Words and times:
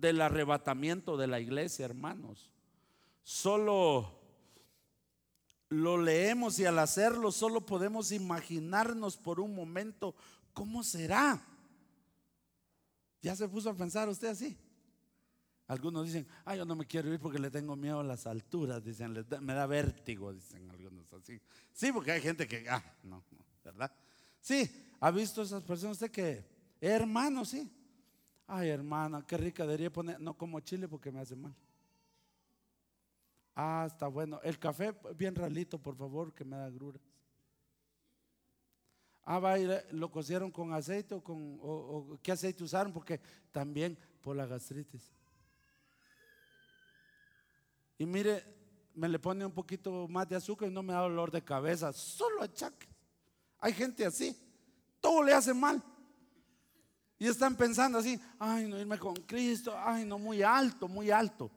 del 0.00 0.20
arrebatamiento 0.20 1.16
de 1.16 1.26
la 1.26 1.40
iglesia, 1.40 1.84
hermanos. 1.84 2.50
Solo 3.22 4.18
lo 5.68 6.00
leemos 6.00 6.58
y 6.58 6.64
al 6.64 6.78
hacerlo 6.78 7.30
solo 7.30 7.66
podemos 7.66 8.12
imaginarnos 8.12 9.16
por 9.16 9.40
un 9.40 9.54
momento 9.54 10.14
cómo 10.52 10.82
será. 10.82 11.44
¿Ya 13.20 13.36
se 13.36 13.48
puso 13.48 13.70
a 13.70 13.74
pensar 13.74 14.08
usted 14.08 14.28
así? 14.28 14.56
Algunos 15.66 16.06
dicen, 16.06 16.26
ah, 16.46 16.56
yo 16.56 16.64
no 16.64 16.74
me 16.74 16.86
quiero 16.86 17.12
ir 17.12 17.20
porque 17.20 17.38
le 17.38 17.50
tengo 17.50 17.76
miedo 17.76 18.00
a 18.00 18.04
las 18.04 18.26
alturas, 18.26 18.82
dicen, 18.82 19.12
me 19.42 19.52
da 19.52 19.66
vértigo, 19.66 20.32
dicen 20.32 20.70
algunos 20.70 21.12
así. 21.12 21.38
Sí, 21.74 21.92
porque 21.92 22.12
hay 22.12 22.22
gente 22.22 22.48
que, 22.48 22.66
ah, 22.70 22.82
no, 23.02 23.22
no, 23.30 23.44
¿verdad? 23.62 23.92
Sí, 24.40 24.96
¿ha 25.00 25.10
visto 25.10 25.42
esas 25.42 25.62
personas 25.62 25.96
usted 25.96 26.10
que, 26.10 26.42
hermano, 26.80 27.44
sí? 27.44 27.70
Ay, 28.50 28.70
hermana, 28.70 29.22
qué 29.26 29.36
rica 29.36 29.64
debería 29.64 29.92
poner, 29.92 30.18
no 30.18 30.32
como 30.32 30.58
chile 30.60 30.88
porque 30.88 31.12
me 31.12 31.20
hace 31.20 31.36
mal. 31.36 31.54
Ah, 33.54 33.84
está 33.86 34.06
bueno. 34.06 34.40
El 34.42 34.58
café 34.58 34.94
bien 35.14 35.34
ralito, 35.34 35.78
por 35.78 35.94
favor, 35.94 36.32
que 36.32 36.46
me 36.46 36.56
da 36.56 36.70
gruras. 36.70 37.02
Ah, 39.22 39.38
va, 39.38 39.56
lo 39.90 40.10
cocieron 40.10 40.50
con 40.50 40.72
aceite 40.72 41.14
o 41.14 41.22
con, 41.22 41.58
o, 41.60 42.18
qué 42.22 42.32
aceite 42.32 42.64
usaron, 42.64 42.90
porque 42.90 43.20
también 43.52 43.98
por 44.22 44.34
la 44.34 44.46
gastritis. 44.46 45.12
Y 47.98 48.06
mire, 48.06 48.42
me 48.94 49.10
le 49.10 49.18
pone 49.18 49.44
un 49.44 49.52
poquito 49.52 50.08
más 50.08 50.26
de 50.26 50.36
azúcar 50.36 50.70
y 50.70 50.72
no 50.72 50.82
me 50.82 50.94
da 50.94 51.00
dolor 51.00 51.30
de 51.30 51.44
cabeza, 51.44 51.92
solo 51.92 52.40
achaques. 52.40 52.88
Hay 53.58 53.74
gente 53.74 54.06
así, 54.06 54.34
todo 55.02 55.22
le 55.22 55.34
hace 55.34 55.52
mal. 55.52 55.82
Y 57.18 57.26
están 57.26 57.56
pensando 57.56 57.98
así, 57.98 58.20
ay, 58.38 58.68
no 58.68 58.78
irme 58.78 58.98
con 58.98 59.14
Cristo, 59.14 59.74
ay, 59.76 60.04
no, 60.04 60.18
muy 60.18 60.42
alto, 60.42 60.86
muy 60.88 61.10
alto. 61.10 61.50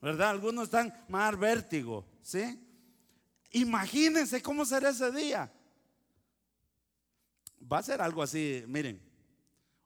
¿verdad? 0.00 0.30
Algunos 0.30 0.64
están 0.64 0.92
más 1.08 1.38
vértigo, 1.38 2.04
¿sí? 2.22 2.64
Imagínense 3.52 4.42
cómo 4.42 4.64
será 4.64 4.90
ese 4.90 5.10
día. 5.10 5.52
Va 7.70 7.78
a 7.78 7.82
ser 7.82 8.00
algo 8.00 8.22
así, 8.22 8.64
miren, 8.68 9.00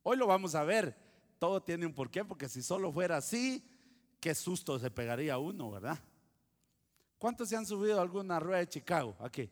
hoy 0.02 0.16
lo 0.16 0.26
vamos 0.26 0.54
a 0.54 0.62
ver, 0.64 0.96
todo 1.38 1.62
tiene 1.62 1.86
un 1.86 1.94
porqué, 1.94 2.24
porque 2.24 2.48
si 2.48 2.62
solo 2.62 2.92
fuera 2.92 3.16
así, 3.16 3.64
qué 4.20 4.34
susto 4.34 4.78
se 4.78 4.90
pegaría 4.90 5.38
uno, 5.38 5.70
¿verdad? 5.70 5.98
¿Cuántos 7.18 7.48
se 7.48 7.56
han 7.56 7.66
subido 7.66 7.98
a 7.98 8.02
alguna 8.02 8.38
rueda 8.38 8.58
de 8.58 8.68
Chicago 8.68 9.16
aquí? 9.20 9.50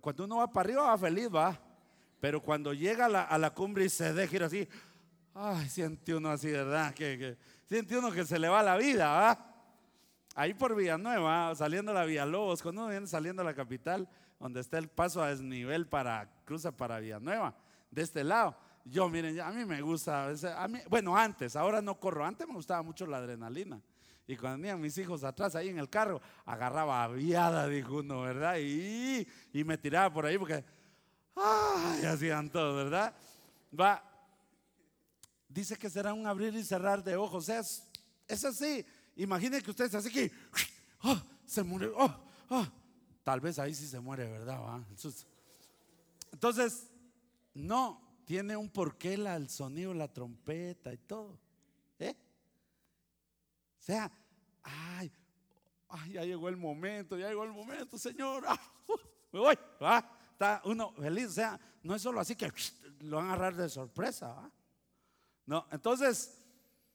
Cuando 0.00 0.24
uno 0.24 0.36
va 0.36 0.52
para 0.52 0.66
arriba 0.66 0.82
va 0.82 0.98
feliz, 0.98 1.28
va. 1.34 1.58
Pero 2.20 2.42
cuando 2.42 2.72
llega 2.72 3.06
a 3.06 3.38
la, 3.38 3.54
cumbre 3.54 3.84
y 3.84 3.88
se 3.88 4.12
deja 4.12 4.36
ir 4.36 4.42
así, 4.42 4.68
ay, 5.34 5.68
siente 5.68 6.14
uno 6.14 6.30
así, 6.30 6.50
¿verdad? 6.50 6.92
Que, 6.92 7.36
siente 7.66 7.96
uno 7.96 8.10
que 8.10 8.24
se 8.24 8.38
le 8.38 8.48
va 8.48 8.62
la 8.62 8.76
vida, 8.76 9.08
¿va? 9.08 9.44
Ahí 10.34 10.54
por 10.54 10.74
Villanueva, 10.74 11.54
saliendo 11.54 11.92
a 11.92 11.94
la 11.94 12.04
Villalobos, 12.04 12.62
cuando 12.62 12.82
uno 12.82 12.90
viene 12.90 13.06
saliendo 13.06 13.42
a 13.42 13.44
la 13.44 13.54
capital, 13.54 14.08
donde 14.38 14.60
está 14.60 14.78
el 14.78 14.88
paso 14.88 15.22
a 15.22 15.30
desnivel 15.30 15.86
para, 15.86 16.30
cruza 16.44 16.76
para 16.76 16.98
Villanueva, 16.98 17.56
de 17.90 18.02
este 18.02 18.24
lado. 18.24 18.56
Yo, 18.84 19.08
miren, 19.08 19.38
a 19.40 19.50
mí 19.50 19.64
me 19.64 19.80
gusta, 19.82 20.28
a 20.56 20.68
mí, 20.68 20.80
bueno, 20.88 21.16
antes, 21.16 21.56
ahora 21.56 21.82
no 21.82 21.98
corro, 21.98 22.24
antes 22.24 22.46
me 22.46 22.54
gustaba 22.54 22.82
mucho 22.82 23.06
la 23.06 23.18
adrenalina. 23.18 23.80
Y 24.26 24.36
cuando 24.36 24.58
venían 24.58 24.80
mis 24.80 24.96
hijos 24.98 25.24
atrás 25.24 25.54
ahí 25.54 25.70
en 25.70 25.78
el 25.78 25.88
carro, 25.88 26.20
agarraba 26.44 27.02
aviada, 27.02 27.66
dijo 27.66 27.96
uno, 27.96 28.22
¿verdad? 28.22 28.56
Y, 28.60 29.26
y 29.52 29.64
me 29.64 29.78
tiraba 29.78 30.12
por 30.12 30.26
ahí 30.26 30.36
porque, 30.36 30.64
¡ay! 31.40 32.04
Hacían 32.04 32.50
todo, 32.50 32.74
¿verdad? 32.74 33.14
Va, 33.78 34.02
dice 35.48 35.76
que 35.76 35.90
será 35.90 36.12
un 36.12 36.26
abrir 36.26 36.54
y 36.54 36.64
cerrar 36.64 37.02
de 37.02 37.16
ojos. 37.16 37.48
Es, 37.48 37.84
es 38.26 38.44
así. 38.44 38.84
Imagine 39.16 39.60
que 39.62 39.70
usted 39.70 39.86
está 39.86 39.98
así 39.98 40.10
que 40.10 40.30
oh, 41.02 41.20
se 41.44 41.62
muere. 41.62 41.88
Oh, 41.96 42.14
oh. 42.50 42.66
Tal 43.24 43.40
vez 43.40 43.58
ahí 43.58 43.74
sí 43.74 43.86
se 43.86 44.00
muere, 44.00 44.26
¿verdad? 44.26 44.80
Entonces, 46.32 46.88
no, 47.54 48.00
tiene 48.24 48.56
un 48.56 48.70
porqué 48.70 49.16
la, 49.16 49.36
el 49.36 49.50
sonido, 49.50 49.92
la 49.92 50.12
trompeta 50.12 50.92
y 50.92 50.98
todo. 50.98 51.38
¿Eh? 51.98 52.14
O 53.78 53.82
sea, 53.82 54.10
ay, 54.62 55.12
ya 56.10 56.24
llegó 56.24 56.48
el 56.48 56.56
momento, 56.56 57.18
ya 57.18 57.28
llegó 57.28 57.44
el 57.44 57.52
momento, 57.52 57.98
Señor. 57.98 58.44
Ah, 58.46 58.60
me 59.32 59.40
voy. 59.40 59.58
Está 60.38 60.62
uno 60.66 60.92
feliz. 60.92 61.26
O 61.26 61.32
sea, 61.32 61.60
no 61.82 61.96
es 61.96 62.02
solo 62.02 62.20
así 62.20 62.36
que 62.36 62.48
lo 63.00 63.16
van 63.16 63.26
a 63.26 63.32
agarrar 63.32 63.56
de 63.56 63.68
sorpresa. 63.68 64.48
No, 65.44 65.66
entonces, 65.72 66.38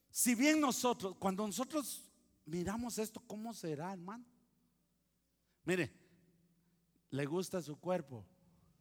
si 0.10 0.34
bien 0.34 0.62
nosotros, 0.62 1.18
cuando 1.20 1.46
nosotros 1.46 2.10
miramos 2.46 2.98
esto, 2.98 3.22
¿cómo 3.28 3.54
será, 3.54 3.92
hermano? 3.92 4.24
Mire, 5.66 5.92
le 7.10 7.26
gusta 7.26 7.62
su 7.62 7.78
cuerpo, 7.78 8.26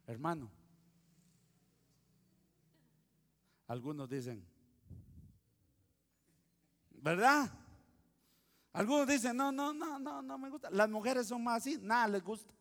hermano. 0.07 0.49
Algunos 3.67 4.09
dicen, 4.09 4.47
¿verdad? 7.01 7.51
Algunos 8.71 9.07
dicen, 9.09 9.35
no, 9.35 9.51
no, 9.51 9.73
no, 9.73 9.99
no, 9.99 10.21
no 10.21 10.37
me 10.37 10.49
gusta. 10.49 10.69
Las 10.71 10.89
mujeres 10.89 11.27
son 11.27 11.43
más 11.43 11.57
así, 11.57 11.77
nada 11.81 12.07
les 12.07 12.23
gusta. 12.23 12.53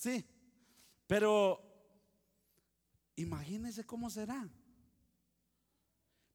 Sí, 0.00 0.24
pero 1.06 1.70
Imagínese 3.20 3.84
cómo 3.84 4.08
será. 4.08 4.48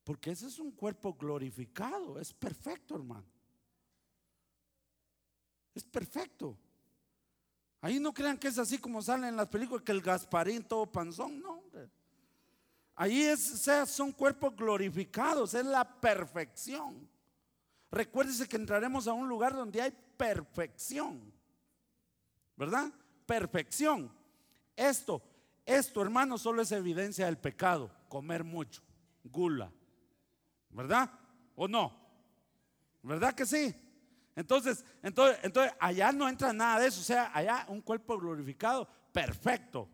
Porque 0.04 0.30
ese 0.30 0.46
es 0.46 0.60
un 0.60 0.72
cuerpo 0.72 1.16
glorificado, 1.16 2.20
es 2.20 2.32
perfecto, 2.32 2.96
hermano. 2.96 3.26
Es 5.74 5.84
perfecto. 5.84 6.56
Ahí 7.82 8.00
no 8.00 8.14
crean 8.14 8.38
que 8.38 8.50
es 8.50 8.60
así 8.60 8.78
como 8.78 9.02
salen 9.02 9.30
en 9.30 9.36
las 9.36 9.48
películas, 9.48 9.84
que 9.84 9.92
el 9.94 10.02
Gasparín 10.02 10.64
todo 10.64 10.86
panzón, 10.86 11.42
no. 11.42 11.64
Ahí 12.96 13.24
es, 13.24 13.68
son 13.88 14.12
cuerpos 14.12 14.56
glorificados, 14.56 15.56
es 15.56 15.66
la 15.66 16.00
perfección. 16.00 17.10
Recuérdese 17.90 18.48
que 18.48 18.58
entraremos 18.58 19.08
a 19.08 19.14
un 19.14 19.28
lugar 19.28 19.56
donde 19.56 19.82
hay 19.82 19.92
perfección. 20.16 21.34
¿Verdad? 22.56 22.94
Perfección. 23.26 24.12
Esto 24.76 25.22
esto, 25.66 26.02
hermano, 26.02 26.38
solo 26.38 26.62
es 26.62 26.72
evidencia 26.72 27.26
del 27.26 27.40
pecado, 27.40 27.92
comer 28.08 28.44
mucho, 28.44 28.84
gula. 29.24 29.72
¿Verdad? 30.70 31.12
¿O 31.56 31.68
no? 31.68 31.92
¿Verdad 33.02 33.34
que 33.34 33.46
sí? 33.46 33.74
Entonces, 34.36 34.86
entonces, 35.02 35.40
entonces 35.42 35.74
allá 35.80 36.12
no 36.12 36.30
entra 36.30 36.54
nada 36.54 36.80
de 36.80 36.88
eso, 36.88 37.02
o 37.02 37.04
sea, 37.04 37.32
allá 37.34 37.66
un 37.70 37.82
cuerpo 37.82 38.18
glorificado, 38.20 38.88
perfecto. 39.12 39.90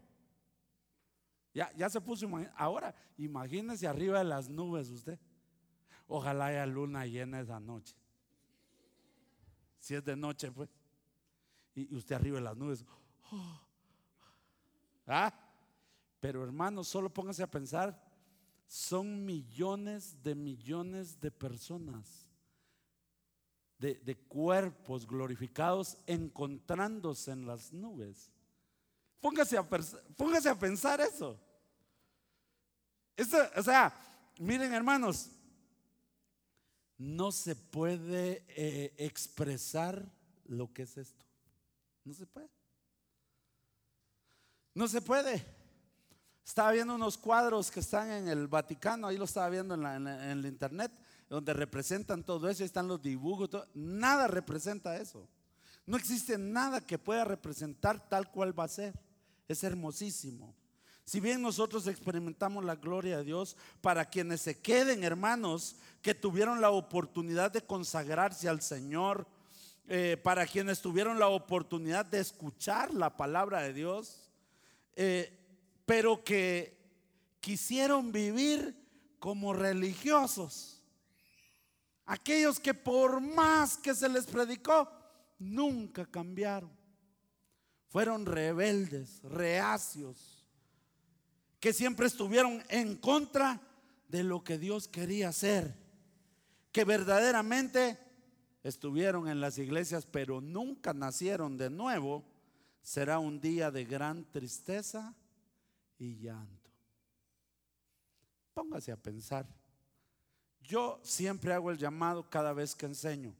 Ya, 1.53 1.71
ya 1.75 1.89
se 1.89 2.01
puso, 2.01 2.27
ahora 2.55 2.93
imagínese 3.17 3.87
arriba 3.87 4.19
de 4.19 4.25
las 4.25 4.49
nubes 4.49 4.89
usted. 4.89 5.19
Ojalá 6.07 6.47
haya 6.47 6.65
luna 6.65 7.05
llena 7.05 7.39
esa 7.39 7.59
noche. 7.59 7.95
Si 9.79 9.95
es 9.95 10.03
de 10.03 10.15
noche, 10.15 10.51
pues. 10.51 10.69
Y, 11.73 11.93
usted 11.95 12.15
arriba 12.15 12.37
de 12.37 12.43
las 12.43 12.57
nubes. 12.57 12.85
¿Ah? 15.07 15.33
Pero 16.19 16.43
hermanos, 16.43 16.87
solo 16.87 17.11
pónganse 17.11 17.43
a 17.43 17.49
pensar, 17.49 17.99
son 18.67 19.25
millones 19.25 20.21
de 20.23 20.35
millones 20.35 21.19
de 21.19 21.31
personas, 21.31 22.27
de, 23.79 24.15
cuerpos 24.27 25.07
glorificados 25.07 25.97
encontrándose 26.05 27.31
en 27.31 27.47
las 27.47 27.73
nubes. 27.73 28.31
Póngase 29.19 29.57
a, 29.57 29.61
a 30.51 30.59
pensar 30.59 31.01
eso. 31.01 31.39
O 33.57 33.63
sea, 33.63 33.93
miren 34.39 34.73
hermanos, 34.73 35.31
no 36.97 37.31
se 37.31 37.55
puede 37.55 38.45
eh, 38.49 38.93
expresar 38.97 40.07
lo 40.45 40.71
que 40.71 40.83
es 40.83 40.97
esto. 40.97 41.25
No 42.03 42.13
se 42.13 42.27
puede. 42.27 42.60
No 44.73 44.87
se 44.87 45.01
puede. 45.01 45.45
Estaba 46.45 46.71
viendo 46.71 46.95
unos 46.95 47.17
cuadros 47.17 47.69
que 47.69 47.81
están 47.81 48.11
en 48.11 48.27
el 48.27 48.47
Vaticano, 48.47 49.07
ahí 49.07 49.17
lo 49.17 49.25
estaba 49.25 49.49
viendo 49.49 49.75
en, 49.75 50.07
el 50.07 50.45
internet, 50.45 50.91
donde 51.29 51.53
representan 51.53 52.23
todo 52.23 52.49
eso, 52.49 52.63
están 52.63 52.87
los 52.87 53.01
dibujos, 53.01 53.49
nada 53.73 54.27
representa 54.27 54.97
eso. 54.97 55.27
No 55.85 55.97
existe 55.97 56.37
nada 56.37 56.81
que 56.81 56.97
pueda 56.97 57.23
representar 57.23 58.09
tal 58.09 58.29
cual 58.31 58.57
va 58.57 58.65
a 58.65 58.69
ser. 58.69 58.93
Es 59.47 59.63
hermosísimo. 59.63 60.55
Si 61.03 61.19
bien 61.19 61.41
nosotros 61.41 61.87
experimentamos 61.87 62.63
la 62.63 62.75
gloria 62.75 63.17
de 63.17 63.23
Dios, 63.23 63.57
para 63.81 64.05
quienes 64.05 64.41
se 64.41 64.59
queden, 64.59 65.03
hermanos, 65.03 65.75
que 66.01 66.15
tuvieron 66.15 66.61
la 66.61 66.69
oportunidad 66.69 67.51
de 67.51 67.61
consagrarse 67.61 68.47
al 68.47 68.61
Señor, 68.61 69.27
eh, 69.87 70.17
para 70.23 70.45
quienes 70.45 70.81
tuvieron 70.81 71.19
la 71.19 71.27
oportunidad 71.27 72.05
de 72.05 72.19
escuchar 72.19 72.93
la 72.93 73.17
palabra 73.17 73.61
de 73.61 73.73
Dios, 73.73 74.30
eh, 74.95 75.37
pero 75.85 76.23
que, 76.23 76.81
quisieron 77.41 78.11
vivir 78.11 78.77
como 79.19 79.51
religiosos. 79.51 80.81
Aquellos 82.05 82.59
que 82.59 82.73
por 82.73 83.19
más 83.19 83.77
que 83.77 83.93
se 83.93 84.07
les 84.07 84.25
predicó, 84.25 84.89
nunca 85.39 86.05
cambiaron. 86.05 86.71
Fueron 87.89 88.25
rebeldes, 88.25 89.21
reacios, 89.23 90.47
que 91.59 91.73
siempre 91.73 92.07
estuvieron 92.07 92.63
en 92.69 92.95
contra 92.95 93.59
de 94.07 94.23
lo 94.23 94.43
que 94.43 94.57
Dios 94.57 94.87
quería 94.87 95.29
hacer, 95.29 95.75
que 96.71 96.85
verdaderamente 96.85 97.99
estuvieron 98.63 99.27
en 99.27 99.41
las 99.41 99.57
iglesias, 99.57 100.05
pero 100.05 100.41
nunca 100.41 100.93
nacieron 100.93 101.57
de 101.57 101.69
nuevo, 101.69 102.23
será 102.81 103.19
un 103.19 103.39
día 103.39 103.71
de 103.71 103.85
gran 103.85 104.25
tristeza 104.31 105.15
y 105.97 106.15
llanto. 106.17 106.69
Póngase 108.53 108.91
a 108.91 108.97
pensar. 108.97 109.47
Yo 110.61 110.99
siempre 111.03 111.53
hago 111.53 111.71
el 111.71 111.77
llamado 111.77 112.29
cada 112.29 112.53
vez 112.53 112.75
que 112.75 112.85
enseño. 112.85 113.33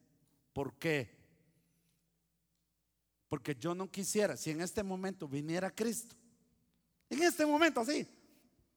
¿Por 0.54 0.74
qué? 0.74 1.10
Porque 3.30 3.56
yo 3.56 3.74
no 3.74 3.90
quisiera, 3.90 4.36
si 4.36 4.52
en 4.52 4.62
este 4.62 4.84
momento 4.84 5.28
viniera 5.28 5.74
Cristo, 5.74 6.16
en 7.10 7.24
este 7.24 7.46
momento 7.46 7.80
así, 7.80 8.08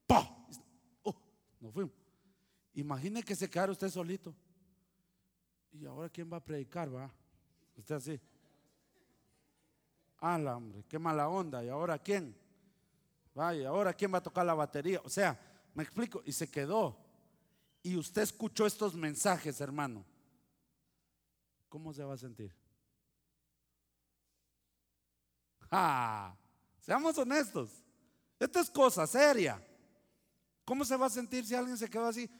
¡pah! 0.07 0.29
Nos 1.61 1.73
fuimos. 1.73 1.95
Imagine 2.75 3.23
que 3.23 3.35
se 3.35 3.49
quedara 3.49 3.73
usted 3.73 3.89
solito. 3.89 4.35
¿Y 5.73 5.87
ahora 5.87 6.09
quién 6.09 6.31
va 6.31 6.37
a 6.37 6.45
predicar, 6.45 6.95
va? 6.95 7.11
Usted 7.77 7.95
así. 7.95 8.21
La 10.25 10.57
hombre, 10.57 10.85
qué 10.89 10.99
mala 10.99 11.29
onda. 11.29 11.63
¿Y 11.63 11.69
ahora 11.69 11.99
quién? 11.99 12.35
Vaya, 13.35 13.69
ahora 13.69 13.93
quién 13.93 14.13
va 14.13 14.19
a 14.19 14.23
tocar 14.23 14.47
la 14.47 14.55
batería? 14.55 15.01
O 15.05 15.09
sea, 15.09 15.39
me 15.75 15.83
explico. 15.83 16.23
Y 16.25 16.33
se 16.33 16.51
quedó. 16.51 16.97
Y 17.83 17.97
usted 17.97 18.23
escuchó 18.23 18.67
estos 18.67 18.95
mensajes, 18.95 19.61
hermano. 19.61 20.05
¿Cómo 21.69 21.93
se 21.93 22.03
va 22.03 22.15
a 22.15 22.19
sentir? 22.19 22.55
¡Ah! 25.71 26.35
Seamos 26.81 27.19
honestos. 27.19 27.71
Esta 28.39 28.61
es 28.61 28.71
cosa 28.71 29.07
seria. 29.07 29.63
¿Cómo 30.65 30.85
se 30.85 30.97
va 30.97 31.07
a 31.07 31.11
sentir 31.11 31.45
si 31.45 31.55
alguien 31.55 31.77
se 31.77 31.91
quedó 31.91 32.07
así? 32.07 32.31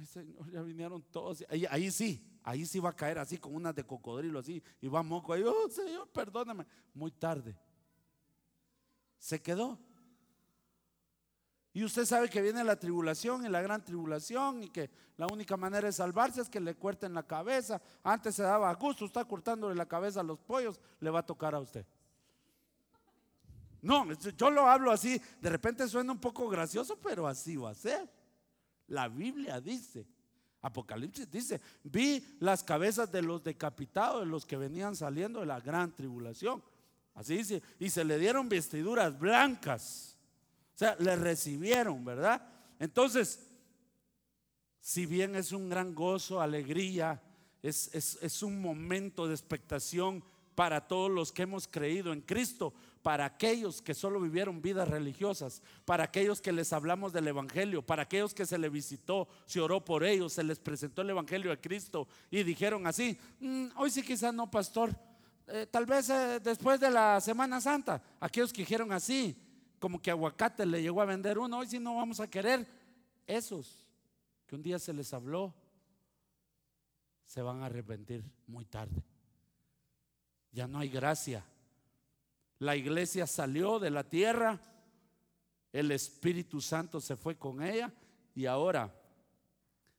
Ay 0.00 0.06
Señor, 0.06 0.50
ya 0.50 0.62
vinieron 0.62 1.02
todos. 1.02 1.44
Ahí, 1.50 1.90
sí, 1.90 2.26
ahí 2.42 2.64
sí 2.64 2.80
va 2.80 2.88
a 2.88 2.96
caer 2.96 3.18
así 3.18 3.36
con 3.36 3.54
unas 3.54 3.74
de 3.74 3.84
cocodrilo 3.84 4.38
así 4.38 4.62
y 4.80 4.88
va 4.88 5.02
moco 5.02 5.34
ahí. 5.34 5.42
Oh 5.42 5.68
Señor, 5.68 6.08
perdóname. 6.08 6.66
Muy 6.94 7.10
tarde. 7.10 7.54
Se 9.18 9.42
quedó. 9.42 9.78
Y 11.74 11.84
usted 11.84 12.06
sabe 12.06 12.30
que 12.30 12.40
viene 12.40 12.64
la 12.64 12.76
tribulación 12.76 13.44
y 13.44 13.50
la 13.50 13.60
gran 13.60 13.84
tribulación 13.84 14.64
y 14.64 14.70
que 14.70 14.90
la 15.18 15.26
única 15.26 15.58
manera 15.58 15.86
de 15.86 15.92
salvarse 15.92 16.40
es 16.40 16.48
que 16.48 16.60
le 16.60 16.74
corten 16.74 17.12
la 17.12 17.22
cabeza. 17.22 17.80
Antes 18.02 18.36
se 18.36 18.42
daba 18.42 18.70
a 18.70 18.74
gusto, 18.74 19.04
está 19.04 19.26
cortándole 19.26 19.74
la 19.74 19.86
cabeza 19.86 20.20
a 20.20 20.24
los 20.24 20.38
pollos, 20.38 20.80
le 20.98 21.10
va 21.10 21.18
a 21.18 21.26
tocar 21.26 21.54
a 21.54 21.60
usted. 21.60 21.84
No, 23.82 24.10
yo 24.12 24.50
lo 24.50 24.66
hablo 24.66 24.90
así, 24.90 25.20
de 25.40 25.50
repente 25.50 25.86
suena 25.86 26.12
un 26.12 26.20
poco 26.20 26.48
gracioso, 26.48 26.98
pero 26.98 27.26
así 27.26 27.56
va 27.56 27.70
a 27.70 27.74
ser. 27.74 28.19
La 28.90 29.08
Biblia 29.08 29.60
dice, 29.60 30.06
Apocalipsis 30.62 31.30
dice, 31.30 31.60
vi 31.84 32.22
las 32.40 32.62
cabezas 32.62 33.10
de 33.10 33.22
los 33.22 33.42
decapitados, 33.42 34.20
de 34.20 34.26
los 34.26 34.44
que 34.44 34.56
venían 34.56 34.94
saliendo 34.94 35.40
de 35.40 35.46
la 35.46 35.60
gran 35.60 35.94
tribulación. 35.94 36.62
Así 37.14 37.38
dice, 37.38 37.62
y 37.78 37.88
se 37.88 38.04
le 38.04 38.18
dieron 38.18 38.48
vestiduras 38.48 39.18
blancas. 39.18 40.16
O 40.74 40.78
sea, 40.78 40.96
le 40.98 41.16
recibieron, 41.16 42.04
¿verdad? 42.04 42.46
Entonces, 42.78 43.48
si 44.80 45.06
bien 45.06 45.34
es 45.36 45.52
un 45.52 45.68
gran 45.68 45.94
gozo, 45.94 46.40
alegría, 46.40 47.22
es, 47.62 47.94
es 47.94 48.42
un 48.42 48.60
momento 48.60 49.28
de 49.28 49.34
expectación 49.34 50.24
para 50.54 50.86
todos 50.86 51.10
los 51.10 51.32
que 51.32 51.42
hemos 51.42 51.66
creído 51.66 52.12
en 52.12 52.20
Cristo, 52.20 52.74
para 53.02 53.24
aquellos 53.24 53.80
que 53.80 53.94
solo 53.94 54.20
vivieron 54.20 54.60
vidas 54.60 54.88
religiosas, 54.88 55.62
para 55.84 56.04
aquellos 56.04 56.40
que 56.40 56.52
les 56.52 56.72
hablamos 56.72 57.12
del 57.12 57.28
Evangelio, 57.28 57.82
para 57.82 58.02
aquellos 58.02 58.34
que 58.34 58.44
se 58.44 58.58
les 58.58 58.70
visitó, 58.70 59.28
se 59.46 59.60
oró 59.60 59.84
por 59.84 60.04
ellos, 60.04 60.34
se 60.34 60.44
les 60.44 60.58
presentó 60.58 61.02
el 61.02 61.10
Evangelio 61.10 61.50
de 61.50 61.60
Cristo 61.60 62.08
y 62.30 62.42
dijeron 62.42 62.86
así, 62.86 63.18
mm, 63.40 63.68
hoy 63.76 63.90
sí 63.90 64.02
quizás 64.02 64.34
no, 64.34 64.50
pastor, 64.50 64.94
eh, 65.46 65.66
tal 65.70 65.86
vez 65.86 66.10
eh, 66.10 66.40
después 66.40 66.78
de 66.78 66.90
la 66.90 67.20
Semana 67.20 67.60
Santa, 67.60 68.02
aquellos 68.20 68.52
que 68.52 68.62
dijeron 68.62 68.92
así, 68.92 69.36
como 69.78 70.00
que 70.00 70.10
aguacate 70.10 70.66
le 70.66 70.82
llegó 70.82 71.00
a 71.00 71.06
vender 71.06 71.38
uno, 71.38 71.58
hoy 71.58 71.66
sí 71.66 71.78
no 71.78 71.96
vamos 71.96 72.20
a 72.20 72.28
querer, 72.28 72.66
esos 73.26 73.86
que 74.46 74.56
un 74.56 74.62
día 74.62 74.78
se 74.78 74.92
les 74.92 75.12
habló, 75.14 75.54
se 77.24 77.40
van 77.40 77.62
a 77.62 77.66
arrepentir 77.66 78.24
muy 78.46 78.64
tarde. 78.66 79.02
Ya 80.52 80.66
no 80.66 80.78
hay 80.78 80.88
gracia 80.88 81.44
la 82.60 82.76
iglesia 82.76 83.26
salió 83.26 83.78
de 83.78 83.90
la 83.90 84.04
tierra, 84.04 84.60
el 85.72 85.90
Espíritu 85.92 86.60
Santo 86.60 87.00
se 87.00 87.16
fue 87.16 87.36
con 87.36 87.62
ella 87.62 87.92
y 88.34 88.44
ahora 88.44 88.94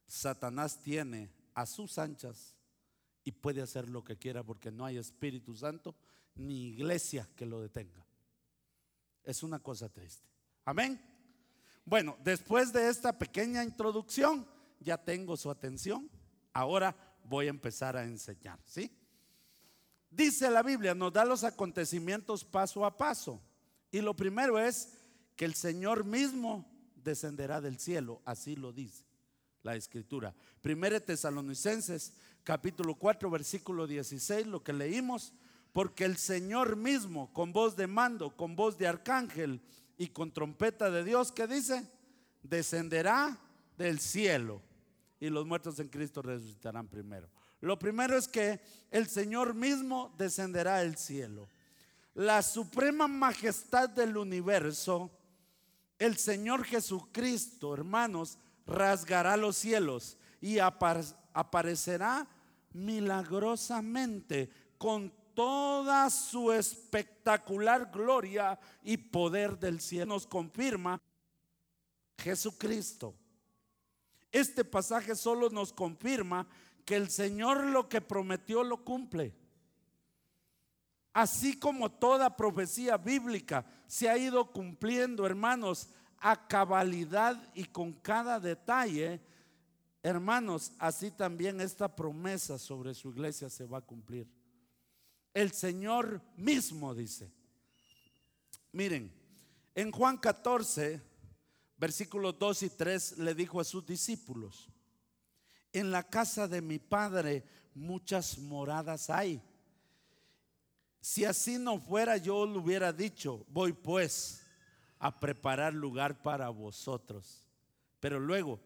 Satanás 0.06 0.80
tiene 0.80 1.32
a 1.56 1.66
sus 1.66 1.98
anchas 1.98 2.56
y 3.24 3.32
puede 3.32 3.64
hacer 3.64 3.90
lo 3.90 4.04
que 4.04 4.18
quiera 4.18 4.44
porque 4.44 4.72
no 4.72 4.86
hay 4.86 4.98
Espíritu 4.98 5.56
Santo 5.56 5.96
ni 6.36 6.68
iglesia 6.68 7.28
que 7.36 7.48
lo 7.48 7.62
detenga. 7.62 8.06
Es 9.24 9.42
una 9.42 9.58
cosa 9.58 9.90
triste. 9.90 10.28
Amén. 10.64 11.02
Bueno, 11.84 12.16
después 12.24 12.72
de 12.72 12.90
esta 12.90 13.18
pequeña 13.18 13.64
introducción, 13.64 14.48
ya 14.80 15.04
tengo 15.04 15.36
su 15.36 15.50
atención. 15.50 16.12
Ahora 16.54 16.96
voy 17.24 17.48
a 17.48 17.52
empezar 17.52 17.98
a 17.98 18.04
enseñar, 18.04 18.60
¿sí? 18.66 19.01
Dice 20.12 20.52
la 20.52 20.62
Biblia, 20.62 20.94
nos 20.94 21.14
da 21.14 21.24
los 21.24 21.46
acontecimientos 21.46 22.44
paso 22.44 22.86
a 22.86 22.98
paso. 22.98 23.42
Y 23.92 24.02
lo 24.02 24.14
primero 24.14 24.60
es 24.60 24.90
que 25.38 25.46
el 25.46 25.54
Señor 25.54 26.04
mismo 26.04 26.70
descenderá 26.96 27.62
del 27.62 27.80
cielo, 27.80 28.22
así 28.26 28.56
lo 28.56 28.74
dice 28.74 29.06
la 29.64 29.76
escritura. 29.76 30.36
Primero 30.62 31.02
Tesalonicenses 31.02 32.14
capítulo 32.44 32.96
4 32.96 33.30
versículo 33.30 33.88
16, 33.88 34.48
lo 34.48 34.64
que 34.64 34.74
leímos, 34.74 35.34
porque 35.74 36.06
el 36.06 36.18
Señor 36.18 36.76
mismo 36.76 37.32
con 37.34 37.54
voz 37.54 37.76
de 37.76 37.88
mando, 37.88 38.36
con 38.36 38.56
voz 38.56 38.78
de 38.78 38.88
arcángel 38.88 39.62
y 39.98 40.10
con 40.10 40.32
trompeta 40.32 40.90
de 40.90 41.04
Dios, 41.04 41.32
¿qué 41.32 41.48
dice? 41.48 41.90
Descenderá 42.44 43.40
del 43.78 44.00
cielo 44.00 44.62
y 45.20 45.30
los 45.30 45.46
muertos 45.46 45.80
en 45.80 45.88
Cristo 45.88 46.22
resucitarán 46.22 46.88
primero. 46.88 47.30
Lo 47.62 47.78
primero 47.78 48.18
es 48.18 48.28
que 48.28 48.60
el 48.90 49.08
Señor 49.08 49.54
mismo 49.54 50.14
descenderá 50.18 50.80
del 50.80 50.98
cielo. 50.98 51.48
La 52.14 52.42
suprema 52.42 53.08
majestad 53.08 53.88
del 53.88 54.18
universo, 54.18 55.10
el 55.98 56.18
Señor 56.18 56.66
Jesucristo, 56.66 57.74
hermanos, 57.74 58.38
rasgará 58.66 59.38
los 59.38 59.56
cielos 59.58 60.18
y 60.42 60.58
aparecerá 60.60 62.28
milagrosamente 62.74 64.50
con 64.78 65.14
toda 65.36 66.10
su 66.10 66.52
espectacular 66.52 67.92
gloria 67.92 68.60
y 68.84 68.98
poder 68.98 69.58
del 69.58 69.80
cielo. 69.80 70.16
Nos 70.16 70.26
confirma 70.26 71.00
Jesucristo. 72.18 73.16
Este 74.32 74.64
pasaje 74.64 75.16
solo 75.16 75.50
nos 75.50 75.74
confirma 75.74 76.48
que 76.86 76.96
el 76.96 77.10
Señor 77.10 77.66
lo 77.66 77.90
que 77.90 78.02
prometió 78.02 78.64
lo 78.64 78.84
cumple. 78.84 79.34
Así 81.14 81.60
como 81.60 81.92
toda 81.92 82.38
profecía 82.38 82.98
bíblica 82.98 83.66
se 83.88 84.10
ha 84.10 84.18
ido 84.18 84.52
cumpliendo, 84.52 85.26
hermanos, 85.26 85.90
a 86.18 86.48
cabalidad 86.48 87.52
y 87.54 87.66
con 87.66 87.94
cada 87.94 88.40
detalle, 88.40 89.20
hermanos, 90.04 90.72
así 90.80 91.12
también 91.12 91.60
esta 91.60 91.94
promesa 91.94 92.58
sobre 92.58 92.94
su 92.94 93.10
iglesia 93.10 93.50
se 93.50 93.66
va 93.66 93.80
a 93.80 93.86
cumplir. 93.86 94.28
El 95.34 95.52
Señor 95.52 96.22
mismo 96.38 96.94
dice, 96.94 97.32
miren, 98.72 99.12
en 99.76 99.92
Juan 99.92 100.18
14, 100.18 101.02
versículos 101.78 102.38
2 102.38 102.64
y 102.64 102.70
3 102.70 103.18
le 103.20 103.34
dijo 103.34 103.60
a 103.60 103.64
sus 103.64 103.86
discípulos, 103.86 104.70
en 105.74 105.92
la 105.92 106.04
casa 106.04 106.48
de 106.48 106.62
mi 106.62 106.80
padre 106.80 107.44
muchas 107.74 108.38
moradas 108.38 109.10
hay. 109.10 109.42
Si 111.00 111.26
así 111.26 111.58
no 111.58 111.80
fuera, 111.80 112.18
yo 112.18 112.46
le 112.46 112.60
hubiera 112.60 112.94
dicho, 112.94 113.46
voy 113.50 113.74
pues 113.74 114.44
a 115.00 115.20
preparar 115.20 115.74
lugar 115.74 116.22
para 116.22 116.50
vosotros. 116.50 117.44
Pero 118.00 118.20
luego, 118.20 118.60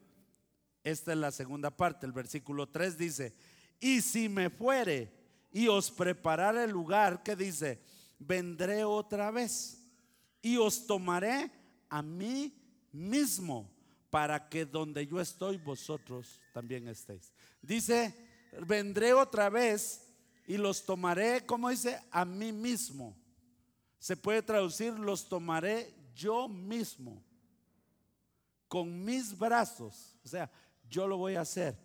esta 0.83 1.13
es 1.13 1.17
la 1.17 1.31
segunda 1.31 1.71
parte, 1.71 2.05
el 2.05 2.11
versículo 2.11 2.67
3 2.67 2.97
dice, 2.97 3.33
y 3.79 4.01
si 4.01 4.27
me 4.29 4.49
fuere 4.49 5.11
y 5.51 5.67
os 5.67 5.91
preparar 5.91 6.57
el 6.57 6.71
lugar, 6.71 7.23
que 7.23 7.35
dice, 7.35 7.81
vendré 8.19 8.83
otra 8.83 9.31
vez 9.31 9.81
y 10.41 10.57
os 10.57 10.85
tomaré 10.85 11.51
a 11.89 12.01
mí 12.01 12.53
mismo 12.91 13.74
para 14.15 14.47
que 14.47 14.65
donde 14.65 15.05
yo 15.05 15.19
estoy 15.19 15.57
vosotros 15.57 16.39
también 16.53 16.87
estéis. 16.87 17.33
Dice, 17.61 18.15
vendré 18.65 19.13
otra 19.13 19.49
vez 19.49 20.09
y 20.47 20.55
los 20.55 20.85
tomaré, 20.85 21.45
como 21.45 21.67
dice, 21.69 21.99
a 22.11 22.23
mí 22.23 22.53
mismo. 22.53 23.13
Se 23.99 24.15
puede 24.15 24.41
traducir, 24.41 24.93
los 24.93 25.27
tomaré 25.27 25.93
yo 26.15 26.47
mismo, 26.47 27.21
con 28.69 29.03
mis 29.03 29.37
brazos. 29.37 30.15
O 30.23 30.29
sea, 30.29 30.49
yo 30.89 31.07
lo 31.07 31.17
voy 31.17 31.35
a 31.35 31.41
hacer. 31.41 31.77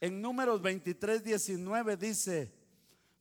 En 0.00 0.22
números 0.22 0.62
23, 0.62 1.22
19 1.22 1.98
dice, 1.98 2.54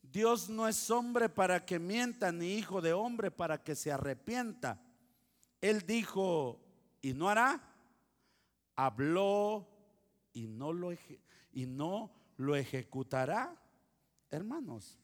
Dios 0.01 0.47
no 0.47 0.65
es 0.65 0.89
hombre 0.89 1.27
para 1.27 1.65
que 1.65 1.77
mienta, 1.77 2.31
ni 2.31 2.53
hijo 2.53 2.79
de 2.79 2.93
hombre 2.93 3.31
para 3.31 3.61
que 3.61 3.75
se 3.75 3.91
arrepienta. 3.91 4.81
Él 5.59 5.85
dijo, 5.85 6.61
y 7.01 7.13
no 7.13 7.27
hará 7.27 7.73
habló 8.77 9.67
y 10.31 10.47
no 10.47 10.71
lo, 10.71 10.93
y 11.51 11.65
no 11.65 12.11
lo 12.37 12.55
ejecutará, 12.55 13.53
hermanos. 14.31 14.97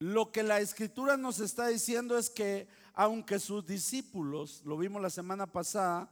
Lo 0.00 0.32
que 0.32 0.42
la 0.42 0.58
escritura 0.58 1.16
nos 1.16 1.38
está 1.38 1.68
diciendo 1.68 2.18
es 2.18 2.28
que 2.28 2.66
aunque 2.94 3.38
sus 3.38 3.64
discípulos, 3.64 4.62
lo 4.64 4.76
vimos 4.76 5.00
la 5.00 5.10
semana 5.10 5.46
pasada, 5.46 6.10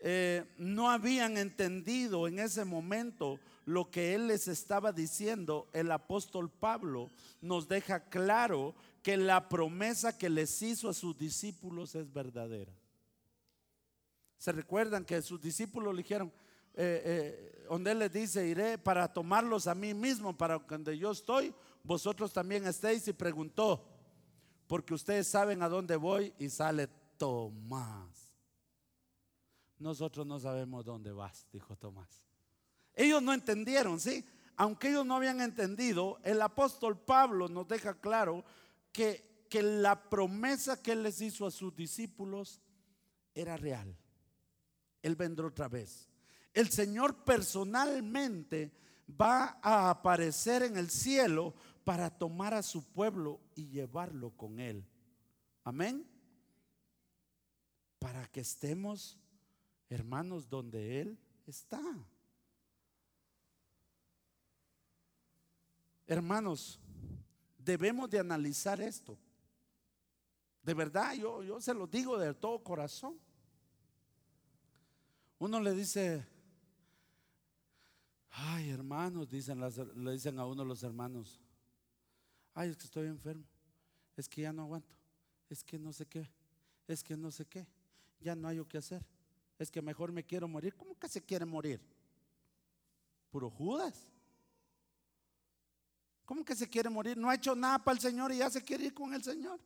eh, 0.00 0.44
no 0.56 0.90
habían 0.90 1.36
entendido 1.36 2.28
en 2.28 2.38
ese 2.38 2.64
momento 2.64 3.38
lo 3.64 3.90
que 3.90 4.14
él 4.14 4.28
les 4.28 4.48
estaba 4.48 4.92
diciendo, 4.92 5.68
el 5.72 5.90
apóstol 5.90 6.50
Pablo 6.50 7.10
nos 7.40 7.68
deja 7.68 8.08
claro 8.08 8.74
que 9.02 9.16
la 9.16 9.48
promesa 9.48 10.16
que 10.16 10.30
les 10.30 10.62
hizo 10.62 10.88
a 10.88 10.94
sus 10.94 11.18
discípulos 11.18 11.94
es 11.94 12.12
verdadera. 12.12 12.72
Se 14.38 14.52
recuerdan 14.52 15.04
que 15.04 15.20
sus 15.22 15.40
discípulos 15.40 15.94
le 15.94 16.02
dijeron, 16.02 16.32
eh, 16.74 17.02
eh, 17.04 17.66
donde 17.68 17.92
él 17.92 17.98
les 18.00 18.12
dice, 18.12 18.46
iré 18.46 18.76
para 18.76 19.12
tomarlos 19.12 19.66
a 19.66 19.74
mí 19.74 19.94
mismo, 19.94 20.36
para 20.36 20.58
donde 20.58 20.96
yo 20.98 21.10
estoy, 21.10 21.54
vosotros 21.82 22.32
también 22.32 22.66
estéis. 22.66 23.08
Y 23.08 23.12
preguntó, 23.12 23.88
porque 24.66 24.94
ustedes 24.94 25.26
saben 25.26 25.62
a 25.62 25.68
dónde 25.68 25.96
voy 25.96 26.34
y 26.38 26.50
sale 26.50 26.88
Tomás. 27.16 28.34
Nosotros 29.78 30.26
no 30.26 30.38
sabemos 30.38 30.84
dónde 30.84 31.12
vas, 31.12 31.46
dijo 31.52 31.76
Tomás. 31.76 32.24
Ellos 32.94 33.22
no 33.22 33.32
entendieron, 33.32 34.00
¿sí? 34.00 34.24
Aunque 34.56 34.88
ellos 34.88 35.04
no 35.04 35.16
habían 35.16 35.40
entendido, 35.40 36.18
el 36.24 36.40
apóstol 36.40 36.98
Pablo 36.98 37.48
nos 37.48 37.68
deja 37.68 37.94
claro 37.94 38.44
que, 38.90 39.46
que 39.50 39.62
la 39.62 40.08
promesa 40.08 40.82
que 40.82 40.92
él 40.92 41.02
les 41.02 41.20
hizo 41.20 41.46
a 41.46 41.50
sus 41.50 41.74
discípulos 41.76 42.60
era 43.34 43.56
real. 43.56 43.96
Él 45.06 45.14
vendrá 45.14 45.46
otra 45.46 45.68
vez. 45.68 46.10
El 46.52 46.68
Señor 46.68 47.22
personalmente 47.22 48.72
va 49.08 49.60
a 49.62 49.88
aparecer 49.88 50.64
en 50.64 50.76
el 50.76 50.90
cielo 50.90 51.54
para 51.84 52.10
tomar 52.10 52.54
a 52.54 52.62
su 52.64 52.82
pueblo 52.82 53.40
y 53.54 53.68
llevarlo 53.68 54.30
con 54.30 54.58
Él. 54.58 54.84
Amén. 55.62 56.04
Para 58.00 58.26
que 58.26 58.40
estemos, 58.40 59.16
hermanos, 59.88 60.48
donde 60.48 61.00
Él 61.00 61.16
está. 61.46 61.80
Hermanos, 66.08 66.80
debemos 67.58 68.10
de 68.10 68.18
analizar 68.18 68.80
esto. 68.80 69.16
De 70.64 70.74
verdad, 70.74 71.14
yo, 71.14 71.44
yo 71.44 71.60
se 71.60 71.72
lo 71.74 71.86
digo 71.86 72.18
de 72.18 72.34
todo 72.34 72.64
corazón. 72.64 73.24
Uno 75.38 75.60
le 75.60 75.74
dice, 75.74 76.26
ay 78.30 78.70
hermanos, 78.70 79.28
dicen 79.28 79.60
le 79.60 80.12
dicen 80.12 80.38
a 80.38 80.46
uno 80.46 80.64
los 80.64 80.82
hermanos, 80.82 81.40
ay 82.54 82.70
es 82.70 82.76
que 82.76 82.84
estoy 82.84 83.06
enfermo, 83.06 83.44
es 84.16 84.28
que 84.28 84.42
ya 84.42 84.52
no 84.52 84.62
aguanto, 84.62 84.96
es 85.50 85.62
que 85.62 85.78
no 85.78 85.92
sé 85.92 86.06
qué, 86.06 86.30
es 86.86 87.04
que 87.04 87.16
no 87.16 87.30
sé 87.30 87.44
qué, 87.44 87.66
ya 88.20 88.34
no 88.34 88.48
hay 88.48 88.56
lo 88.56 88.66
que 88.66 88.78
hacer, 88.78 89.04
es 89.58 89.70
que 89.70 89.82
mejor 89.82 90.12
me 90.12 90.24
quiero 90.24 90.48
morir. 90.48 90.74
¿Cómo 90.74 90.98
que 90.98 91.08
se 91.08 91.22
quiere 91.22 91.44
morir? 91.44 91.80
Puro 93.30 93.50
Judas. 93.50 94.06
¿Cómo 96.24 96.44
que 96.44 96.56
se 96.56 96.68
quiere 96.68 96.90
morir? 96.90 97.16
No 97.16 97.30
ha 97.30 97.34
hecho 97.34 97.54
nada 97.54 97.82
para 97.82 97.94
el 97.94 98.00
Señor 98.00 98.32
y 98.32 98.38
ya 98.38 98.50
se 98.50 98.62
quiere 98.62 98.86
ir 98.86 98.94
con 98.94 99.14
el 99.14 99.22
Señor. 99.22 99.60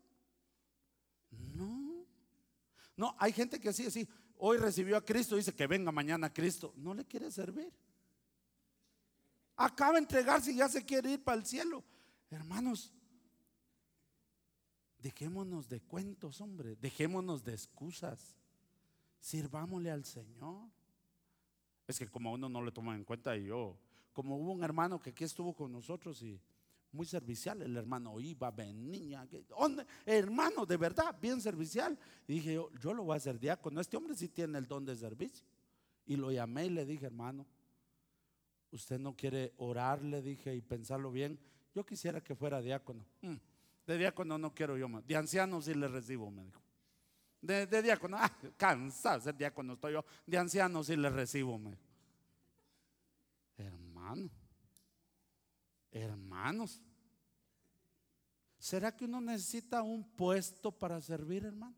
No. 1.31 2.05
No, 2.97 3.17
hay 3.19 3.33
gente 3.33 3.59
que 3.59 3.71
así, 3.71 3.87
así, 3.87 4.07
hoy 4.41 4.59
recibió 4.59 4.97
a 4.97 5.05
Cristo, 5.05 5.37
dice 5.37 5.55
que 5.55 5.67
venga 5.67 5.93
mañana 5.93 6.29
a 6.29 6.33
Cristo, 6.33 6.73
no 6.77 6.95
le 6.95 7.05
quiere 7.05 7.31
servir. 7.31 7.73
Acaba 9.57 9.93
de 9.93 9.99
entregarse 10.01 10.53
y 10.53 10.57
ya 10.57 10.69
se 10.69 10.85
quiere 10.85 11.13
ir 11.13 11.23
para 11.23 11.39
el 11.39 11.47
cielo. 11.47 11.85
Hermanos, 12.31 12.93
dejémonos 14.99 15.69
de 15.69 15.81
cuentos, 15.81 16.41
hombre, 16.41 16.77
dejémonos 16.77 17.45
de 17.45 17.53
excusas. 17.53 18.37
Sirvámosle 19.21 19.91
al 19.91 20.05
Señor. 20.05 20.71
Es 21.87 21.99
que 21.99 22.09
como 22.09 22.33
uno 22.33 22.49
no 22.49 22.63
le 22.63 22.73
toma 22.73 22.95
en 22.95 23.05
cuenta 23.05 23.37
y 23.37 23.47
yo, 23.47 23.79
como 24.13 24.37
hubo 24.39 24.53
un 24.53 24.65
hermano 24.65 25.01
que 25.01 25.11
aquí 25.11 25.25
estuvo 25.25 25.55
con 25.55 25.73
nosotros 25.73 26.23
y 26.23 26.41
muy 26.93 27.07
servicial. 27.07 27.63
El 27.63 27.77
hermano 27.77 28.19
iba, 28.21 28.51
venía, 28.51 29.27
hermano, 30.05 30.67
de 30.67 30.77
verdad, 30.77 31.15
bien 31.21 31.41
servicial. 31.41 31.99
Y 32.27 32.35
dije 32.35 32.55
yo, 32.55 32.71
yo 32.81 32.93
lo 32.93 33.05
voy 33.05 33.15
a 33.15 33.17
hacer 33.17 33.39
diácono. 33.39 33.81
Este 33.81 33.97
hombre 33.97 34.15
sí 34.15 34.29
tiene 34.29 34.59
el 34.59 34.67
don 34.67 34.85
de 34.85 34.97
servicio. 34.97 35.47
Y 36.07 36.17
lo 36.17 36.31
llamé 36.33 36.67
y 36.67 36.71
le 36.71 36.85
dije, 36.85 37.07
hermano, 37.07 37.47
usted 38.73 38.99
no 38.99 39.15
quiere 39.15 39.53
orar, 39.59 40.03
le 40.03 40.23
dije, 40.23 40.55
y 40.55 40.61
pensarlo 40.61 41.13
bien. 41.13 41.39
Yo 41.75 41.85
quisiera 41.85 42.21
que 42.21 42.35
fuera 42.35 42.61
diácono. 42.61 43.05
Mm, 43.23 43.37
de 43.87 43.99
diácono 43.99 44.39
no 44.39 44.53
quiero 44.55 44.77
yo 44.77 44.89
más. 44.89 45.07
De 45.07 45.17
anciano 45.17 45.61
sí 45.63 45.75
le 45.75 45.89
recibo, 45.89 46.31
me 46.31 46.45
dijo. 46.45 46.61
De, 47.41 47.83
diácono, 47.83 48.19
ah, 48.21 48.31
cansado 48.57 49.17
de 49.17 49.25
ser 49.25 49.37
diácono 49.37 49.75
estoy 49.75 49.95
yo. 49.95 50.05
De 50.27 50.37
anciano 50.37 50.83
sí 50.85 50.97
le 50.97 51.09
recibo, 51.09 51.59
me 51.59 51.71
dijo. 51.71 51.83
Hermano 53.57 54.31
Hermanos, 56.01 56.81
¿será 58.59 58.95
que 58.97 59.05
uno 59.05 59.21
necesita 59.21 59.83
un 59.83 60.03
puesto 60.03 60.73
para 60.73 61.01
servir, 61.01 61.45
hermano? 61.45 61.77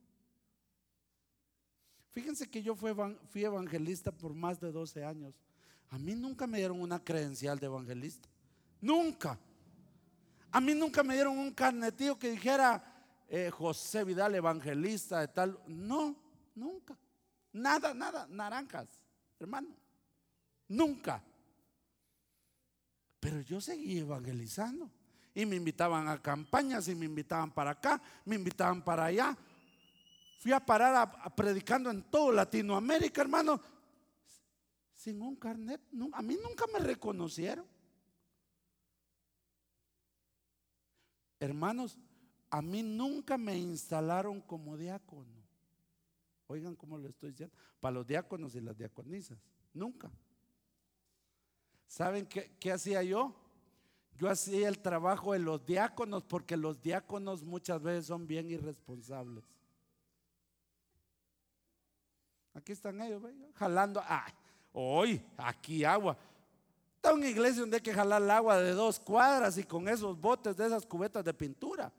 Fíjense 2.12 2.48
que 2.48 2.62
yo 2.62 2.76
fui 2.76 3.42
evangelista 3.42 4.12
por 4.12 4.34
más 4.34 4.60
de 4.60 4.70
12 4.70 5.04
años. 5.04 5.34
A 5.88 5.98
mí 5.98 6.14
nunca 6.14 6.46
me 6.46 6.58
dieron 6.58 6.80
una 6.80 7.02
credencial 7.02 7.58
de 7.58 7.66
evangelista. 7.66 8.28
Nunca. 8.80 9.38
A 10.50 10.60
mí 10.60 10.74
nunca 10.74 11.02
me 11.02 11.14
dieron 11.14 11.38
un 11.38 11.52
carnetillo 11.52 12.18
que 12.18 12.30
dijera 12.30 12.84
eh, 13.28 13.50
José 13.50 14.04
Vidal 14.04 14.34
evangelista 14.34 15.20
de 15.20 15.28
tal. 15.28 15.58
No, 15.66 16.14
nunca. 16.54 16.96
Nada, 17.52 17.94
nada. 17.94 18.26
Naranjas, 18.28 18.88
hermano. 19.40 19.74
Nunca. 20.68 21.24
Pero 23.22 23.40
yo 23.40 23.60
seguí 23.60 23.98
evangelizando. 23.98 24.90
Y 25.32 25.46
me 25.46 25.54
invitaban 25.54 26.08
a 26.08 26.20
campañas 26.20 26.88
y 26.88 26.94
me 26.96 27.06
invitaban 27.06 27.52
para 27.52 27.70
acá, 27.70 28.02
me 28.24 28.34
invitaban 28.34 28.82
para 28.82 29.04
allá. 29.04 29.38
Fui 30.40 30.50
a 30.50 30.58
parar 30.58 31.32
predicando 31.36 31.88
en 31.88 32.02
todo 32.02 32.32
Latinoamérica, 32.32 33.20
hermano, 33.20 33.60
sin 34.92 35.22
un 35.22 35.36
carnet. 35.36 35.80
a 36.12 36.20
mí 36.20 36.36
nunca 36.42 36.66
me 36.72 36.80
reconocieron. 36.80 37.64
Hermanos, 41.38 41.96
a 42.50 42.60
mí 42.60 42.82
nunca 42.82 43.38
me 43.38 43.56
instalaron 43.56 44.40
como 44.40 44.76
diácono. 44.76 45.30
Oigan 46.48 46.74
cómo 46.74 46.98
lo 46.98 47.08
estoy 47.08 47.30
diciendo. 47.30 47.54
Para 47.78 47.94
los 47.94 48.06
diáconos 48.06 48.56
y 48.56 48.60
las 48.60 48.76
diaconisas. 48.76 49.38
Nunca. 49.72 50.10
¿Saben 51.92 52.24
qué, 52.26 52.72
hacía 52.72 53.02
yo? 53.02 53.34
Yo 54.16 54.30
hacía 54.30 54.66
el 54.66 54.78
trabajo 54.78 55.34
de 55.34 55.40
los 55.40 55.62
diáconos 55.66 56.24
porque 56.24 56.56
los 56.56 56.80
diáconos 56.80 57.44
muchas 57.44 57.82
veces 57.82 58.06
son 58.06 58.26
bien 58.26 58.50
irresponsables. 58.50 59.44
Aquí 62.54 62.72
están 62.72 62.98
ellos, 63.02 63.22
jalando. 63.56 64.00
Ah, 64.06 64.24
hoy, 64.72 65.22
aquí 65.36 65.84
agua. 65.84 66.16
Está 66.96 67.12
una 67.12 67.28
iglesia 67.28 67.60
donde 67.60 67.76
hay 67.76 67.82
que 67.82 67.92
jalar 67.92 68.22
el 68.22 68.30
agua 68.30 68.58
de 68.58 68.70
dos 68.70 68.98
cuadras 68.98 69.58
y 69.58 69.64
con 69.64 69.86
esos 69.86 70.18
botes 70.18 70.56
de 70.56 70.68
esas 70.68 70.86
cubetas 70.86 71.22
de 71.22 71.34
pintura. 71.34 71.92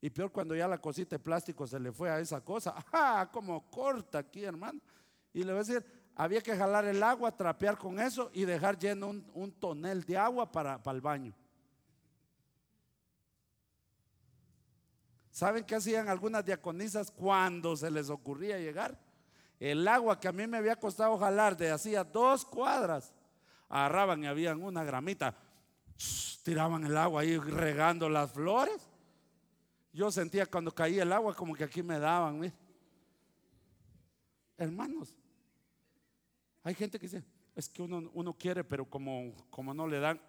Y 0.00 0.08
peor 0.08 0.30
cuando 0.30 0.54
ya 0.54 0.68
la 0.68 0.78
cosita 0.78 1.16
de 1.16 1.18
plástico 1.18 1.66
se 1.66 1.80
le 1.80 1.90
fue 1.90 2.08
a 2.10 2.20
esa 2.20 2.40
cosa. 2.44 2.76
¡Ah! 2.92 3.28
Como 3.32 3.68
corta 3.68 4.18
aquí, 4.20 4.44
hermano. 4.44 4.80
Y 5.32 5.40
le 5.40 5.46
voy 5.46 5.62
a 5.62 5.64
decir, 5.64 5.99
había 6.22 6.42
que 6.42 6.54
jalar 6.54 6.84
el 6.84 7.02
agua, 7.02 7.34
trapear 7.34 7.78
con 7.78 7.98
eso 7.98 8.30
y 8.34 8.44
dejar 8.44 8.78
lleno 8.78 9.08
un, 9.08 9.52
tonel 9.52 10.04
de 10.04 10.18
agua 10.18 10.52
para, 10.52 10.78
el 10.84 11.00
baño. 11.00 11.34
¿Saben 15.30 15.64
qué 15.64 15.76
hacían 15.76 16.10
algunas 16.10 16.44
diaconisas 16.44 17.10
cuando 17.10 17.74
se 17.74 17.90
les 17.90 18.10
ocurría 18.10 18.58
llegar? 18.58 18.98
El 19.58 19.88
agua 19.88 20.20
que 20.20 20.28
a 20.28 20.32
mí 20.32 20.46
me 20.46 20.58
había 20.58 20.76
costado 20.76 21.16
jalar 21.16 21.56
de 21.56 21.70
hacía 21.70 22.04
dos 22.04 22.44
cuadras, 22.44 23.14
agarraban 23.70 24.22
y 24.22 24.26
habían 24.26 24.62
una 24.62 24.84
gramita, 24.84 25.34
tiraban 26.42 26.84
el 26.84 26.98
agua 26.98 27.22
ahí 27.22 27.38
regando 27.38 28.10
las 28.10 28.30
flores. 28.30 28.90
Yo 29.90 30.10
sentía 30.10 30.44
cuando 30.44 30.70
caía 30.70 31.02
el 31.02 31.14
agua 31.14 31.34
como 31.34 31.54
que 31.54 31.64
aquí 31.64 31.82
me 31.82 31.98
daban. 31.98 32.52
Hermanos, 34.58 35.14
hay 36.62 36.74
gente 36.74 36.98
que 36.98 37.06
dice, 37.06 37.24
es 37.54 37.68
que 37.68 37.82
uno, 37.82 38.10
uno 38.14 38.34
quiere, 38.34 38.64
pero 38.64 38.88
como, 38.88 39.34
como 39.50 39.72
no 39.72 39.86
le 39.86 39.98
dan, 39.98 40.20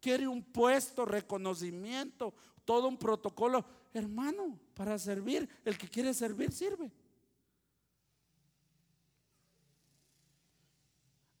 quiere 0.00 0.26
un 0.26 0.42
puesto, 0.42 1.04
reconocimiento, 1.04 2.34
todo 2.64 2.88
un 2.88 2.98
protocolo. 2.98 3.64
Hermano, 3.92 4.58
para 4.74 4.98
servir, 4.98 5.48
el 5.64 5.76
que 5.76 5.88
quiere 5.88 6.14
servir 6.14 6.52
sirve. 6.52 6.90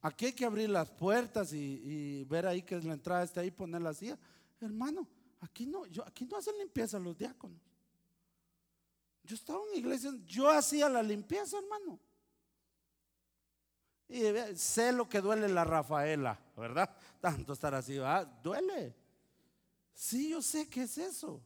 Aquí 0.06 0.26
hay 0.26 0.32
que 0.32 0.44
abrir 0.44 0.70
las 0.70 0.88
puertas 0.88 1.52
y, 1.52 2.24
ver 2.24 2.46
ahí 2.46 2.62
que 2.62 2.80
la 2.80 2.94
entrada 2.94 3.24
está 3.24 3.40
ahí, 3.40 3.50
poner 3.50 3.82
la 3.82 3.92
silla. 3.92 4.16
Hermano, 4.60 5.08
aquí 5.40 5.66
no, 5.66 5.84
yo, 5.86 6.06
aquí 6.06 6.24
no 6.24 6.36
hacen 6.36 6.56
limpieza 6.58 6.98
los 6.98 7.18
diáconos. 7.18 7.60
Yo 9.24 9.34
estaba 9.34 9.58
en 9.72 9.80
iglesia, 9.80 10.12
yo 10.24 10.48
hacía 10.48 10.88
la 10.88 11.02
limpieza, 11.02 11.58
hermano. 11.58 11.98
Y 14.08 14.22
sé 14.54 14.92
lo 14.92 15.08
que 15.08 15.20
duele 15.20 15.48
la 15.48 15.64
Rafaela, 15.64 16.38
¿verdad? 16.56 16.96
Tanto 17.20 17.52
estar 17.52 17.74
así, 17.74 17.98
¿verdad? 17.98 18.26
Duele. 18.42 18.94
Sí, 19.92 20.30
yo 20.30 20.40
sé 20.42 20.68
que 20.68 20.82
es 20.82 20.96
eso. 20.98 21.42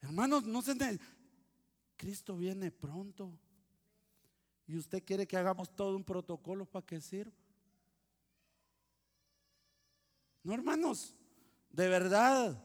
Hermanos, 0.00 0.44
no 0.44 0.60
se... 0.62 0.76
Cristo 1.96 2.36
viene 2.36 2.70
pronto. 2.70 3.32
Y 4.66 4.76
usted 4.76 5.02
quiere 5.02 5.26
que 5.26 5.36
hagamos 5.36 5.74
todo 5.74 5.96
un 5.96 6.04
protocolo 6.04 6.66
para 6.66 6.84
que 6.84 7.00
sirva. 7.00 7.32
No, 10.42 10.52
hermanos, 10.52 11.14
de 11.70 11.88
verdad. 11.88 12.64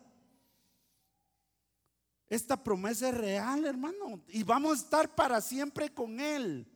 Esta 2.28 2.62
promesa 2.62 3.10
es 3.10 3.18
real, 3.18 3.66
hermano. 3.66 4.22
Y 4.28 4.44
vamos 4.44 4.72
a 4.72 4.82
estar 4.84 5.16
para 5.16 5.40
siempre 5.40 5.94
con 5.94 6.20
Él. 6.20 6.68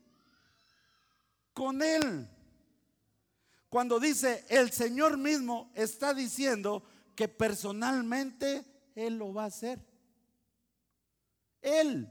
Con 1.58 1.82
Él. 1.82 2.30
Cuando 3.68 4.00
dice, 4.00 4.46
el 4.48 4.72
Señor 4.72 5.18
mismo 5.18 5.72
está 5.74 6.14
diciendo 6.14 6.84
que 7.16 7.28
personalmente 7.28 8.64
Él 8.94 9.18
lo 9.18 9.34
va 9.34 9.46
a 9.46 9.48
hacer. 9.48 9.84
Él, 11.60 12.08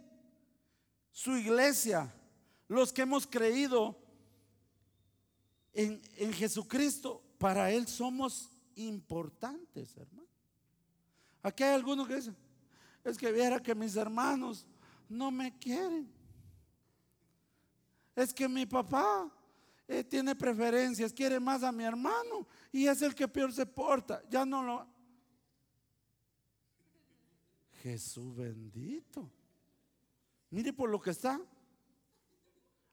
su 1.13 1.37
iglesia, 1.37 2.13
los 2.67 2.93
que 2.93 3.03
hemos 3.03 3.25
creído 3.25 3.97
en, 5.73 6.03
Jesucristo, 6.33 7.23
para 7.39 7.71
Él 7.71 7.87
somos 7.87 8.51
importantes, 8.75 9.97
hermano. 9.97 10.27
Aquí 11.41 11.63
hay 11.63 11.75
algunos 11.77 12.09
que 12.09 12.17
dicen, 12.17 12.37
es 13.05 13.17
que 13.17 13.31
viera 13.31 13.63
que 13.63 13.77
mis 13.77 13.95
hermanos 13.95 14.67
no 15.09 15.31
me 15.31 15.57
quieren. 15.57 16.13
Es 18.17 18.33
que 18.33 18.49
mi 18.49 18.65
papá 18.65 19.31
eh, 19.87 20.03
tiene 20.03 20.35
preferencias, 20.35 21.13
quiere 21.13 21.39
más 21.39 21.63
a 21.63 21.71
mi 21.71 21.85
hermano 21.85 22.49
y 22.73 22.87
es 22.87 23.03
el 23.03 23.15
que 23.15 23.29
peor 23.29 23.53
se 23.53 23.67
porta. 23.67 24.23
Ya 24.29 24.45
no 24.45 24.63
lo... 24.63 24.87
Jesús 27.83 28.35
bendito. 28.35 29.31
Mire 30.51 30.73
por 30.73 30.89
lo 30.89 31.01
que 31.01 31.11
está. 31.11 31.41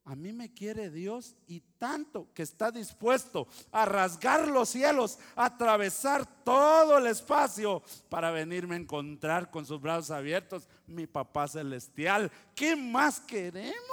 A 0.05 0.15
mí 0.15 0.33
me 0.33 0.53
quiere 0.53 0.89
Dios 0.89 1.33
y 1.47 1.61
tanto 1.61 2.27
que 2.33 2.43
está 2.43 2.71
dispuesto 2.71 3.47
a 3.71 3.85
rasgar 3.85 4.49
los 4.49 4.67
cielos, 4.67 5.17
a 5.33 5.45
atravesar 5.45 6.43
todo 6.43 6.97
el 6.97 7.07
espacio 7.07 7.81
para 8.09 8.29
venirme 8.29 8.75
a 8.75 8.79
encontrar 8.79 9.49
con 9.49 9.65
sus 9.65 9.79
brazos 9.79 10.11
abiertos, 10.11 10.67
mi 10.85 11.07
papá 11.07 11.47
celestial. 11.47 12.29
¿Qué 12.53 12.75
más 12.75 13.21
queremos? 13.21 13.92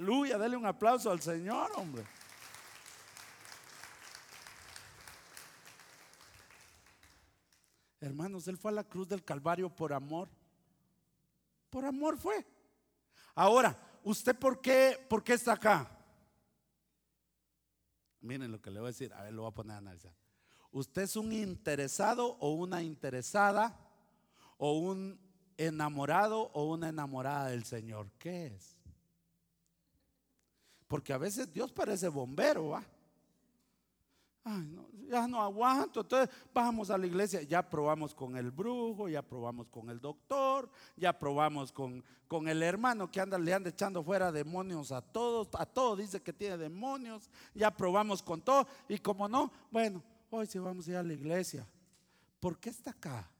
Aleluya, 0.00 0.38
dale 0.38 0.56
un 0.56 0.64
aplauso 0.64 1.10
al 1.10 1.20
Señor, 1.20 1.70
hombre. 1.76 2.02
Hermanos, 8.00 8.48
Él 8.48 8.56
fue 8.56 8.70
a 8.70 8.76
la 8.76 8.84
cruz 8.84 9.06
del 9.06 9.22
Calvario 9.22 9.68
por 9.68 9.92
amor. 9.92 10.30
Por 11.68 11.84
amor 11.84 12.16
fue. 12.16 12.46
Ahora, 13.34 13.78
¿usted 14.02 14.34
por 14.34 14.62
qué, 14.62 14.96
por 15.06 15.22
qué 15.22 15.34
está 15.34 15.52
acá? 15.52 15.90
Miren 18.22 18.50
lo 18.52 18.62
que 18.62 18.70
le 18.70 18.80
voy 18.80 18.86
a 18.86 18.92
decir, 18.92 19.12
a 19.12 19.24
ver, 19.24 19.34
lo 19.34 19.42
voy 19.42 19.50
a 19.50 19.54
poner 19.54 19.74
a 19.74 19.78
analizar. 19.80 20.14
¿Usted 20.70 21.02
es 21.02 21.14
un 21.14 21.30
interesado 21.30 22.38
o 22.40 22.54
una 22.54 22.82
interesada 22.82 23.78
o 24.56 24.78
un 24.78 25.20
enamorado 25.58 26.50
o 26.54 26.72
una 26.72 26.88
enamorada 26.88 27.48
del 27.48 27.64
Señor? 27.64 28.10
¿Qué 28.18 28.46
es? 28.46 28.79
Porque 30.90 31.12
a 31.12 31.18
veces 31.18 31.52
Dios 31.52 31.70
parece 31.70 32.08
bombero, 32.08 32.70
¿va? 32.70 32.84
Ay, 34.42 34.66
no, 34.72 34.88
ya 35.08 35.28
no 35.28 35.40
aguanto. 35.40 36.00
Entonces 36.00 36.28
vamos 36.52 36.90
a 36.90 36.98
la 36.98 37.06
iglesia, 37.06 37.42
ya 37.42 37.62
probamos 37.62 38.12
con 38.12 38.36
el 38.36 38.50
brujo, 38.50 39.08
ya 39.08 39.22
probamos 39.22 39.68
con 39.68 39.88
el 39.88 40.00
doctor, 40.00 40.68
ya 40.96 41.16
probamos 41.16 41.70
con, 41.70 42.02
con 42.26 42.48
el 42.48 42.60
hermano 42.60 43.08
que 43.08 43.20
anda, 43.20 43.38
le 43.38 43.54
anda 43.54 43.70
echando 43.70 44.02
fuera 44.02 44.32
demonios 44.32 44.90
a 44.90 45.00
todos, 45.00 45.48
a 45.52 45.64
todos 45.64 45.98
dice 45.98 46.20
que 46.20 46.32
tiene 46.32 46.58
demonios, 46.58 47.30
ya 47.54 47.70
probamos 47.70 48.20
con 48.20 48.42
todo. 48.42 48.66
Y 48.88 48.98
como 48.98 49.28
no, 49.28 49.52
bueno, 49.70 50.02
hoy 50.28 50.48
sí 50.48 50.58
vamos 50.58 50.88
a 50.88 50.90
ir 50.90 50.96
a 50.96 51.04
la 51.04 51.12
iglesia. 51.12 51.64
¿Por 52.40 52.58
qué 52.58 52.70
está 52.70 52.90
acá? 52.90 53.30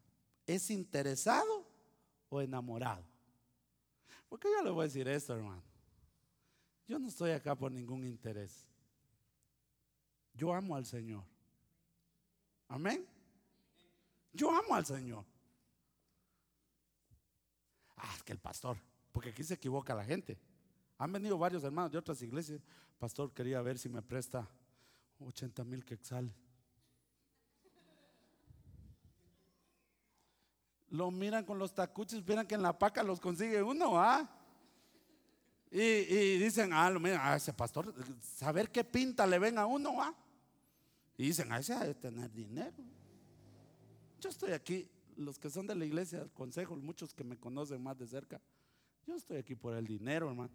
¿Es 0.46 0.70
interesado 0.70 1.66
o 2.28 2.40
enamorado? 2.40 3.02
Porque 4.28 4.46
yo 4.56 4.62
le 4.62 4.70
voy 4.70 4.82
a 4.82 4.84
decir 4.84 5.08
esto, 5.08 5.34
hermano. 5.34 5.69
Yo 6.90 6.98
no 6.98 7.06
estoy 7.06 7.30
acá 7.30 7.54
por 7.54 7.70
ningún 7.70 8.04
interés. 8.04 8.66
Yo 10.34 10.52
amo 10.52 10.74
al 10.74 10.84
Señor. 10.84 11.22
Amén. 12.66 13.06
Yo 14.32 14.50
amo 14.50 14.74
al 14.74 14.84
Señor. 14.84 15.24
Ah, 17.96 18.12
es 18.16 18.24
que 18.24 18.32
el 18.32 18.40
pastor, 18.40 18.76
porque 19.12 19.28
aquí 19.28 19.44
se 19.44 19.54
equivoca 19.54 19.94
la 19.94 20.04
gente. 20.04 20.36
Han 20.98 21.12
venido 21.12 21.38
varios 21.38 21.62
hermanos 21.62 21.92
de 21.92 21.98
otras 21.98 22.20
iglesias. 22.22 22.60
Pastor, 22.98 23.32
quería 23.32 23.62
ver 23.62 23.78
si 23.78 23.88
me 23.88 24.02
presta 24.02 24.48
80 25.20 25.62
mil 25.62 25.84
quetzales. 25.84 26.34
Lo 30.88 31.12
miran 31.12 31.44
con 31.44 31.56
los 31.56 31.72
tacuches, 31.72 32.26
miran 32.26 32.48
que 32.48 32.56
en 32.56 32.62
la 32.62 32.76
paca 32.76 33.04
los 33.04 33.20
consigue 33.20 33.62
uno, 33.62 33.96
¿ah? 33.96 34.28
Y, 35.70 36.38
dicen, 36.38 36.72
ah, 36.72 36.90
lo 36.90 36.98
miran, 36.98 37.20
a 37.20 37.36
ese 37.36 37.52
pastor, 37.52 37.94
saber 38.36 38.70
qué 38.70 38.82
pinta 38.82 39.26
le 39.26 39.38
ven 39.38 39.56
a 39.56 39.66
uno, 39.66 40.02
¿ah? 40.02 40.12
Y 41.16 41.26
dicen, 41.26 41.52
ah, 41.52 41.58
ese 41.60 41.74
ha 41.74 41.94
tener 41.94 42.32
dinero. 42.32 42.76
Yo 44.20 44.30
estoy 44.30 44.52
aquí, 44.52 44.88
los 45.16 45.38
que 45.38 45.48
son 45.48 45.66
de 45.66 45.76
la 45.76 45.84
iglesia, 45.84 46.26
consejo, 46.34 46.74
muchos 46.76 47.14
que 47.14 47.22
me 47.22 47.36
conocen 47.36 47.82
más 47.82 47.96
de 47.96 48.06
cerca, 48.06 48.40
yo 49.06 49.14
estoy 49.14 49.38
aquí 49.38 49.54
por 49.54 49.74
el 49.74 49.86
dinero, 49.86 50.28
hermano. 50.28 50.52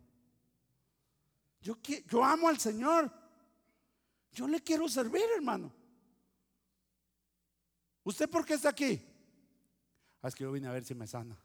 Yo, 1.62 1.78
yo 2.08 2.24
amo 2.24 2.48
al 2.48 2.60
Señor. 2.60 3.12
Yo 4.32 4.48
le 4.48 4.62
quiero 4.62 4.88
servir, 4.88 5.24
hermano. 5.36 5.72
¿Usted 8.04 8.30
por 8.30 8.46
qué 8.46 8.54
está 8.54 8.70
aquí? 8.70 9.02
Ah, 10.22 10.28
es 10.28 10.36
que 10.36 10.44
yo 10.44 10.52
vine 10.52 10.68
a 10.68 10.72
ver 10.72 10.84
si 10.84 10.94
me 10.94 11.08
sana. 11.08 11.38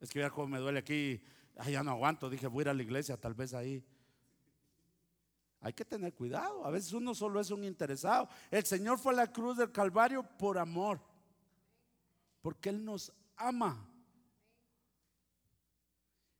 Es 0.00 0.10
que 0.10 0.20
ya 0.20 0.30
como 0.30 0.48
me 0.48 0.58
duele 0.58 0.80
aquí, 0.80 1.22
ya 1.68 1.82
no 1.82 1.92
aguanto. 1.92 2.28
Dije, 2.28 2.46
voy 2.46 2.60
a 2.60 2.62
ir 2.62 2.68
a 2.68 2.74
la 2.74 2.82
iglesia, 2.82 3.16
tal 3.16 3.34
vez 3.34 3.54
ahí. 3.54 3.84
Hay 5.60 5.72
que 5.72 5.84
tener 5.84 6.14
cuidado. 6.14 6.64
A 6.64 6.70
veces 6.70 6.92
uno 6.92 7.14
solo 7.14 7.40
es 7.40 7.50
un 7.50 7.64
interesado. 7.64 8.28
El 8.50 8.64
Señor 8.64 8.98
fue 8.98 9.12
a 9.12 9.16
la 9.16 9.32
cruz 9.32 9.56
del 9.56 9.72
Calvario 9.72 10.22
por 10.22 10.58
amor. 10.58 11.00
Porque 12.42 12.68
Él 12.68 12.84
nos 12.84 13.12
ama. 13.36 13.88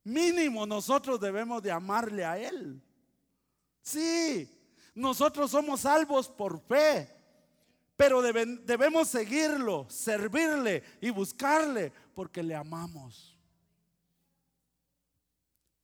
Mínimo 0.04 0.66
nosotros 0.66 1.18
debemos 1.18 1.62
de 1.62 1.72
amarle 1.72 2.24
a 2.24 2.38
Él. 2.38 2.80
Sí, 3.80 4.48
nosotros 4.94 5.50
somos 5.50 5.80
salvos 5.80 6.28
por 6.28 6.60
fe. 6.60 7.12
Pero 7.96 8.20
debemos 8.20 9.08
seguirlo, 9.08 9.86
servirle 9.88 10.82
y 11.00 11.10
buscarle 11.10 11.92
porque 12.14 12.42
le 12.42 12.54
amamos. 12.54 13.35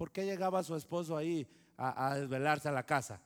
¿Por 0.03 0.11
qué 0.11 0.25
llegaba 0.25 0.65
su 0.65 0.75
esposo 0.75 1.17
ahí 1.17 1.47
a, 1.77 2.17
desvelarse 2.17 2.69
a 2.69 2.73
la 2.73 2.85
casa? 2.85 3.21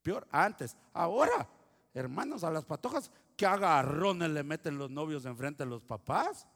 Peor, 0.00 0.24
antes. 0.30 0.76
Ahora, 0.92 1.48
hermanos, 1.92 2.44
a 2.44 2.50
las 2.52 2.64
patojas, 2.64 3.10
que 3.36 3.44
agarrones 3.44 4.30
le 4.30 4.44
meten 4.44 4.78
los 4.78 4.88
novios 4.88 5.24
enfrente 5.24 5.64
de 5.64 5.70
los 5.70 5.82
papás. 5.82 6.46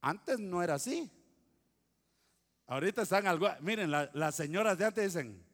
Antes 0.00 0.40
no 0.40 0.64
era 0.64 0.74
así. 0.74 1.08
Ahorita 2.66 3.02
están 3.02 3.28
algo. 3.28 3.46
Miren, 3.60 3.92
las 3.92 4.34
señoras 4.34 4.76
de 4.78 4.84
antes 4.84 5.04
dicen. 5.14 5.46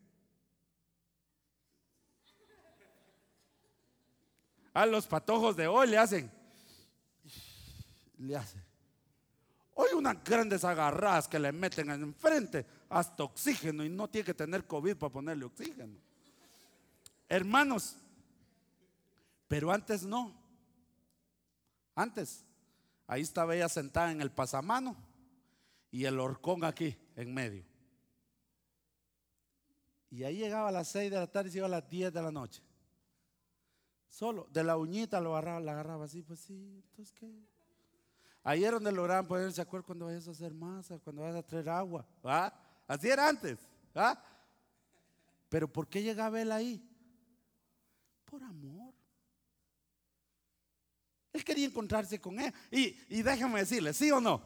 A 4.73 4.87
los 4.87 5.07
patojos 5.07 5.55
de 5.55 5.67
hoy 5.67 5.87
le 5.87 5.99
hacen. 5.99 6.33
Le 8.17 8.37
hacen. 8.37 8.72
Hoy 9.75 9.89
unas 9.95 10.23
grandes 10.23 10.65
agarradas 10.65 11.29
que 11.29 11.39
le 11.39 11.51
meten 11.53 11.91
enfrente 11.91 12.67
hasta 12.89 13.25
oxígeno 13.25 13.85
y 13.85 13.89
no 13.89 14.09
tiene 14.09 14.27
que 14.27 14.35
tener 14.35 14.67
COVID 14.67 14.97
para 14.97 15.13
ponerle 15.13 15.47
oxígeno. 15.47 15.97
Hermanos, 17.29 17.97
pero 19.49 19.73
antes 19.73 20.03
no. 20.03 20.35
Antes, 21.95 22.45
ahí 23.07 23.23
estaba 23.23 23.55
ella 23.55 23.69
sentada 23.69 24.13
en 24.13 24.21
el 24.21 24.31
pasamano 24.31 24.97
y 25.91 26.05
el 26.05 26.19
horcón 26.21 26.65
aquí 26.65 26.97
en 27.17 27.33
medio. 27.33 27.65
Y 30.11 30.25
ahí 30.25 30.37
llegaba 30.37 30.69
a 30.69 30.73
las 30.73 30.89
6 30.89 31.11
de 31.11 31.17
la 31.17 31.27
tarde 31.27 31.51
y 31.53 31.57
iba 31.57 31.67
a 31.67 31.71
las 31.71 31.89
10 31.89 32.13
de 32.13 32.23
la 32.23 32.31
noche. 32.31 32.63
Solo, 34.09 34.47
de 34.53 34.63
la 34.63 34.77
uñita 34.77 35.21
lo 35.23 35.33
agarraba, 35.33 35.61
la 35.61 35.73
agarraba 35.73 36.05
así, 36.05 36.21
pues 36.21 36.41
sí, 36.41 36.83
entonces 36.85 37.13
qué. 37.13 37.52
Ahí 38.45 38.65
era 38.65 38.73
donde 38.73 38.91
lograban 38.91 39.27
ponerse 39.27 39.57
de 39.57 39.63
acuerdo 39.63 39.87
cuando 39.87 40.07
vayas 40.07 40.27
a 40.27 40.33
hacer 40.33 40.53
masa, 40.53 40.99
cuando 40.99 41.23
vayas 41.23 41.39
a 41.39 41.43
traer 41.47 41.69
agua. 41.69 42.07
Así 42.89 43.09
era 43.09 43.29
antes. 43.29 43.59
Pero 45.49 45.73
¿por 45.73 45.89
qué 45.89 46.03
llegaba 46.03 46.41
él 46.41 46.51
ahí? 46.51 46.83
Por 48.25 48.43
amor. 48.43 48.93
Él 51.33 51.45
quería 51.45 51.67
encontrarse 51.67 52.21
con 52.21 52.41
él. 52.41 52.53
Y, 52.71 52.97
y 53.09 53.23
déjame 53.23 53.61
decirle, 53.61 53.95
¿sí 53.95 54.11
o 54.11 54.21
no? 54.21 54.43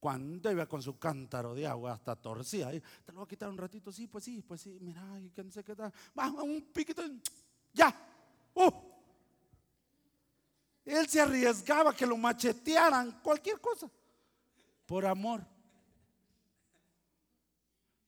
Cuando 0.00 0.50
iba 0.50 0.64
con 0.66 0.80
su 0.80 0.98
cántaro 0.98 1.54
de 1.54 1.66
agua 1.66 1.92
hasta 1.92 2.16
torcía, 2.16 2.70
te 2.70 3.12
lo 3.12 3.18
voy 3.18 3.24
a 3.24 3.28
quitar 3.28 3.50
un 3.50 3.58
ratito, 3.58 3.92
sí, 3.92 4.06
pues 4.06 4.24
sí, 4.24 4.40
pues 4.40 4.62
sí, 4.62 4.78
mira, 4.80 5.20
y 5.20 5.28
que 5.28 5.44
no 5.44 5.50
sé 5.50 5.62
qué 5.62 5.76
tal. 5.76 5.92
Vamos, 6.14 6.42
un 6.42 6.62
piquito, 6.72 7.02
ya. 7.74 7.94
Uh. 8.54 8.89
Él 10.90 11.08
se 11.08 11.20
arriesgaba 11.20 11.94
que 11.94 12.06
lo 12.06 12.16
machetearan, 12.16 13.20
cualquier 13.22 13.60
cosa, 13.60 13.88
por 14.86 15.06
amor. 15.06 15.46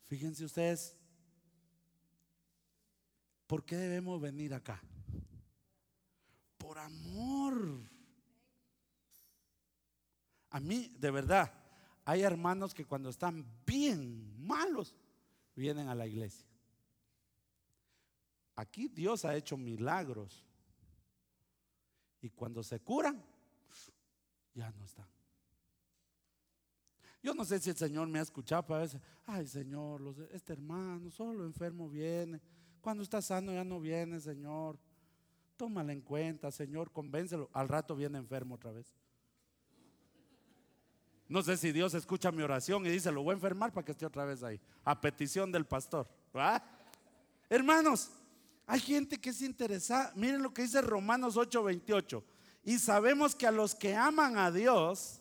Fíjense 0.07 0.45
ustedes, 0.45 0.97
¿por 3.47 3.65
qué 3.65 3.77
debemos 3.77 4.21
venir 4.21 4.53
acá? 4.53 4.83
Por 6.59 6.79
amor. 6.79 7.89
A 10.51 10.61
mí, 10.61 10.95
de 10.99 11.11
verdad, 11.11 11.53
hay 12.05 12.23
hermanos 12.23 12.75
que 12.75 12.85
cuando 12.85 13.11
están 13.11 13.47
bien 13.65 14.45
malos, 14.45 14.95
vienen 15.55 15.89
a 15.89 15.95
la 15.95 16.07
iglesia. 16.07 16.47
Aquí 18.57 18.89
Dios 18.89 19.25
ha 19.25 19.37
hecho 19.37 19.57
milagros. 19.57 20.45
Y 22.23 22.31
cuando 22.31 22.63
se 22.63 22.81
curan, 22.81 23.23
ya 24.55 24.71
no 24.71 24.85
están. 24.85 25.07
Yo 27.23 27.35
no 27.35 27.45
sé 27.45 27.61
si 27.61 27.71
el 27.71 27.77
Señor 27.77 28.09
me 28.09 28.19
ha 28.19 28.23
escuchado 28.23 28.67
para 28.67 28.83
veces, 28.83 29.01
ay 29.27 29.47
Señor, 29.47 30.03
este 30.33 30.53
hermano, 30.53 31.11
solo 31.11 31.45
enfermo 31.45 31.89
viene. 31.89 32.41
Cuando 32.81 33.03
está 33.03 33.21
sano 33.23 33.53
ya 33.53 33.65
no 33.65 33.81
viene, 33.81 34.19
Señor. 34.19 34.79
Tómalo 35.57 35.93
en 35.93 36.01
cuenta, 36.01 36.51
Señor, 36.51 36.91
convéncelo. 36.91 37.49
Al 37.53 37.69
rato 37.69 37.95
viene 37.95 38.19
enfermo 38.19 38.57
otra 38.57 38.73
vez. 38.73 38.93
No 41.29 41.43
sé 41.43 41.57
si 41.57 41.73
Dios 41.73 41.95
escucha 41.95 42.33
mi 42.33 42.43
oración 42.43 42.85
y 42.87 42.91
dice, 42.91 43.13
lo 43.13 43.23
voy 43.23 43.33
a 43.33 43.35
enfermar 43.35 43.73
para 43.73 43.85
que 43.85 43.93
esté 43.93 44.05
otra 44.05 44.25
vez 44.25 44.43
ahí. 44.43 44.61
A 44.85 45.01
petición 45.01 45.53
del 45.53 45.65
pastor. 45.65 46.09
Hermanos, 47.49 48.11
hay 48.67 48.81
gente 48.81 49.21
que 49.21 49.31
es 49.31 49.43
interesada. 49.43 50.13
Miren 50.15 50.43
lo 50.43 50.53
que 50.53 50.63
dice 50.63 50.81
Romanos 50.81 51.37
8:28. 51.37 52.23
Y 52.65 52.79
sabemos 52.79 53.35
que 53.35 53.47
a 53.47 53.51
los 53.51 53.75
que 53.75 53.95
aman 53.95 54.39
a 54.39 54.51
Dios, 54.51 55.21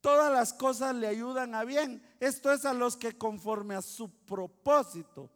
todas 0.00 0.32
las 0.32 0.52
cosas 0.52 0.94
le 0.94 1.06
ayudan 1.06 1.54
a 1.54 1.64
bien. 1.64 2.02
Esto 2.20 2.52
es 2.52 2.64
a 2.64 2.72
los 2.72 2.96
que 2.96 3.16
conforme 3.16 3.74
a 3.74 3.82
su 3.82 4.08
propósito 4.08 5.30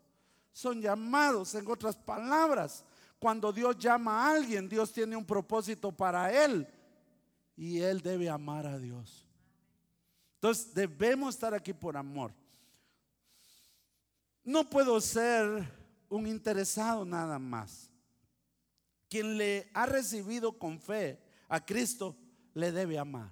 son 0.52 0.80
llamados. 0.80 1.54
En 1.54 1.66
otras 1.68 1.96
palabras, 1.96 2.84
cuando 3.18 3.52
Dios 3.52 3.78
llama 3.78 4.22
a 4.22 4.34
alguien, 4.34 4.68
Dios 4.68 4.92
tiene 4.92 5.16
un 5.16 5.24
propósito 5.24 5.90
para 5.90 6.32
él. 6.44 6.68
Y 7.56 7.80
él 7.80 8.00
debe 8.00 8.28
amar 8.28 8.66
a 8.66 8.78
Dios. 8.78 9.26
Entonces 10.36 10.72
debemos 10.74 11.34
estar 11.34 11.54
aquí 11.54 11.72
por 11.72 11.96
amor. 11.96 12.32
No 14.44 14.68
puedo 14.68 15.00
ser 15.00 15.83
un 16.14 16.26
interesado 16.26 17.04
nada 17.04 17.38
más. 17.38 17.90
Quien 19.08 19.36
le 19.36 19.70
ha 19.74 19.86
recibido 19.86 20.58
con 20.58 20.80
fe 20.80 21.20
a 21.48 21.64
Cristo 21.64 22.16
le 22.54 22.72
debe 22.72 22.98
amar, 22.98 23.30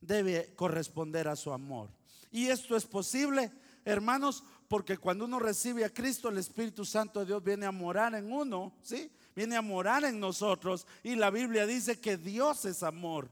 debe 0.00 0.54
corresponder 0.54 1.28
a 1.28 1.36
su 1.36 1.52
amor. 1.52 1.90
Y 2.30 2.46
esto 2.46 2.76
es 2.76 2.84
posible, 2.84 3.52
hermanos, 3.84 4.44
porque 4.68 4.98
cuando 4.98 5.24
uno 5.24 5.38
recibe 5.38 5.84
a 5.84 5.92
Cristo, 5.92 6.28
el 6.28 6.38
Espíritu 6.38 6.84
Santo 6.84 7.20
de 7.20 7.26
Dios 7.26 7.42
viene 7.42 7.66
a 7.66 7.72
morar 7.72 8.14
en 8.14 8.32
uno, 8.32 8.74
¿sí? 8.82 9.10
Viene 9.34 9.56
a 9.56 9.62
morar 9.62 10.04
en 10.04 10.18
nosotros 10.18 10.86
y 11.02 11.14
la 11.14 11.30
Biblia 11.30 11.66
dice 11.66 12.00
que 12.00 12.16
Dios 12.16 12.64
es 12.64 12.82
amor. 12.82 13.30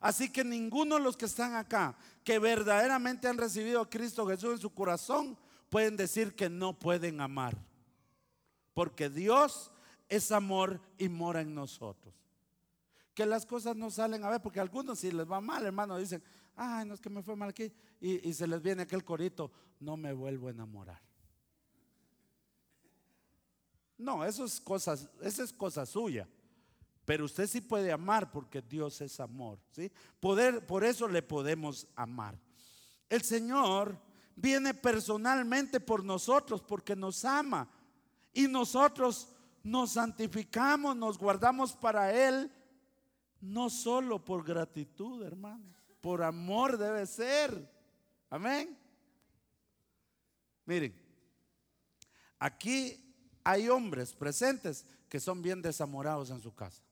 Así 0.00 0.30
que 0.30 0.44
ninguno 0.44 0.96
de 0.96 1.00
los 1.00 1.16
que 1.16 1.24
están 1.24 1.54
acá, 1.54 1.96
que 2.22 2.38
verdaderamente 2.38 3.28
han 3.28 3.38
recibido 3.38 3.80
a 3.80 3.88
Cristo 3.88 4.26
Jesús 4.26 4.52
en 4.52 4.58
su 4.58 4.74
corazón, 4.74 5.38
pueden 5.70 5.96
decir 5.96 6.34
que 6.34 6.50
no 6.50 6.78
pueden 6.78 7.20
amar. 7.20 7.56
Porque 8.74 9.08
Dios 9.08 9.70
es 10.08 10.30
amor 10.32 10.80
y 10.98 11.08
mora 11.08 11.40
en 11.40 11.54
nosotros. 11.54 12.14
Que 13.14 13.24
las 13.24 13.46
cosas 13.46 13.76
no 13.76 13.90
salen 13.90 14.24
a 14.24 14.30
ver, 14.30 14.42
porque 14.42 14.58
a 14.58 14.62
algunos 14.62 14.98
si 14.98 15.12
les 15.12 15.30
va 15.30 15.40
mal, 15.40 15.64
hermano, 15.64 15.96
dicen, 15.96 16.22
ay, 16.56 16.84
no 16.84 16.94
es 16.94 17.00
que 17.00 17.10
me 17.10 17.22
fue 17.22 17.36
mal 17.36 17.50
aquí, 17.50 17.72
y, 18.00 18.32
se 18.32 18.46
les 18.46 18.60
viene 18.60 18.82
aquel 18.82 19.04
corito, 19.04 19.50
no 19.80 19.96
me 19.96 20.12
vuelvo 20.12 20.48
a 20.48 20.50
enamorar. 20.50 21.00
No, 23.96 24.24
eso 24.24 24.44
es 24.44 24.60
cosas, 24.60 25.08
esa 25.22 25.44
es 25.44 25.52
cosa 25.52 25.86
suya. 25.86 26.28
Pero 27.04 27.26
usted 27.26 27.46
sí 27.46 27.60
puede 27.60 27.92
amar 27.92 28.32
porque 28.32 28.62
Dios 28.62 29.00
es 29.00 29.20
amor, 29.20 29.58
¿sí? 29.70 29.92
Poder, 30.20 30.66
por 30.66 30.84
eso 30.84 31.06
le 31.06 31.22
podemos 31.22 31.86
amar. 31.94 32.38
El 33.08 33.22
Señor 33.22 33.98
viene 34.34 34.74
personalmente 34.74 35.80
por 35.80 36.02
nosotros 36.02 36.62
porque 36.62 36.96
nos 36.96 37.24
ama. 37.24 37.68
Y 38.34 38.48
nosotros 38.48 39.28
nos 39.62 39.92
santificamos, 39.92 40.96
nos 40.96 41.16
guardamos 41.16 41.72
para 41.72 42.12
Él, 42.12 42.50
no 43.40 43.70
solo 43.70 44.22
por 44.22 44.44
gratitud, 44.44 45.22
hermanos, 45.22 45.74
por 46.00 46.22
amor 46.22 46.76
debe 46.76 47.06
ser. 47.06 47.72
Amén. 48.28 48.76
Miren, 50.66 50.94
aquí 52.38 53.00
hay 53.44 53.68
hombres 53.68 54.12
presentes 54.12 54.84
que 55.08 55.20
son 55.20 55.40
bien 55.40 55.62
desamorados 55.62 56.30
en 56.30 56.40
su 56.40 56.54
casa. 56.54 56.82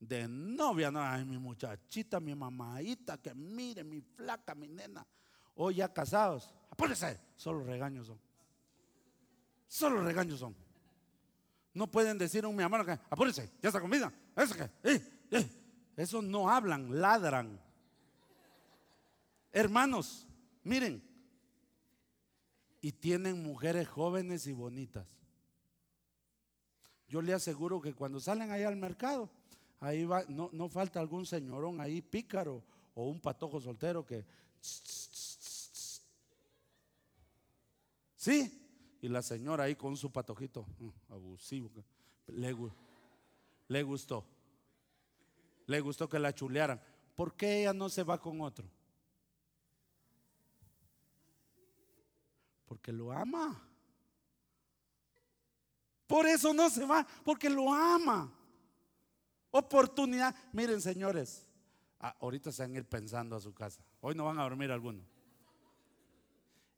De 0.00 0.26
novia, 0.28 0.90
no, 0.90 1.02
ay, 1.02 1.24
mi 1.24 1.36
muchachita, 1.38 2.20
mi 2.20 2.34
mamadita, 2.34 3.18
que 3.18 3.34
mire, 3.34 3.84
mi 3.84 4.00
flaca, 4.00 4.54
mi 4.54 4.68
nena. 4.68 5.06
O 5.54 5.70
ya 5.70 5.92
casados, 5.92 6.54
apúrese, 6.70 7.20
solo 7.36 7.64
regaños 7.64 8.06
son. 8.06 8.27
Solo 9.68 10.02
regaños 10.02 10.40
son. 10.40 10.56
No 11.74 11.86
pueden 11.90 12.18
decir 12.18 12.44
a 12.44 12.48
un 12.48 12.56
mi 12.56 12.62
hermano 12.62 12.84
que 12.84 12.98
apúrese, 13.10 13.52
ya 13.62 13.68
está 13.68 13.80
comida. 13.80 14.12
Eso 14.34 14.54
que, 14.54 14.64
eh, 14.82 15.26
eh. 15.30 15.50
Eso 15.96 16.22
no 16.22 16.50
hablan, 16.50 17.00
ladran. 17.00 17.60
Hermanos, 19.52 20.26
miren. 20.64 21.02
Y 22.80 22.92
tienen 22.92 23.42
mujeres 23.42 23.88
jóvenes 23.88 24.46
y 24.46 24.52
bonitas. 24.52 25.06
Yo 27.08 27.20
le 27.20 27.32
aseguro 27.32 27.80
que 27.80 27.94
cuando 27.94 28.20
salen 28.20 28.50
allá 28.50 28.68
al 28.68 28.76
mercado, 28.76 29.28
ahí 29.80 30.04
va, 30.04 30.24
no, 30.28 30.50
no 30.52 30.68
falta 30.68 31.00
algún 31.00 31.26
señorón 31.26 31.80
ahí 31.80 32.00
pícaro 32.00 32.62
o 32.94 33.08
un 33.08 33.20
patojo 33.20 33.60
soltero 33.60 34.06
que. 34.06 34.24
Sí, 38.16 38.67
y 39.00 39.08
la 39.08 39.22
señora 39.22 39.64
ahí 39.64 39.76
con 39.76 39.96
su 39.96 40.10
patojito, 40.10 40.66
mm, 40.78 41.12
abusivo, 41.12 41.70
le, 42.26 43.82
gustó. 43.82 44.24
Le 45.66 45.80
gustó 45.80 46.08
que 46.08 46.18
la 46.18 46.34
chulearan. 46.34 46.80
¿Por 47.14 47.34
qué 47.34 47.60
ella 47.60 47.72
no 47.72 47.88
se 47.88 48.02
va 48.02 48.20
con 48.20 48.40
otro? 48.40 48.66
Porque 52.66 52.92
lo 52.92 53.12
ama. 53.12 53.62
Por 56.06 56.26
eso 56.26 56.52
no 56.54 56.68
se 56.70 56.84
va, 56.84 57.06
porque 57.24 57.48
lo 57.48 57.72
ama. 57.72 58.32
Oportunidad. 59.50 60.34
Miren, 60.52 60.80
señores, 60.80 61.46
ah, 62.00 62.16
ahorita 62.20 62.50
se 62.50 62.62
van 62.62 62.74
a 62.74 62.78
ir 62.78 62.84
pensando 62.84 63.36
a 63.36 63.40
su 63.40 63.54
casa. 63.54 63.82
Hoy 64.00 64.14
no 64.14 64.24
van 64.24 64.38
a 64.38 64.42
dormir 64.42 64.70
alguno. 64.70 65.02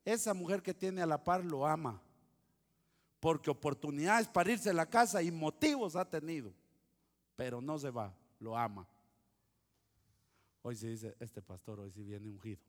Esa 0.05 0.35
mujer 0.35 0.63
que 0.63 0.75
tiene 0.75 1.03
a 1.03 1.07
la 1.07 1.23
par 1.23 1.45
lo 1.45 1.67
ama. 1.67 2.01
Porque 3.21 3.51
oportunidades 3.51 4.27
para 4.27 4.51
irse 4.51 4.71
a 4.71 4.75
la 4.75 4.87
casa 4.87 5.23
y 5.23 5.31
motivos 5.31 5.95
ha 5.95 6.09
tenido. 6.09 6.53
Pero 7.37 7.61
no 7.61 7.79
se 7.79 7.91
va, 7.91 8.15
lo 8.39 8.57
ama. 8.57 8.89
Hoy 10.63 10.77
se 10.77 10.89
dice, 10.89 11.17
este 11.21 11.41
pastor 11.41 11.81
hoy 11.81 11.91
sí 11.91 12.03
viene 12.03 12.29
ungido. 12.29 12.61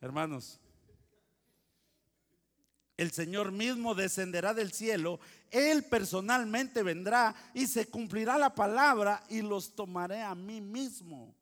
Hermanos, 0.00 0.60
el 2.96 3.12
Señor 3.12 3.50
mismo 3.50 3.94
descenderá 3.94 4.52
del 4.52 4.72
cielo, 4.72 5.20
Él 5.50 5.84
personalmente 5.84 6.82
vendrá 6.82 7.34
y 7.54 7.66
se 7.66 7.86
cumplirá 7.86 8.36
la 8.36 8.54
palabra 8.54 9.22
y 9.28 9.42
los 9.42 9.74
tomaré 9.74 10.22
a 10.22 10.34
mí 10.34 10.60
mismo. 10.60 11.34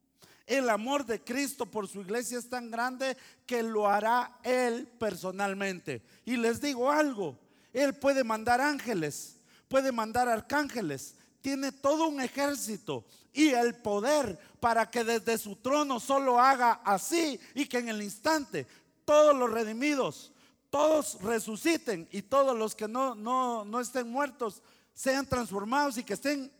El 0.48 0.70
amor 0.70 1.04
de 1.04 1.22
Cristo 1.22 1.66
por 1.66 1.86
su 1.86 2.00
iglesia 2.00 2.38
es 2.38 2.48
tan 2.48 2.70
grande 2.70 3.18
que 3.44 3.62
lo 3.62 3.86
hará 3.86 4.38
Él 4.42 4.88
personalmente. 4.98 6.02
Y 6.24 6.38
les 6.38 6.58
digo 6.62 6.90
algo, 6.90 7.38
Él 7.74 7.94
puede 7.94 8.24
mandar 8.24 8.62
ángeles, 8.62 9.36
puede 9.68 9.92
mandar 9.92 10.26
arcángeles, 10.26 11.16
tiene 11.42 11.70
todo 11.70 12.08
un 12.08 12.22
ejército 12.22 13.04
y 13.34 13.50
el 13.50 13.74
poder 13.74 14.38
para 14.58 14.90
que 14.90 15.04
desde 15.04 15.36
su 15.36 15.56
trono 15.56 16.00
solo 16.00 16.40
haga 16.40 16.80
así 16.82 17.38
y 17.54 17.66
que 17.66 17.78
en 17.78 17.90
el 17.90 18.02
instante 18.02 18.66
todos 19.04 19.36
los 19.36 19.50
redimidos 19.50 20.32
todos 20.70 21.20
resuciten 21.22 22.08
y 22.10 22.22
todos 22.22 22.56
los 22.56 22.74
que 22.74 22.88
no, 22.88 23.14
no, 23.14 23.64
no 23.64 23.80
estén 23.80 24.08
muertos 24.08 24.62
sean 24.94 25.26
transformados 25.26 25.98
y 25.98 26.04
que 26.04 26.14
estén 26.14 26.50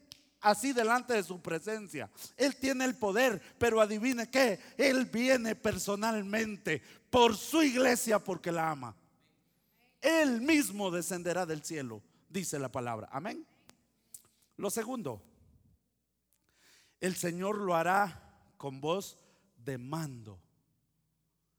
así 0.41 0.73
delante 0.73 1.15
de 1.15 1.23
su 1.23 1.41
presencia. 1.41 2.11
Él 2.37 2.57
tiene 2.57 2.85
el 2.85 2.97
poder, 2.97 3.41
pero 3.59 3.81
adivine 3.81 4.31
qué, 4.31 4.59
Él 4.77 5.07
viene 5.07 5.55
personalmente 5.55 6.83
por 7.11 7.37
su 7.37 7.63
iglesia 7.63 8.19
porque 8.19 8.53
la 8.53 8.71
ama. 8.71 8.95
Él 10.01 10.41
mismo 10.41 10.91
descenderá 10.91 11.45
del 11.47 11.65
cielo, 11.65 12.03
dice 12.29 12.59
la 12.59 12.71
palabra. 12.71 13.09
Amén. 13.11 13.45
Lo 14.57 14.71
segundo, 14.71 15.23
el 17.01 17.17
Señor 17.17 17.59
lo 17.59 17.75
hará 17.75 18.23
con 18.57 18.81
voz 18.81 19.19
de 19.57 19.79
mando. 19.79 20.41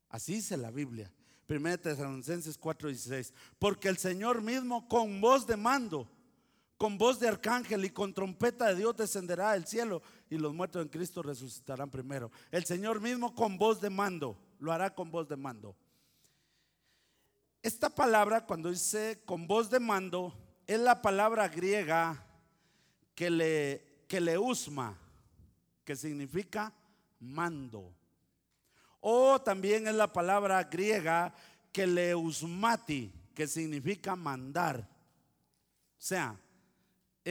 Así 0.10 0.36
dice 0.36 0.58
la 0.58 0.72
Biblia. 0.72 1.12
1 1.48 1.78
Tesalonicenses 1.80 2.60
4:16. 2.60 3.34
Porque 3.58 3.90
el 3.90 3.98
Señor 3.98 4.42
mismo 4.42 4.88
con 4.88 5.22
voz 5.22 5.48
de 5.48 5.58
mando, 5.58 6.10
con 6.80 6.98
voz 6.98 7.20
de 7.20 7.28
arcángel 7.28 7.84
y 7.84 7.90
con 7.90 8.14
trompeta 8.14 8.68
de 8.68 8.76
Dios 8.76 8.96
descenderá 8.96 9.52
del 9.52 9.68
cielo 9.68 10.02
y 10.30 10.38
los 10.38 10.54
muertos 10.54 10.82
en 10.82 10.88
Cristo 10.88 11.22
resucitarán 11.22 11.92
primero. 11.92 12.32
El 12.52 12.64
Señor 12.64 13.02
mismo 13.02 13.36
con 13.36 13.58
voz 13.58 13.82
de 13.82 13.90
mando, 13.90 14.40
lo 14.60 14.72
hará 14.72 14.96
con 14.96 15.12
voz 15.12 15.28
de 15.28 15.36
mando. 15.36 15.76
Esta 17.62 17.90
palabra, 17.90 18.46
cuando 18.46 18.70
dice 18.70 19.22
con 19.26 19.46
voz 19.46 19.70
de 19.70 19.82
mando, 19.82 20.34
es 20.66 20.80
la 20.80 21.02
palabra 21.02 21.50
griega 21.50 22.26
que 23.14 23.30
le, 23.30 24.06
que 24.08 24.22
le 24.22 24.38
usma, 24.38 24.98
que 25.84 25.98
significa 25.98 26.74
mando. 27.20 27.94
O 29.02 29.42
también 29.42 29.86
es 29.86 29.96
la 29.96 30.14
palabra 30.14 30.64
griega 30.64 31.34
que 31.74 31.86
leusmati, 31.86 33.12
que 33.36 33.50
significa 33.50 34.16
mandar. 34.16 34.80
O 34.80 36.02
sea, 36.02 36.40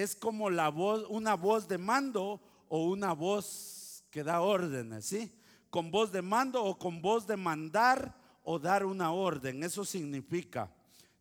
es 0.02 0.14
como 0.14 0.50
la 0.50 0.68
voz, 0.68 1.06
una 1.08 1.34
voz 1.34 1.68
de 1.68 1.78
mando 1.78 2.40
o 2.68 2.84
una 2.84 3.12
voz 3.12 4.04
que 4.10 4.22
da 4.22 4.40
órdenes, 4.40 5.06
¿sí? 5.06 5.32
Con 5.70 5.90
voz 5.90 6.12
de 6.12 6.22
mando 6.22 6.64
o 6.64 6.78
con 6.78 7.02
voz 7.02 7.26
de 7.26 7.36
mandar 7.36 8.16
o 8.42 8.58
dar 8.58 8.84
una 8.84 9.12
orden, 9.12 9.62
eso 9.62 9.84
significa. 9.84 10.70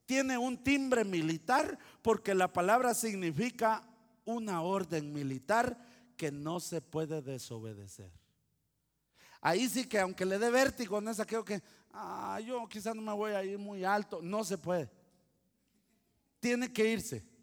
Tiene 0.05 0.37
un 0.37 0.63
timbre 0.63 1.03
militar 1.03 1.77
porque 2.01 2.33
la 2.33 2.51
palabra 2.53 2.93
significa 2.93 3.83
una 4.23 4.61
orden 4.61 5.11
militar 5.11 5.77
que 6.15 6.31
no 6.31 6.59
se 6.59 6.81
puede 6.81 7.21
desobedecer. 7.21 8.11
Ahí 9.41 9.67
sí 9.69 9.85
que 9.85 9.99
aunque 9.99 10.25
le 10.25 10.39
dé 10.39 10.49
vértigo, 10.49 10.99
no 11.01 11.11
es 11.11 11.19
aquello 11.19 11.43
que, 11.43 11.61
ah, 11.91 12.39
yo 12.45 12.67
quizás 12.67 12.95
no 12.95 13.01
me 13.01 13.13
voy 13.13 13.31
a 13.31 13.43
ir 13.43 13.57
muy 13.57 13.83
alto. 13.83 14.21
No 14.21 14.43
se 14.43 14.57
puede. 14.57 14.89
Tiene 16.39 16.71
que 16.71 16.89
irse. 16.89 17.36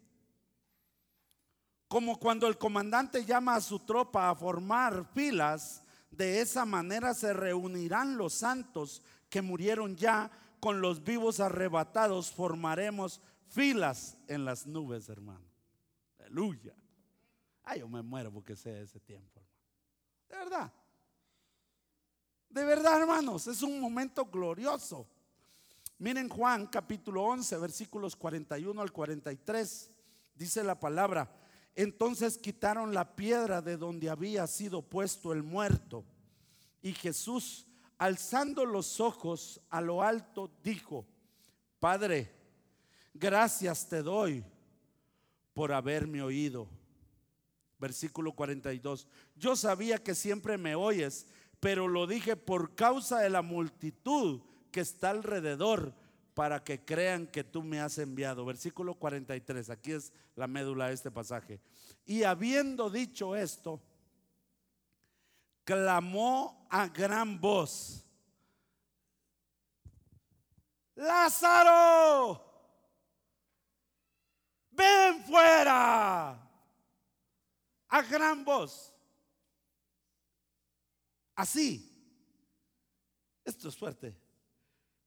Como 1.95 2.19
cuando 2.19 2.47
el 2.47 2.57
comandante 2.57 3.23
llama 3.23 3.55
a 3.55 3.61
su 3.61 3.79
tropa 3.79 4.29
a 4.29 4.35
formar 4.35 5.05
filas, 5.13 5.81
de 6.11 6.41
esa 6.41 6.65
manera 6.65 7.13
se 7.13 7.31
reunirán 7.31 8.17
los 8.17 8.33
santos 8.33 9.01
que 9.29 9.41
murieron 9.41 9.95
ya 9.95 10.29
con 10.59 10.81
los 10.81 11.05
vivos 11.05 11.39
arrebatados. 11.39 12.33
Formaremos 12.33 13.21
filas 13.47 14.17
en 14.27 14.43
las 14.43 14.67
nubes, 14.67 15.07
hermano. 15.07 15.45
Aleluya. 16.19 16.75
Ay, 17.63 17.79
yo 17.79 17.87
me 17.87 18.01
muero 18.01 18.29
porque 18.29 18.57
sea 18.57 18.77
ese 18.81 18.99
tiempo, 18.99 19.39
hermano. 19.39 19.61
De 20.27 20.35
verdad. 20.35 20.73
De 22.49 22.65
verdad, 22.65 22.99
hermanos, 22.99 23.47
es 23.47 23.61
un 23.61 23.79
momento 23.79 24.25
glorioso. 24.25 25.07
Miren 25.99 26.27
Juan 26.27 26.67
capítulo 26.67 27.23
11, 27.23 27.57
versículos 27.57 28.17
41 28.17 28.81
al 28.81 28.91
43. 28.91 29.91
Dice 30.35 30.61
la 30.61 30.77
palabra, 30.77 31.44
entonces 31.75 32.37
quitaron 32.37 32.93
la 32.93 33.15
piedra 33.15 33.61
de 33.61 33.77
donde 33.77 34.09
había 34.09 34.47
sido 34.47 34.81
puesto 34.81 35.33
el 35.33 35.43
muerto. 35.43 36.05
Y 36.81 36.93
Jesús, 36.93 37.67
alzando 37.97 38.65
los 38.65 38.99
ojos 38.99 39.61
a 39.69 39.81
lo 39.81 40.01
alto, 40.01 40.51
dijo, 40.63 41.05
Padre, 41.79 42.31
gracias 43.13 43.87
te 43.89 44.01
doy 44.01 44.43
por 45.53 45.73
haberme 45.73 46.21
oído. 46.21 46.67
Versículo 47.77 48.31
42. 48.31 49.07
Yo 49.35 49.55
sabía 49.55 50.01
que 50.01 50.15
siempre 50.15 50.57
me 50.57 50.75
oyes 50.75 51.27
pero 51.65 51.87
lo 51.87 52.05
dije 52.05 52.35
por 52.35 52.75
causa 52.75 53.19
de 53.19 53.29
la 53.31 53.41
multitud 53.41 54.41
que 54.71 54.81
está 54.81 55.09
alrededor 55.09 55.95
para 56.35 56.63
que 56.63 56.83
crean 56.83 57.25
que 57.25 57.43
tú 57.43 57.63
me 57.63 57.79
has 57.79 57.97
enviado. 57.97 58.45
Versículo 58.45 58.93
43, 58.93 59.69
aquí 59.71 59.93
es 59.93 60.11
la 60.35 60.45
médula 60.45 60.89
de 60.89 60.93
este 60.93 61.09
pasaje. 61.09 61.59
Y 62.05 62.23
habiendo 62.23 62.89
dicho 62.89 63.35
esto, 63.35 63.81
clamó 65.63 66.67
a 66.69 66.87
gran 66.89 67.39
voz, 67.39 68.05
Lázaro, 70.95 72.41
ven 74.71 75.23
fuera, 75.23 76.31
a 77.87 78.01
gran 78.03 78.45
voz. 78.45 78.93
Así. 81.35 81.91
Esto 83.43 83.67
es 83.67 83.77
fuerte. 83.77 84.24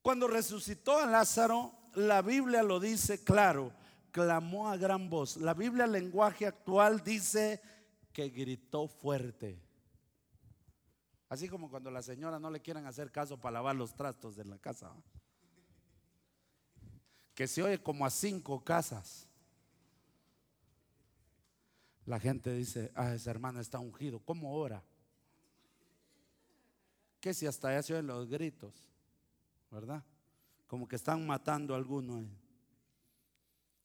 Cuando 0.08 0.26
resucitó 0.26 0.96
a 0.96 1.04
Lázaro, 1.04 1.70
la 1.92 2.22
Biblia 2.22 2.62
lo 2.62 2.80
dice 2.80 3.22
claro, 3.22 3.74
clamó 4.10 4.70
a 4.70 4.78
gran 4.78 5.10
voz. 5.10 5.36
La 5.36 5.52
Biblia, 5.52 5.86
lenguaje 5.86 6.46
actual, 6.46 7.04
dice 7.04 7.60
que 8.10 8.30
gritó 8.30 8.88
fuerte. 8.88 9.60
Así 11.28 11.46
como 11.46 11.68
cuando 11.68 11.90
la 11.90 12.00
señora 12.00 12.38
no 12.38 12.50
le 12.50 12.62
quieren 12.62 12.86
hacer 12.86 13.12
caso 13.12 13.38
para 13.38 13.52
lavar 13.52 13.76
los 13.76 13.94
trastos 13.94 14.34
de 14.34 14.46
la 14.46 14.56
casa. 14.56 14.90
Que 17.34 17.46
se 17.46 17.62
oye 17.62 17.82
como 17.82 18.06
a 18.06 18.10
cinco 18.10 18.64
casas. 18.64 19.28
La 22.06 22.18
gente 22.18 22.54
dice, 22.54 22.92
ah, 22.94 23.12
ese 23.12 23.28
hermano 23.28 23.60
está 23.60 23.78
ungido. 23.78 24.20
¿Cómo 24.20 24.54
ora? 24.54 24.82
que 27.20 27.34
si 27.34 27.46
hasta 27.46 27.68
allá 27.68 27.82
se 27.82 27.92
oyen 27.92 28.06
los 28.06 28.26
gritos, 28.26 28.88
¿verdad? 29.70 30.02
Como 30.66 30.86
que 30.86 30.96
están 30.96 31.26
matando 31.26 31.74
a 31.74 31.76
alguno. 31.76 32.24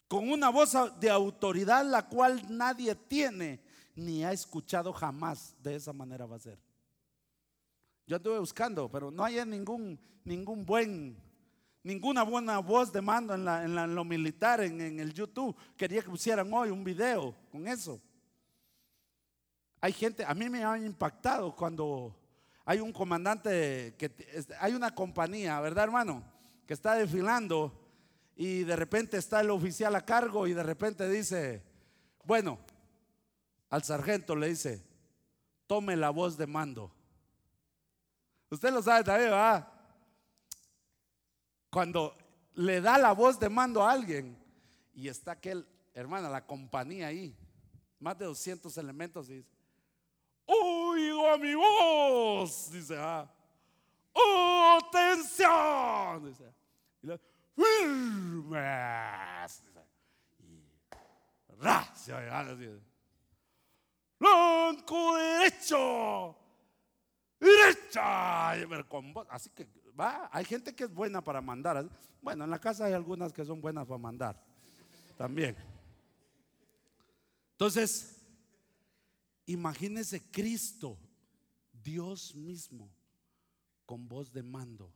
Con 0.07 0.29
una 0.29 0.49
voz 0.49 0.73
de 0.99 1.09
autoridad 1.09 1.85
la 1.85 2.07
cual 2.07 2.45
nadie 2.49 2.93
tiene 2.95 3.63
ni 3.95 4.23
ha 4.23 4.31
escuchado 4.31 4.93
jamás. 4.93 5.55
De 5.61 5.75
esa 5.75 5.93
manera 5.93 6.25
va 6.25 6.35
a 6.35 6.39
ser. 6.39 6.59
Yo 8.05 8.17
estuve 8.17 8.39
buscando, 8.39 8.89
pero 8.89 9.11
no 9.11 9.23
hay 9.23 9.43
ningún, 9.45 9.99
ningún 10.25 10.65
buen, 10.65 11.17
ninguna 11.83 12.23
buena 12.23 12.59
voz 12.59 12.91
de 12.91 13.01
mando 13.01 13.33
en, 13.33 13.45
la, 13.45 13.63
en, 13.63 13.95
lo 13.95 14.03
militar, 14.03 14.61
en, 14.61 14.81
en 14.81 14.99
el 14.99 15.13
YouTube. 15.13 15.55
Quería 15.77 16.01
que 16.01 16.09
pusieran 16.09 16.53
hoy 16.53 16.69
un 16.69 16.83
video 16.83 17.33
con 17.51 17.67
eso. 17.67 18.01
Hay 19.79 19.93
gente, 19.93 20.23
a 20.25 20.33
mí 20.33 20.49
me 20.49 20.63
ha 20.63 20.77
impactado 20.77 21.55
cuando 21.55 22.15
hay 22.65 22.79
un 22.79 22.93
comandante, 22.93 23.95
que 23.97 24.11
hay 24.59 24.73
una 24.73 24.95
compañía, 24.95 25.59
¿verdad 25.59 25.85
hermano? 25.85 26.23
Que 26.65 26.73
está 26.73 26.95
desfilando 26.95 27.83
y 28.35 28.63
de 28.63 28.75
repente 28.75 29.17
está 29.17 29.41
el 29.41 29.51
oficial 29.51 29.95
a 29.95 30.05
cargo 30.05 30.47
y 30.47 30.53
de 30.53 30.63
repente 30.63 31.09
dice, 31.09 31.63
bueno, 32.23 32.57
al 33.69 33.83
sargento 33.83 34.35
le 34.35 34.49
dice, 34.49 34.83
tome 35.67 35.95
la 35.95 36.09
voz 36.09 36.37
de 36.37 36.47
mando. 36.47 36.91
Usted 38.49 38.71
lo 38.71 38.81
sabe 38.81 39.03
también, 39.03 39.31
¿verdad? 39.31 39.67
Cuando 41.69 42.15
le 42.55 42.81
da 42.81 42.97
la 42.97 43.11
voz 43.13 43.39
de 43.39 43.49
mando 43.49 43.83
a 43.83 43.91
alguien 43.91 44.37
y 44.93 45.07
está 45.07 45.33
aquel, 45.33 45.67
hermana, 45.93 46.29
la 46.29 46.45
compañía 46.45 47.07
ahí, 47.07 47.35
más 47.99 48.17
de 48.17 48.25
200 48.25 48.77
elementos, 48.77 49.29
y 49.29 49.37
dice, 49.37 49.49
oigo 51.11 51.37
mi 51.37 51.55
voz, 51.55 52.71
dice, 52.71 52.95
ah, 52.97 53.29
atención, 54.77 56.25
dice, 56.25 56.53
y 57.01 57.07
le, 57.07 57.19
firmes, 57.55 58.83
y 60.39 60.63
blanco 64.19 65.15
derecho, 65.17 66.35
derecha, 67.39 68.51
así 69.29 69.49
que 69.49 69.67
va, 69.99 70.29
hay 70.31 70.45
gente 70.45 70.73
que 70.73 70.85
es 70.85 70.93
buena 70.93 71.23
para 71.23 71.41
mandar, 71.41 71.85
bueno, 72.21 72.43
en 72.43 72.49
la 72.49 72.59
casa 72.59 72.85
hay 72.85 72.93
algunas 72.93 73.33
que 73.33 73.43
son 73.45 73.61
buenas 73.61 73.85
para 73.85 73.97
mandar, 73.97 74.41
también. 75.17 75.55
Entonces, 77.51 78.22
imagínese 79.45 80.21
Cristo, 80.31 80.97
Dios 81.71 82.35
mismo, 82.35 82.89
con 83.85 84.07
voz 84.07 84.31
de 84.31 84.43
mando. 84.43 84.93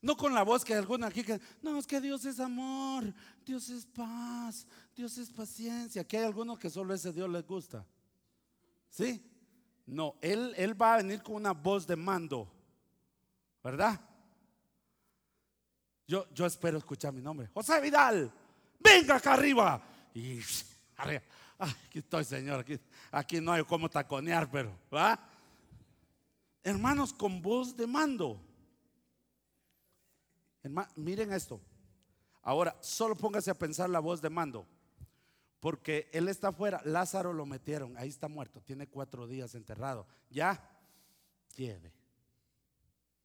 No 0.00 0.16
con 0.16 0.34
la 0.34 0.42
voz 0.42 0.64
que 0.64 0.74
alguna 0.74 1.06
aquí 1.06 1.22
que, 1.22 1.40
no, 1.62 1.78
es 1.78 1.86
que 1.86 2.00
Dios 2.00 2.24
es 2.26 2.38
amor, 2.38 3.12
Dios 3.44 3.70
es 3.70 3.86
paz, 3.86 4.66
Dios 4.94 5.16
es 5.16 5.30
paciencia. 5.30 6.02
Aquí 6.02 6.16
hay 6.16 6.24
algunos 6.24 6.58
que 6.58 6.68
solo 6.68 6.92
ese 6.92 7.12
Dios 7.12 7.28
les 7.30 7.46
gusta. 7.46 7.86
¿Sí? 8.90 9.24
No, 9.86 10.16
él, 10.20 10.52
él 10.56 10.80
va 10.80 10.94
a 10.94 10.96
venir 10.98 11.22
con 11.22 11.36
una 11.36 11.52
voz 11.52 11.86
de 11.86 11.96
mando, 11.96 12.52
¿verdad? 13.62 13.98
Yo, 16.06 16.26
yo 16.34 16.44
espero 16.44 16.76
escuchar 16.76 17.12
mi 17.12 17.22
nombre. 17.22 17.48
José 17.54 17.80
Vidal, 17.80 18.30
venga 18.78 19.16
acá 19.16 19.32
arriba. 19.32 19.82
Y 20.14 20.38
arriba 20.96 21.22
aquí 21.64 21.98
estoy, 21.98 22.24
Señor. 22.24 22.64
Aquí, 23.10 23.40
no 23.40 23.52
hay 23.52 23.64
cómo 23.64 23.88
taconear, 23.88 24.50
pero, 24.50 24.76
¿va? 24.92 25.18
Hermanos, 26.62 27.12
con 27.12 27.42
voz 27.42 27.76
de 27.76 27.86
mando. 27.86 28.40
miren 30.96 31.32
esto. 31.32 31.60
Ahora, 32.42 32.76
solo 32.80 33.14
póngase 33.14 33.50
a 33.50 33.54
pensar 33.54 33.88
la 33.90 34.00
voz 34.00 34.20
de 34.20 34.30
mando. 34.30 34.66
Porque 35.60 36.10
él 36.12 36.28
está 36.28 36.48
afuera, 36.48 36.80
Lázaro 36.84 37.32
lo 37.32 37.46
metieron, 37.46 37.96
ahí 37.96 38.10
está 38.10 38.28
muerto, 38.28 38.60
tiene 38.60 38.86
cuatro 38.86 39.26
días 39.26 39.54
enterrado. 39.54 40.06
Ya, 40.28 40.62
quiere. 41.54 41.90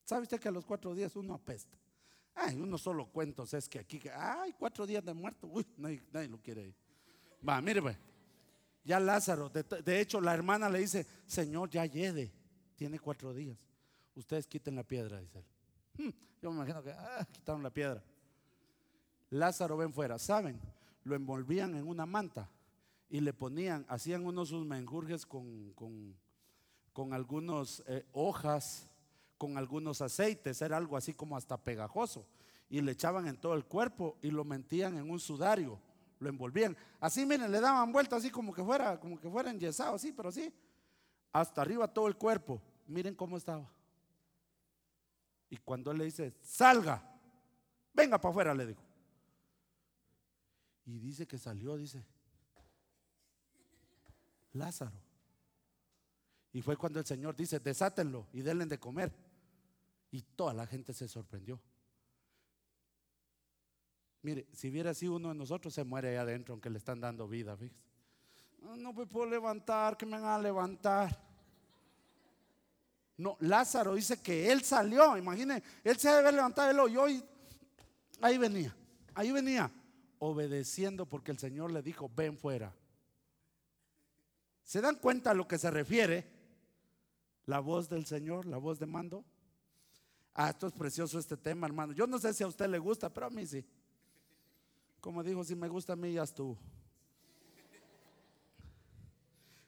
¿Sabe 0.05 0.23
usted 0.23 0.39
que 0.39 0.47
a 0.47 0.51
los 0.51 0.65
cuatro 0.65 0.95
días 0.95 1.15
uno 1.17 1.33
apesta? 1.33 1.77
Ay, 2.33 2.55
uno 2.55 2.77
solo 2.77 3.07
cuentos 3.07 3.53
es 3.53 3.67
que 3.67 3.79
aquí, 3.79 4.01
ay, 4.15 4.55
cuatro 4.57 4.87
días 4.87 5.03
de 5.03 5.13
muerto, 5.13 5.47
uy, 5.47 5.67
nadie, 5.75 6.01
nadie 6.13 6.29
lo 6.29 6.39
quiere 6.39 6.67
ir. 6.67 6.75
Va, 7.47 7.61
mire, 7.61 7.81
pues. 7.81 7.97
Ya 8.83 8.99
Lázaro, 8.99 9.49
de, 9.49 9.99
hecho 9.99 10.21
la 10.21 10.33
hermana 10.33 10.69
le 10.69 10.79
dice, 10.79 11.05
Señor, 11.25 11.69
ya 11.69 11.85
llegue, 11.85 12.31
tiene 12.75 12.99
cuatro 12.99 13.33
días. 13.33 13.57
Ustedes 14.15 14.47
quiten 14.47 14.75
la 14.75 14.83
piedra, 14.83 15.19
dice 15.19 15.39
él. 15.39 15.45
Hmm, 15.97 16.09
yo 16.41 16.49
me 16.51 16.57
imagino 16.57 16.81
que 16.81 16.91
ah, 16.91 17.27
quitaron 17.31 17.61
la 17.61 17.69
piedra. 17.69 18.03
Lázaro 19.29 19.77
ven 19.77 19.93
fuera, 19.93 20.17
¿saben? 20.17 20.59
Lo 21.03 21.15
envolvían 21.15 21.75
en 21.75 21.87
una 21.87 22.05
manta 22.05 22.49
y 23.09 23.21
le 23.21 23.33
ponían, 23.33 23.85
hacían 23.89 24.25
unos 24.25 24.49
sus 24.49 24.65
menjurjes 24.65 25.25
con, 25.25 25.73
con, 25.73 27.13
algunas 27.13 27.83
eh, 27.87 28.05
hojas, 28.11 28.89
con 29.37 29.57
algunos 29.57 30.01
aceites, 30.01 30.61
era 30.61 30.77
algo 30.77 30.97
así 30.97 31.13
como 31.13 31.37
hasta 31.37 31.57
pegajoso. 31.57 32.27
Y 32.69 32.81
le 32.81 32.91
echaban 32.91 33.27
en 33.27 33.37
todo 33.37 33.55
el 33.55 33.65
cuerpo 33.65 34.17
y 34.21 34.29
lo 34.31 34.43
mentían 34.45 34.97
en 34.97 35.09
un 35.09 35.19
sudario 35.19 35.79
lo 36.19 36.29
envolvían. 36.29 36.75
Así, 36.99 37.25
miren, 37.25 37.51
le 37.51 37.59
daban 37.59 37.91
vuelta 37.91 38.17
así 38.17 38.29
como 38.29 38.53
que 38.53 38.63
fuera, 38.63 38.99
como 38.99 39.19
que 39.19 39.29
fuera 39.29 39.51
enyesado, 39.51 39.95
así, 39.95 40.11
pero 40.11 40.29
así. 40.29 40.53
Hasta 41.31 41.61
arriba 41.61 41.87
todo 41.87 42.07
el 42.07 42.15
cuerpo. 42.15 42.61
Miren 42.87 43.15
cómo 43.15 43.37
estaba. 43.37 43.69
Y 45.49 45.57
cuando 45.57 45.91
él 45.91 45.97
le 45.97 46.05
dice, 46.05 46.33
salga, 46.41 47.01
venga 47.93 48.19
para 48.19 48.31
afuera, 48.31 48.53
le 48.53 48.67
dijo. 48.67 48.83
Y 50.85 50.99
dice 50.99 51.27
que 51.27 51.37
salió, 51.37 51.77
dice, 51.77 52.03
Lázaro. 54.53 54.99
Y 56.51 56.61
fue 56.61 56.75
cuando 56.77 56.99
el 56.99 57.05
Señor 57.05 57.35
dice, 57.35 57.59
desátenlo 57.59 58.27
y 58.33 58.41
denle 58.41 58.65
de 58.65 58.79
comer. 58.79 59.13
Y 60.11 60.23
toda 60.23 60.53
la 60.53 60.65
gente 60.65 60.93
se 60.93 61.07
sorprendió. 61.07 61.59
Mire, 64.21 64.47
si 64.51 64.69
hubiera 64.69 64.93
sido 64.93 65.15
uno 65.15 65.29
de 65.29 65.35
nosotros, 65.35 65.73
se 65.73 65.83
muere 65.83 66.09
ahí 66.09 66.15
adentro, 66.17 66.53
aunque 66.53 66.69
le 66.69 66.77
están 66.77 66.99
dando 66.99 67.27
vida. 67.27 67.57
No, 68.61 68.93
me 68.93 69.05
puedo 69.05 69.25
levantar, 69.25 69.95
que 69.95 70.05
me 70.05 70.19
van 70.19 70.25
a 70.25 70.39
levantar. 70.39 71.17
No, 73.17 73.37
Lázaro 73.41 73.95
dice 73.95 74.21
que 74.21 74.51
él 74.51 74.63
salió, 74.63 75.17
imagine, 75.17 75.61
él 75.83 75.97
se 75.97 76.09
debe 76.09 76.31
levantar, 76.31 76.69
él 76.69 76.79
oyó 76.79 77.07
y 77.09 77.21
ahí 78.21 78.37
venía, 78.37 78.73
ahí 79.13 79.31
venía, 79.31 79.69
obedeciendo 80.19 81.05
porque 81.05 81.31
el 81.31 81.37
Señor 81.37 81.71
le 81.71 81.81
dijo, 81.81 82.09
ven 82.15 82.37
fuera. 82.37 82.73
¿Se 84.63 84.79
dan 84.81 84.95
cuenta 84.95 85.31
a 85.31 85.33
lo 85.33 85.47
que 85.47 85.57
se 85.57 85.69
refiere? 85.71 86.25
La 87.45 87.59
voz 87.59 87.89
del 87.89 88.05
Señor, 88.05 88.45
la 88.45 88.57
voz 88.57 88.79
de 88.79 88.85
mando. 88.85 89.25
Ah, 90.33 90.51
esto 90.51 90.67
es 90.67 90.73
precioso 90.73 91.19
este 91.19 91.35
tema, 91.35 91.67
hermano. 91.67 91.91
Yo 91.91 92.07
no 92.07 92.19
sé 92.19 92.33
si 92.33 92.43
a 92.43 92.47
usted 92.47 92.67
le 92.67 92.79
gusta, 92.79 93.11
pero 93.11 93.25
a 93.25 93.29
mí 93.29 93.45
sí. 93.45 93.65
Como 94.99 95.23
dijo, 95.23 95.43
si 95.43 95.55
me 95.55 95.69
gusta 95.69 95.93
a 95.93 95.95
mí, 95.95 96.13
ya 96.13 96.23
estuvo. 96.23 96.57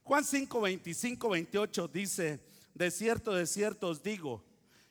Juan 0.04 0.26
5, 0.26 0.60
25, 0.60 1.30
28 1.30 1.88
dice, 1.88 2.44
de 2.74 2.92
cierto, 2.92 3.34
de 3.34 3.48
cierto 3.48 3.88
os 3.88 4.04
digo, 4.04 4.44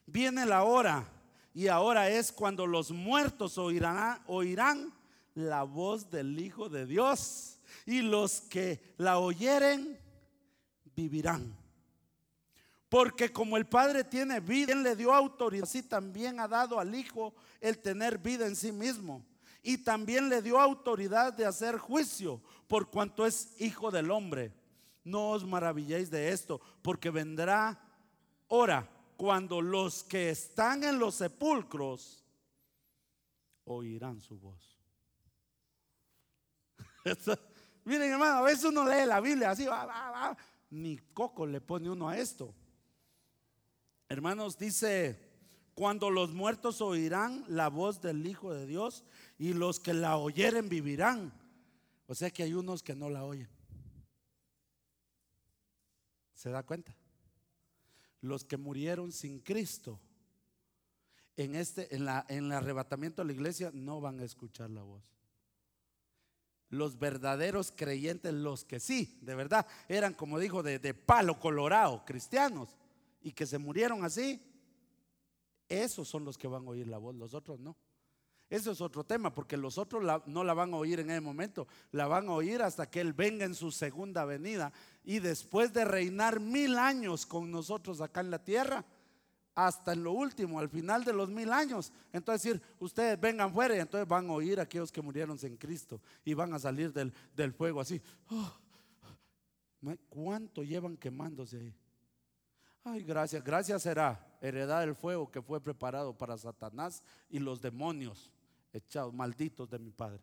viene 0.07 0.47
la 0.47 0.63
hora 0.65 1.07
y 1.53 1.67
ahora 1.67 2.09
es 2.09 2.33
cuando 2.33 2.67
los 2.67 2.91
muertos 2.91 3.59
oirán, 3.59 4.23
oirán 4.27 4.95
la 5.35 5.65
voz 5.65 6.11
del 6.11 6.39
Hijo 6.39 6.71
de 6.71 6.87
Dios 6.87 7.59
y 7.85 8.01
los 8.01 8.41
que 8.41 8.81
la 8.97 9.19
oyeren 9.19 9.99
vivirán. 10.97 11.55
Porque 12.89 13.31
como 13.31 13.59
el 13.59 13.67
Padre 13.67 14.05
tiene 14.05 14.41
vida, 14.41 14.73
Él 14.73 14.83
le 14.83 14.97
dio 14.97 15.13
autoridad, 15.13 15.65
así 15.65 15.83
también 15.83 16.41
ha 16.41 16.49
dado 16.49 16.81
al 16.81 16.95
Hijo 16.95 17.35
el 17.61 17.79
tener 17.79 18.17
vida 18.17 18.47
en 18.47 18.57
sí 18.57 18.73
mismo 18.73 19.23
y 19.63 19.79
también 19.79 20.29
le 20.29 20.43
dio 20.43 20.59
autoridad 20.59 21.33
de 21.33 21.47
hacer 21.47 21.79
juicio 21.79 22.41
por 22.69 22.91
cuanto 22.91 23.27
es 23.27 23.61
hijo 23.61 23.91
del 23.91 24.11
hombre. 24.11 24.53
No 25.05 25.31
os 25.31 25.45
maravilléis 25.45 26.11
de 26.11 26.31
esto, 26.31 26.61
porque 26.83 27.11
vendrá 27.11 27.81
hora 28.49 28.89
cuando 29.17 29.61
los 29.61 30.05
que 30.05 30.31
están 30.31 30.85
en 30.85 30.99
los 30.99 31.17
sepulcros 31.17 32.25
oirán 33.65 34.21
su 34.21 34.39
voz. 34.39 34.79
Miren 37.85 38.13
hermano, 38.13 38.39
a 38.39 38.43
veces 38.43 38.65
uno 38.65 38.85
lee 38.85 39.07
la 39.07 39.21
Biblia 39.21 39.51
así, 39.51 39.67
ni 40.71 40.97
coco 40.99 41.47
le 41.47 41.61
pone 41.61 41.91
uno 41.91 42.09
a 42.09 42.17
esto. 42.17 42.55
Hermanos, 44.09 44.59
dice 44.59 45.31
cuando 45.75 46.11
los 46.11 46.33
muertos 46.35 46.81
oirán 46.83 47.45
la 47.49 47.69
voz 47.69 48.03
del 48.03 48.27
Hijo 48.27 48.53
de 48.53 48.67
Dios 48.67 49.05
y 49.41 49.55
los 49.55 49.81
que 49.81 49.95
la 49.95 50.19
oyeren 50.19 50.69
vivirán. 50.69 51.33
O 52.07 52.15
sea 52.15 52.31
que 52.31 52.43
hay 52.43 52.53
unos 52.53 52.83
que 52.83 52.95
no 52.95 53.09
la 53.09 53.25
oyen. 53.25 53.49
¿Se 56.35 56.51
da 56.51 56.63
cuenta? 56.63 56.95
Los 58.21 58.45
que 58.45 58.59
murieron 58.59 59.13
sin 59.13 59.41
Cristo 59.41 59.99
en 61.37 61.55
este 61.55 61.95
en 61.97 62.05
la 62.05 62.27
en 62.29 62.45
el 62.45 62.53
arrebatamiento 62.53 63.23
de 63.23 63.29
la 63.29 63.33
iglesia 63.33 63.71
no 63.73 63.99
van 64.03 64.21
a 64.21 64.25
escuchar 64.25 64.69
la 64.69 64.83
voz. 64.83 65.03
Los 66.69 66.99
verdaderos 66.99 67.73
creyentes, 67.75 68.35
los 68.35 68.67
que 68.67 68.79
sí, 68.79 69.19
de 69.23 69.35
verdad, 69.35 69.67
eran 69.89 70.13
como 70.13 70.39
dijo 70.39 70.63
de, 70.63 70.79
de 70.79 70.93
palo 70.93 71.41
colorado, 71.41 72.05
cristianos, 72.05 72.77
y 73.23 73.33
que 73.33 73.47
se 73.47 73.57
murieron 73.57 74.05
así, 74.05 74.39
esos 75.67 76.07
son 76.07 76.27
los 76.27 76.37
que 76.37 76.47
van 76.47 76.67
a 76.67 76.71
oír 76.71 76.87
la 76.87 76.99
voz, 76.99 77.15
los 77.15 77.33
otros 77.33 77.59
no. 77.59 77.75
Eso 78.51 78.73
es 78.73 78.81
otro 78.81 79.05
tema, 79.05 79.33
porque 79.33 79.57
los 79.57 79.79
otros 79.79 80.03
no 80.27 80.43
la 80.43 80.55
van 80.55 80.75
a 80.75 80.77
oír 80.77 80.99
en 80.99 81.11
ese 81.11 81.21
momento, 81.21 81.69
la 81.93 82.09
van 82.09 82.29
a 82.29 82.33
oír 82.33 82.61
hasta 82.63 82.91
que 82.91 83.01
Él 83.01 83.13
venga 83.13 83.45
en 83.45 83.55
su 83.55 83.71
segunda 83.71 84.25
venida. 84.25 84.73
Y 85.05 85.21
después 85.21 85.73
de 85.73 85.85
reinar 85.85 86.41
mil 86.41 86.77
años 86.77 87.27
con 87.27 87.49
nosotros 87.49 88.01
acá 88.01 88.21
en 88.23 88.33
la 88.33 88.43
tierra, 88.43 88.85
hasta 89.55 89.93
en 89.93 90.03
lo 90.03 90.13
último, 90.13 90.59
al 90.59 90.69
final 90.69 91.05
de 91.05 91.13
los 91.13 91.31
mil 91.31 91.53
años. 91.53 91.93
Entonces 92.13 92.43
decir, 92.43 92.63
ustedes 92.81 93.21
vengan 93.21 93.53
fuera 93.53 93.77
y 93.77 93.79
entonces 93.79 94.09
van 94.09 94.29
a 94.29 94.33
oír 94.33 94.59
a 94.59 94.65
aquellos 94.65 94.91
que 94.91 95.01
murieron 95.01 95.39
en 95.41 95.57
Cristo 95.57 96.01
y 96.25 96.35
van 96.35 96.53
a 96.53 96.59
salir 96.59 96.93
del, 96.93 97.53
fuego 97.53 97.81
así. 97.81 98.03
Oh, 98.31 98.53
¿Cuánto 100.09 100.65
llevan 100.65 100.97
quemándose 100.97 101.57
ahí? 101.57 101.75
Ay, 102.83 103.05
gracias, 103.05 103.45
gracias 103.45 103.83
será 103.83 104.27
heredad 104.41 104.81
del 104.81 104.97
fuego 104.97 105.31
que 105.31 105.41
fue 105.41 105.61
preparado 105.61 106.19
para 106.19 106.37
Satanás 106.37 107.05
y 107.29 107.39
los 107.39 107.61
demonios 107.61 108.33
echados, 108.73 109.13
malditos 109.13 109.69
de 109.69 109.79
mi 109.79 109.91
Padre, 109.91 110.23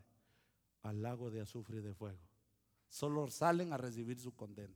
al 0.82 1.02
lago 1.02 1.30
de 1.30 1.40
azufre 1.40 1.78
y 1.78 1.82
de 1.82 1.94
fuego. 1.94 2.18
Solo 2.88 3.28
salen 3.30 3.72
a 3.72 3.76
recibir 3.76 4.18
su 4.18 4.34
condena. 4.34 4.74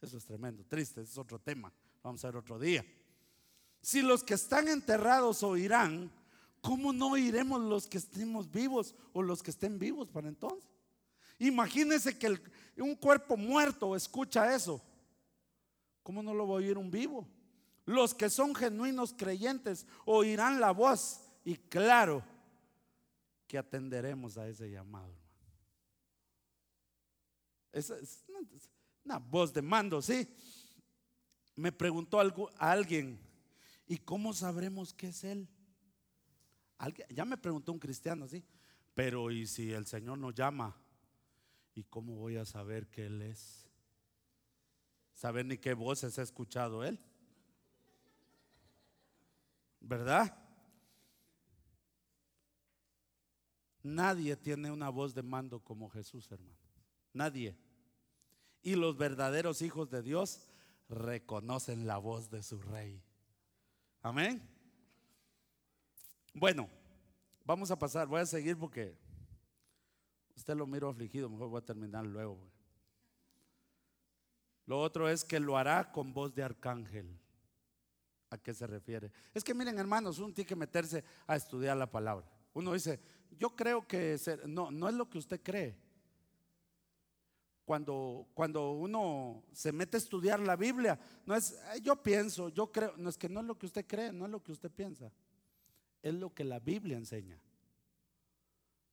Eso 0.00 0.18
es 0.18 0.24
tremendo, 0.24 0.64
triste, 0.64 1.00
es 1.00 1.16
otro 1.18 1.38
tema. 1.38 1.72
Vamos 2.02 2.24
a 2.24 2.28
ver 2.28 2.36
otro 2.36 2.58
día. 2.58 2.84
Si 3.80 4.02
los 4.02 4.22
que 4.22 4.34
están 4.34 4.68
enterrados 4.68 5.42
oirán, 5.42 6.10
¿cómo 6.60 6.92
no 6.92 7.12
oiremos 7.12 7.60
los 7.62 7.86
que 7.86 7.98
estemos 7.98 8.50
vivos 8.50 8.94
o 9.12 9.22
los 9.22 9.42
que 9.42 9.50
estén 9.50 9.78
vivos 9.78 10.08
para 10.08 10.28
entonces? 10.28 10.70
Imagínense 11.38 12.18
que 12.18 12.40
un 12.78 12.94
cuerpo 12.94 13.36
muerto 13.36 13.96
escucha 13.96 14.54
eso. 14.54 14.80
¿Cómo 16.02 16.22
no 16.22 16.34
lo 16.34 16.46
va 16.46 16.54
a 16.54 16.58
oír 16.58 16.78
un 16.78 16.90
vivo? 16.90 17.26
Los 17.86 18.14
que 18.14 18.30
son 18.30 18.54
genuinos 18.54 19.14
creyentes 19.16 19.86
oirán 20.04 20.60
la 20.60 20.70
voz 20.70 21.20
y 21.44 21.56
claro 21.56 22.22
atenderemos 23.56 24.38
a 24.38 24.48
ese 24.48 24.70
llamado. 24.70 25.14
Esa 27.72 27.98
es 27.98 28.24
una 29.04 29.18
voz 29.18 29.52
de 29.52 29.62
mando, 29.62 30.00
¿sí? 30.00 30.28
Me 31.56 31.72
preguntó 31.72 32.20
algo, 32.20 32.50
alguien, 32.56 33.18
¿y 33.86 33.98
cómo 33.98 34.32
sabremos 34.32 34.94
que 34.94 35.08
es 35.08 35.24
Él? 35.24 35.48
ya 37.08 37.24
me 37.24 37.38
preguntó 37.38 37.72
un 37.72 37.78
cristiano, 37.78 38.28
¿sí? 38.28 38.44
Pero 38.94 39.30
¿y 39.30 39.46
si 39.46 39.72
el 39.72 39.86
Señor 39.86 40.18
nos 40.18 40.34
llama? 40.34 40.76
¿Y 41.74 41.84
cómo 41.84 42.16
voy 42.16 42.36
a 42.36 42.44
saber 42.44 42.88
que 42.88 43.06
Él 43.06 43.22
es? 43.22 43.68
¿Saber 45.12 45.46
ni 45.46 45.58
qué 45.58 45.74
voces 45.74 46.18
ha 46.18 46.22
escuchado 46.22 46.84
Él? 46.84 47.00
¿Verdad? 49.80 50.43
Nadie 53.84 54.34
tiene 54.34 54.70
una 54.70 54.88
voz 54.88 55.14
de 55.14 55.22
mando 55.22 55.60
como 55.60 55.90
Jesús, 55.90 56.32
hermano. 56.32 56.56
Nadie. 57.12 57.54
Y 58.62 58.76
los 58.76 58.96
verdaderos 58.96 59.60
hijos 59.60 59.90
de 59.90 60.00
Dios 60.02 60.40
reconocen 60.88 61.86
la 61.86 61.98
voz 61.98 62.30
de 62.30 62.42
su 62.42 62.58
rey. 62.62 63.02
Amén. 64.00 64.42
Bueno, 66.32 66.66
vamos 67.44 67.70
a 67.70 67.78
pasar, 67.78 68.08
voy 68.08 68.20
a 68.20 68.26
seguir 68.26 68.56
porque 68.56 68.96
usted 70.34 70.56
lo 70.56 70.66
miro 70.66 70.88
afligido, 70.88 71.28
mejor 71.28 71.50
voy 71.50 71.58
a 71.58 71.66
terminar 71.66 72.06
luego. 72.06 72.38
Lo 74.64 74.80
otro 74.80 75.10
es 75.10 75.24
que 75.24 75.40
lo 75.40 75.58
hará 75.58 75.92
con 75.92 76.14
voz 76.14 76.34
de 76.34 76.42
arcángel. 76.42 77.20
¿A 78.30 78.38
qué 78.38 78.54
se 78.54 78.66
refiere? 78.66 79.12
Es 79.34 79.44
que 79.44 79.52
miren 79.52 79.78
hermanos, 79.78 80.18
uno 80.18 80.32
tiene 80.32 80.48
que 80.48 80.56
meterse 80.56 81.04
a 81.26 81.36
estudiar 81.36 81.76
la 81.76 81.90
palabra. 81.90 82.26
Uno 82.54 82.72
dice, 82.72 82.98
yo 83.38 83.54
creo 83.54 83.86
que 83.86 84.18
no, 84.46 84.70
no 84.70 84.88
es 84.88 84.94
lo 84.94 85.08
que 85.08 85.18
usted 85.18 85.40
cree. 85.42 85.76
Cuando, 87.64 88.26
cuando 88.34 88.72
uno 88.72 89.42
se 89.52 89.72
mete 89.72 89.96
a 89.96 89.98
estudiar 89.98 90.38
la 90.40 90.54
Biblia, 90.54 90.98
no 91.24 91.34
es, 91.34 91.58
yo 91.82 91.96
pienso, 92.02 92.50
yo 92.50 92.70
creo, 92.70 92.94
no 92.96 93.08
es 93.08 93.16
que 93.16 93.28
no 93.28 93.40
es 93.40 93.46
lo 93.46 93.58
que 93.58 93.66
usted 93.66 93.86
cree, 93.86 94.12
no 94.12 94.26
es 94.26 94.30
lo 94.30 94.42
que 94.42 94.52
usted 94.52 94.70
piensa, 94.70 95.10
es 96.02 96.14
lo 96.14 96.34
que 96.34 96.44
la 96.44 96.60
Biblia 96.60 96.98
enseña. 96.98 97.40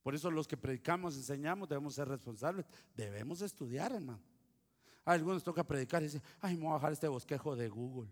Por 0.02 0.16
eso 0.16 0.32
los 0.32 0.48
que 0.48 0.58
predicamos, 0.58 1.16
enseñamos, 1.16 1.68
debemos 1.68 1.96
ser 1.96 2.08
responsables, 2.08 2.66
debemos 2.96 3.42
estudiar, 3.42 3.92
hermano. 3.92 4.22
A 5.04 5.12
algunos 5.12 5.44
toca 5.44 5.64
predicar 5.64 6.02
y 6.02 6.06
dicen, 6.06 6.24
ay, 6.40 6.56
me 6.56 6.62
voy 6.62 6.72
a 6.72 6.74
bajar 6.74 6.94
este 6.94 7.08
bosquejo 7.08 7.56
de 7.56 7.68
Google. 7.70 8.10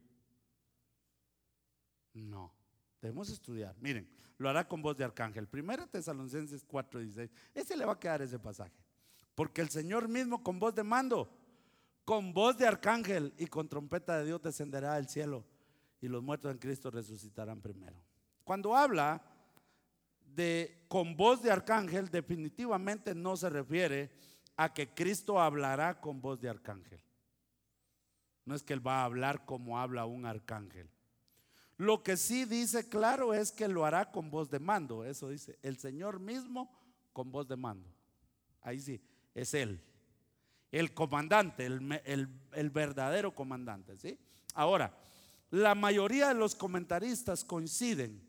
No, 2.13 2.53
debemos 3.01 3.29
estudiar. 3.29 3.75
Miren, 3.79 4.09
lo 4.37 4.49
hará 4.49 4.67
con 4.67 4.81
voz 4.81 4.97
de 4.97 5.03
arcángel. 5.03 5.47
Primera 5.47 5.87
Tesalonicenses 5.87 6.65
4:16. 6.65 7.29
Ese 7.53 7.75
le 7.75 7.85
va 7.85 7.93
a 7.93 7.99
quedar 7.99 8.21
ese 8.21 8.39
pasaje. 8.39 8.83
Porque 9.35 9.61
el 9.61 9.69
Señor 9.69 10.07
mismo 10.07 10.43
con 10.43 10.59
voz 10.59 10.75
de 10.75 10.83
mando, 10.83 11.29
con 12.05 12.33
voz 12.33 12.57
de 12.57 12.67
arcángel 12.67 13.33
y 13.37 13.47
con 13.47 13.69
trompeta 13.69 14.17
de 14.17 14.25
Dios 14.25 14.41
descenderá 14.41 14.95
del 14.95 15.07
cielo 15.07 15.45
y 16.01 16.07
los 16.07 16.23
muertos 16.23 16.51
en 16.51 16.57
Cristo 16.57 16.89
resucitarán 16.89 17.61
primero. 17.61 18.01
Cuando 18.43 18.75
habla 18.75 19.21
de 20.35 20.85
con 20.87 21.15
voz 21.15 21.41
de 21.41 21.51
arcángel, 21.51 22.09
definitivamente 22.09 23.13
no 23.13 23.35
se 23.37 23.49
refiere 23.49 24.11
a 24.55 24.73
que 24.73 24.93
Cristo 24.93 25.39
hablará 25.39 25.99
con 25.99 26.21
voz 26.21 26.39
de 26.39 26.49
arcángel. 26.49 27.01
No 28.45 28.55
es 28.55 28.63
que 28.63 28.73
Él 28.73 28.85
va 28.85 29.01
a 29.01 29.05
hablar 29.05 29.45
como 29.45 29.79
habla 29.79 30.05
un 30.05 30.25
arcángel. 30.25 30.89
Lo 31.79 32.03
que 32.03 32.17
sí 32.17 32.43
dice 32.43 32.89
claro 32.89 33.33
es 33.33 33.53
que 33.53 33.69
lo 33.69 33.85
hará 33.85 34.11
con 34.11 34.29
voz 34.29 34.49
de 34.49 34.59
mando. 34.59 35.05
Eso 35.05 35.29
dice, 35.29 35.57
el 35.61 35.77
Señor 35.77 36.19
mismo 36.19 36.69
con 37.13 37.31
voz 37.31 37.47
de 37.47 37.55
mando. 37.55 37.89
Ahí 38.61 38.81
sí, 38.81 39.01
es 39.33 39.53
Él. 39.53 39.81
El 40.73 40.93
comandante, 40.93 41.65
el, 41.65 42.69
verdadero 42.69 43.33
comandante. 43.33 43.97
¿sí? 43.97 44.19
Ahora, 44.53 44.93
la 45.51 45.73
mayoría 45.73 46.27
de 46.27 46.33
los 46.33 46.53
comentaristas 46.53 47.45
coinciden 47.45 48.27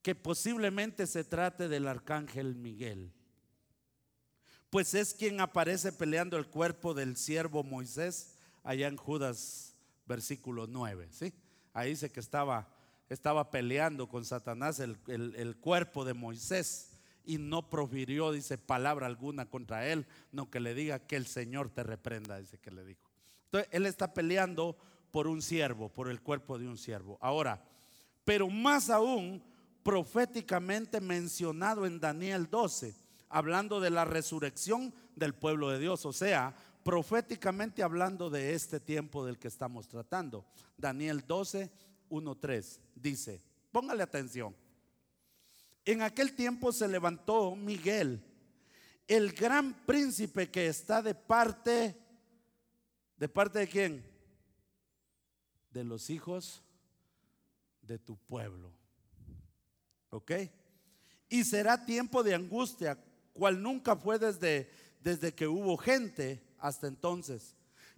que 0.00 0.14
posiblemente 0.14 1.06
se 1.06 1.24
trate 1.24 1.68
del 1.68 1.86
arcángel 1.86 2.54
Miguel. 2.54 3.12
Pues 4.70 4.94
es 4.94 5.12
quien 5.12 5.42
aparece 5.42 5.92
peleando 5.92 6.38
el 6.38 6.46
cuerpo 6.46 6.94
del 6.94 7.18
siervo 7.18 7.62
Moisés 7.64 8.34
allá 8.62 8.88
en 8.88 8.96
Judas 8.96 9.76
versículo 10.06 10.66
9. 10.66 11.08
¿sí? 11.10 11.34
Ahí 11.72 11.90
dice 11.90 12.10
que 12.10 12.20
estaba, 12.20 12.68
estaba 13.08 13.50
peleando 13.50 14.08
con 14.08 14.24
Satanás 14.24 14.80
el, 14.80 15.56
cuerpo 15.60 16.04
de 16.04 16.14
Moisés 16.14 16.92
y 17.24 17.38
no 17.38 17.68
profirió, 17.68 18.32
dice, 18.32 18.58
palabra 18.58 19.06
alguna 19.06 19.46
contra 19.46 19.86
él, 19.86 20.06
no 20.32 20.50
que 20.50 20.60
le 20.60 20.74
diga 20.74 20.98
que 20.98 21.16
el 21.16 21.26
Señor 21.26 21.70
te 21.70 21.82
reprenda, 21.82 22.38
dice 22.38 22.58
que 22.58 22.70
le 22.70 22.84
dijo. 22.84 23.08
Entonces, 23.46 23.68
él 23.72 23.86
está 23.86 24.14
peleando 24.14 24.76
por 25.10 25.26
un 25.26 25.42
siervo, 25.42 25.88
por 25.88 26.08
el 26.08 26.20
cuerpo 26.20 26.58
de 26.58 26.68
un 26.68 26.78
siervo. 26.78 27.18
Ahora, 27.20 27.62
pero 28.24 28.48
más 28.48 28.90
aún, 28.90 29.42
proféticamente 29.82 31.00
mencionado 31.00 31.86
en 31.86 32.00
Daniel 32.00 32.48
12, 32.50 32.94
hablando 33.28 33.80
de 33.80 33.90
la 33.90 34.04
resurrección 34.04 34.92
del 35.16 35.34
pueblo 35.34 35.70
de 35.70 35.78
Dios, 35.78 36.04
o 36.06 36.12
sea, 36.12 36.54
proféticamente 36.82 37.82
hablando 37.82 38.30
de 38.30 38.54
este 38.54 38.80
tiempo 38.80 39.24
del 39.24 39.38
que 39.38 39.48
estamos 39.48 39.88
tratando. 39.88 40.44
Daniel 40.76 41.24
12, 41.26 41.70
1, 42.08 42.36
3 42.36 42.80
dice, 42.94 43.42
póngale 43.70 44.02
atención. 44.02 44.54
En 45.84 46.02
aquel 46.02 46.34
tiempo 46.34 46.72
se 46.72 46.88
levantó 46.88 47.54
Miguel, 47.56 48.22
el 49.08 49.32
gran 49.32 49.74
príncipe 49.86 50.50
que 50.50 50.66
está 50.66 51.02
de 51.02 51.14
parte, 51.14 51.96
¿de 53.16 53.28
parte 53.28 53.60
de 53.60 53.68
quién? 53.68 54.04
De 55.70 55.84
los 55.84 56.10
hijos 56.10 56.62
de 57.82 57.98
tu 57.98 58.16
pueblo. 58.16 58.72
¿Ok? 60.10 60.32
Y 61.28 61.44
será 61.44 61.84
tiempo 61.84 62.22
de 62.22 62.34
angustia, 62.34 62.98
cual 63.32 63.62
nunca 63.62 63.96
fue 63.96 64.18
desde, 64.18 64.70
desde 65.00 65.34
que 65.34 65.46
hubo 65.46 65.76
gente 65.76 66.49
hasta 66.60 66.86
entonces. 66.86 67.54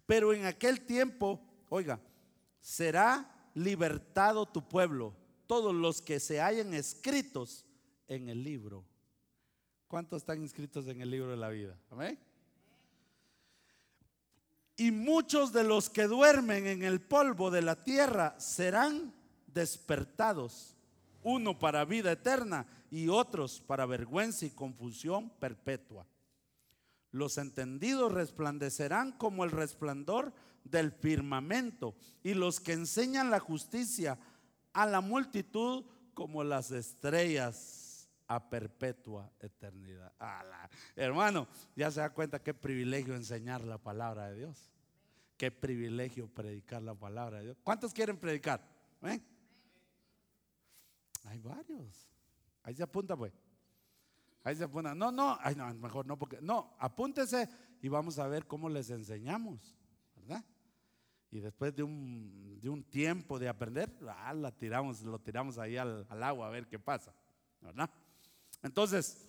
Pero 0.07 0.33
en 0.33 0.47
aquel 0.47 0.81
tiempo, 0.81 1.41
oiga, 1.69 2.01
será 2.61 3.51
libertado 3.55 4.47
tu 4.47 4.69
pueblo, 4.69 5.15
todos 5.47 5.75
los 5.75 6.01
que 6.01 6.21
se 6.21 6.41
hayan 6.41 6.75
escritos 6.75 7.67
en 8.09 8.29
el 8.29 8.43
libro. 8.43 8.85
¿Cuántos 9.89 10.23
están 10.23 10.41
inscritos 10.41 10.87
en 10.87 11.01
el 11.01 11.11
libro 11.11 11.31
de 11.31 11.37
la 11.37 11.51
vida? 11.51 11.79
Amén. 11.91 12.19
Y 14.77 14.91
muchos 14.91 15.53
de 15.53 15.65
los 15.65 15.91
que 15.91 16.07
duermen 16.07 16.67
en 16.67 16.83
el 16.83 17.01
polvo 17.01 17.51
de 17.51 17.63
la 17.63 17.85
tierra 17.85 18.35
serán 18.41 19.15
despertados, 19.47 20.75
uno 21.23 21.59
para 21.59 21.85
vida 21.85 22.13
eterna 22.13 22.67
y 22.91 23.09
otros 23.09 23.61
para 23.61 23.87
vergüenza 23.87 24.47
y 24.47 24.51
confusión 24.51 25.31
perpetua. 25.39 26.07
Los 27.13 27.39
entendidos 27.39 28.13
resplandecerán 28.13 29.13
como 29.13 29.45
el 29.45 29.51
resplandor 29.51 30.33
del 30.65 30.93
firmamento 30.93 31.95
y 32.23 32.35
los 32.35 32.59
que 32.59 32.73
enseñan 32.73 33.31
la 33.31 33.39
justicia 33.39 34.19
a 34.73 34.87
la 34.87 35.01
multitud 35.01 35.85
como 36.15 36.43
las 36.43 36.71
estrellas 36.71 38.09
a 38.27 38.49
perpetua 38.49 39.31
eternidad. 39.41 40.13
Hermano, 40.97 41.47
ya 41.77 41.91
se 41.91 42.01
da 42.01 42.11
cuenta 42.11 42.43
qué 42.43 42.55
privilegio 42.55 43.15
enseñar 43.15 43.63
la 43.63 43.77
palabra 43.77 44.31
de 44.31 44.39
Dios. 44.39 44.71
Qué 45.37 45.51
privilegio 45.51 46.29
predicar 46.29 46.83
la 46.83 46.95
palabra 46.95 47.39
de 47.39 47.45
Dios. 47.45 47.59
¿Cuántos 47.63 47.93
quieren 47.93 48.17
predicar? 48.17 48.67
¿Ven? 49.03 49.23
Hay 51.25 51.39
varios. 51.41 52.09
Ahí 52.63 52.75
se 52.75 52.83
apunta, 52.83 53.17
pues. 53.17 53.33
Ahí 54.45 54.57
se 54.57 54.65
apunta. 54.65 54.95
No, 54.95 55.13
no, 55.13 55.39
ay, 55.41 55.55
no, 55.55 55.73
mejor 55.75 56.07
no, 56.07 56.19
porque. 56.19 56.39
No, 56.41 56.75
apúntese 56.79 57.49
y 57.81 57.89
vamos 57.89 58.19
a 58.19 58.27
ver 58.27 58.47
cómo 58.47 58.69
les 58.69 58.91
enseñamos, 58.91 59.77
¿verdad? 60.17 60.45
Y 61.31 61.41
después 61.41 61.75
de 61.75 61.83
un, 61.83 62.59
de 62.61 62.69
un 62.69 62.85
tiempo 62.85 63.39
de 63.39 63.49
aprender, 63.49 63.91
ah, 64.09 64.35
la 64.35 64.53
tiramos, 64.53 65.03
lo 65.03 65.19
tiramos 65.19 65.59
ahí 65.59 65.77
al, 65.77 66.07
al 66.09 66.23
agua 66.23 66.49
a 66.49 66.51
ver 66.51 66.67
qué 66.67 66.79
pasa, 66.79 67.15
¿verdad? 67.61 67.89
Entonces, 68.63 69.29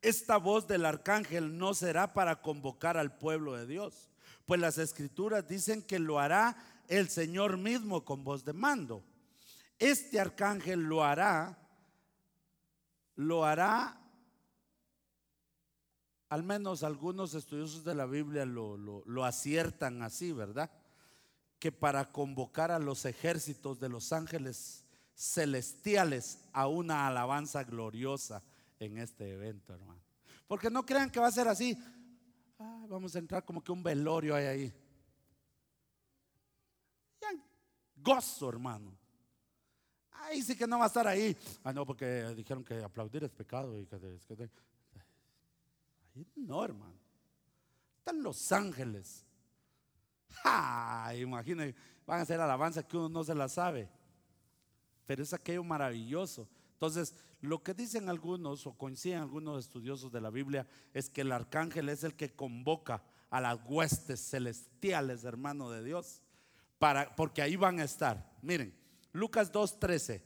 esta 0.00 0.36
voz 0.36 0.66
del 0.66 0.84
arcángel 0.84 1.56
no 1.56 1.74
será 1.74 2.12
para 2.12 2.42
convocar 2.42 2.96
al 2.96 3.16
pueblo 3.16 3.54
de 3.54 3.66
Dios, 3.66 4.10
pues 4.46 4.60
las 4.60 4.78
escrituras 4.78 5.46
dicen 5.48 5.82
que 5.82 5.98
lo 5.98 6.18
hará 6.18 6.56
el 6.88 7.08
Señor 7.08 7.56
mismo 7.56 8.04
con 8.04 8.24
voz 8.24 8.44
de 8.44 8.52
mando. 8.52 9.04
Este 9.78 10.20
arcángel 10.20 10.80
lo 10.80 11.02
hará, 11.04 11.58
lo 13.16 13.44
hará, 13.44 14.00
al 16.28 16.42
menos 16.42 16.82
algunos 16.82 17.34
estudiosos 17.34 17.84
de 17.84 17.94
la 17.94 18.06
Biblia 18.06 18.44
lo, 18.44 18.76
lo 18.76 19.24
aciertan 19.24 20.02
así, 20.02 20.32
¿verdad? 20.32 20.70
Que 21.58 21.72
para 21.72 22.10
convocar 22.12 22.70
a 22.70 22.78
los 22.78 23.04
ejércitos 23.04 23.78
de 23.80 23.88
los 23.88 24.12
ángeles 24.12 24.84
celestiales 25.14 26.40
a 26.52 26.66
una 26.66 27.06
alabanza 27.06 27.64
gloriosa 27.64 28.42
en 28.78 28.98
este 28.98 29.32
evento, 29.32 29.72
hermano. 29.72 30.00
Porque 30.46 30.70
no 30.70 30.84
crean 30.84 31.10
que 31.10 31.20
va 31.20 31.28
a 31.28 31.32
ser 31.32 31.48
así. 31.48 31.78
vamos 32.88 33.14
a 33.14 33.18
entrar 33.18 33.44
como 33.44 33.62
que 33.62 33.72
un 33.72 33.82
velorio 33.82 34.34
hay 34.34 34.44
ahí. 34.46 34.74
Gozo, 37.96 38.50
hermano. 38.50 38.94
Ahí 40.10 40.42
sí 40.42 40.56
que 40.56 40.66
no 40.66 40.78
va 40.78 40.84
a 40.84 40.88
estar 40.88 41.06
ahí. 41.06 41.36
Ah, 41.62 41.72
no, 41.72 41.86
porque 41.86 42.34
dijeron 42.36 42.62
que 42.62 42.82
aplaudir 42.82 43.24
es 43.24 43.30
pecado. 43.30 43.78
Y 43.78 43.86
que, 43.86 43.96
ahí 43.96 44.50
no, 46.36 46.64
hermano. 46.64 46.98
Están 47.98 48.22
los 48.22 48.52
ángeles. 48.52 49.24
¡Ja! 50.42 51.14
Imaginen, 51.16 51.74
van 52.06 52.20
a 52.20 52.22
hacer 52.22 52.40
alabanza 52.40 52.86
que 52.86 52.96
uno 52.96 53.08
no 53.08 53.24
se 53.24 53.34
la 53.34 53.48
sabe. 53.48 53.88
Pero 55.06 55.22
es 55.22 55.32
aquello 55.32 55.64
maravilloso. 55.64 56.48
Entonces, 56.72 57.14
lo 57.40 57.62
que 57.62 57.74
dicen 57.74 58.08
algunos 58.08 58.66
o 58.66 58.72
coinciden 58.72 59.20
algunos 59.20 59.64
estudiosos 59.64 60.12
de 60.12 60.20
la 60.20 60.30
Biblia 60.30 60.66
es 60.92 61.08
que 61.08 61.22
el 61.22 61.32
arcángel 61.32 61.88
es 61.88 62.04
el 62.04 62.14
que 62.14 62.34
convoca 62.34 63.02
a 63.30 63.40
las 63.40 63.58
huestes 63.66 64.20
celestiales, 64.20 65.24
hermano 65.24 65.70
de 65.70 65.82
Dios, 65.82 66.20
para, 66.78 67.14
porque 67.16 67.42
ahí 67.42 67.56
van 67.56 67.80
a 67.80 67.84
estar. 67.84 68.36
Miren, 68.42 68.74
Lucas 69.12 69.52
2.13. 69.52 70.22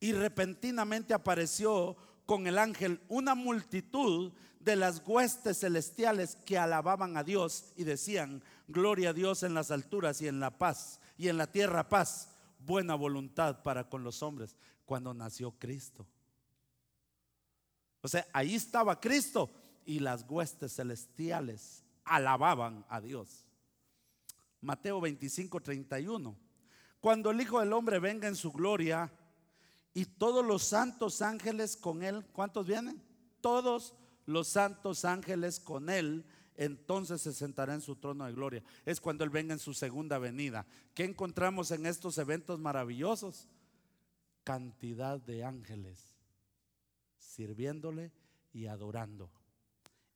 Y 0.00 0.12
repentinamente 0.12 1.12
apareció 1.12 1.96
con 2.30 2.46
el 2.46 2.58
ángel 2.58 3.00
una 3.08 3.34
multitud 3.34 4.32
de 4.60 4.76
las 4.76 5.02
huestes 5.04 5.58
celestiales 5.58 6.36
que 6.36 6.58
alababan 6.58 7.16
a 7.16 7.24
Dios 7.24 7.72
y 7.74 7.82
decían, 7.82 8.44
gloria 8.68 9.10
a 9.10 9.12
Dios 9.12 9.42
en 9.42 9.52
las 9.52 9.72
alturas 9.72 10.22
y 10.22 10.28
en 10.28 10.38
la 10.38 10.56
paz, 10.56 11.00
y 11.18 11.26
en 11.26 11.36
la 11.36 11.50
tierra 11.50 11.88
paz, 11.88 12.36
buena 12.60 12.94
voluntad 12.94 13.64
para 13.64 13.88
con 13.88 14.04
los 14.04 14.22
hombres 14.22 14.54
cuando 14.84 15.12
nació 15.12 15.58
Cristo. 15.58 16.06
O 18.00 18.06
sea, 18.06 18.24
ahí 18.32 18.54
estaba 18.54 19.00
Cristo 19.00 19.50
y 19.84 19.98
las 19.98 20.24
huestes 20.28 20.76
celestiales 20.76 21.82
alababan 22.04 22.86
a 22.88 23.00
Dios. 23.00 23.44
Mateo 24.60 25.00
25, 25.00 25.60
31. 25.60 26.36
Cuando 27.00 27.32
el 27.32 27.40
Hijo 27.40 27.58
del 27.58 27.72
Hombre 27.72 27.98
venga 27.98 28.28
en 28.28 28.36
su 28.36 28.52
gloria 28.52 29.10
y 29.94 30.04
todos 30.04 30.44
los 30.44 30.62
santos 30.62 31.22
ángeles 31.22 31.76
con 31.76 32.02
él, 32.02 32.24
¿cuántos 32.32 32.66
vienen? 32.66 33.02
Todos 33.40 33.94
los 34.26 34.48
santos 34.48 35.04
ángeles 35.04 35.58
con 35.58 35.90
él, 35.90 36.24
entonces 36.56 37.22
se 37.22 37.32
sentará 37.32 37.74
en 37.74 37.80
su 37.80 37.96
trono 37.96 38.26
de 38.26 38.32
gloria. 38.32 38.62
Es 38.84 39.00
cuando 39.00 39.24
él 39.24 39.30
venga 39.30 39.54
en 39.54 39.58
su 39.58 39.74
segunda 39.74 40.18
venida. 40.18 40.66
¿Qué 40.94 41.04
encontramos 41.04 41.70
en 41.70 41.86
estos 41.86 42.18
eventos 42.18 42.60
maravillosos? 42.60 43.48
cantidad 44.44 45.20
de 45.20 45.44
ángeles 45.44 46.14
sirviéndole 47.18 48.12
y 48.52 48.66
adorando. 48.66 49.30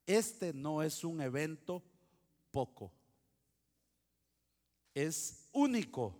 Este 0.05 0.53
no 0.53 0.83
es 0.83 1.03
un 1.03 1.21
evento 1.21 1.83
poco. 2.51 2.91
Es 4.93 5.47
único 5.53 6.19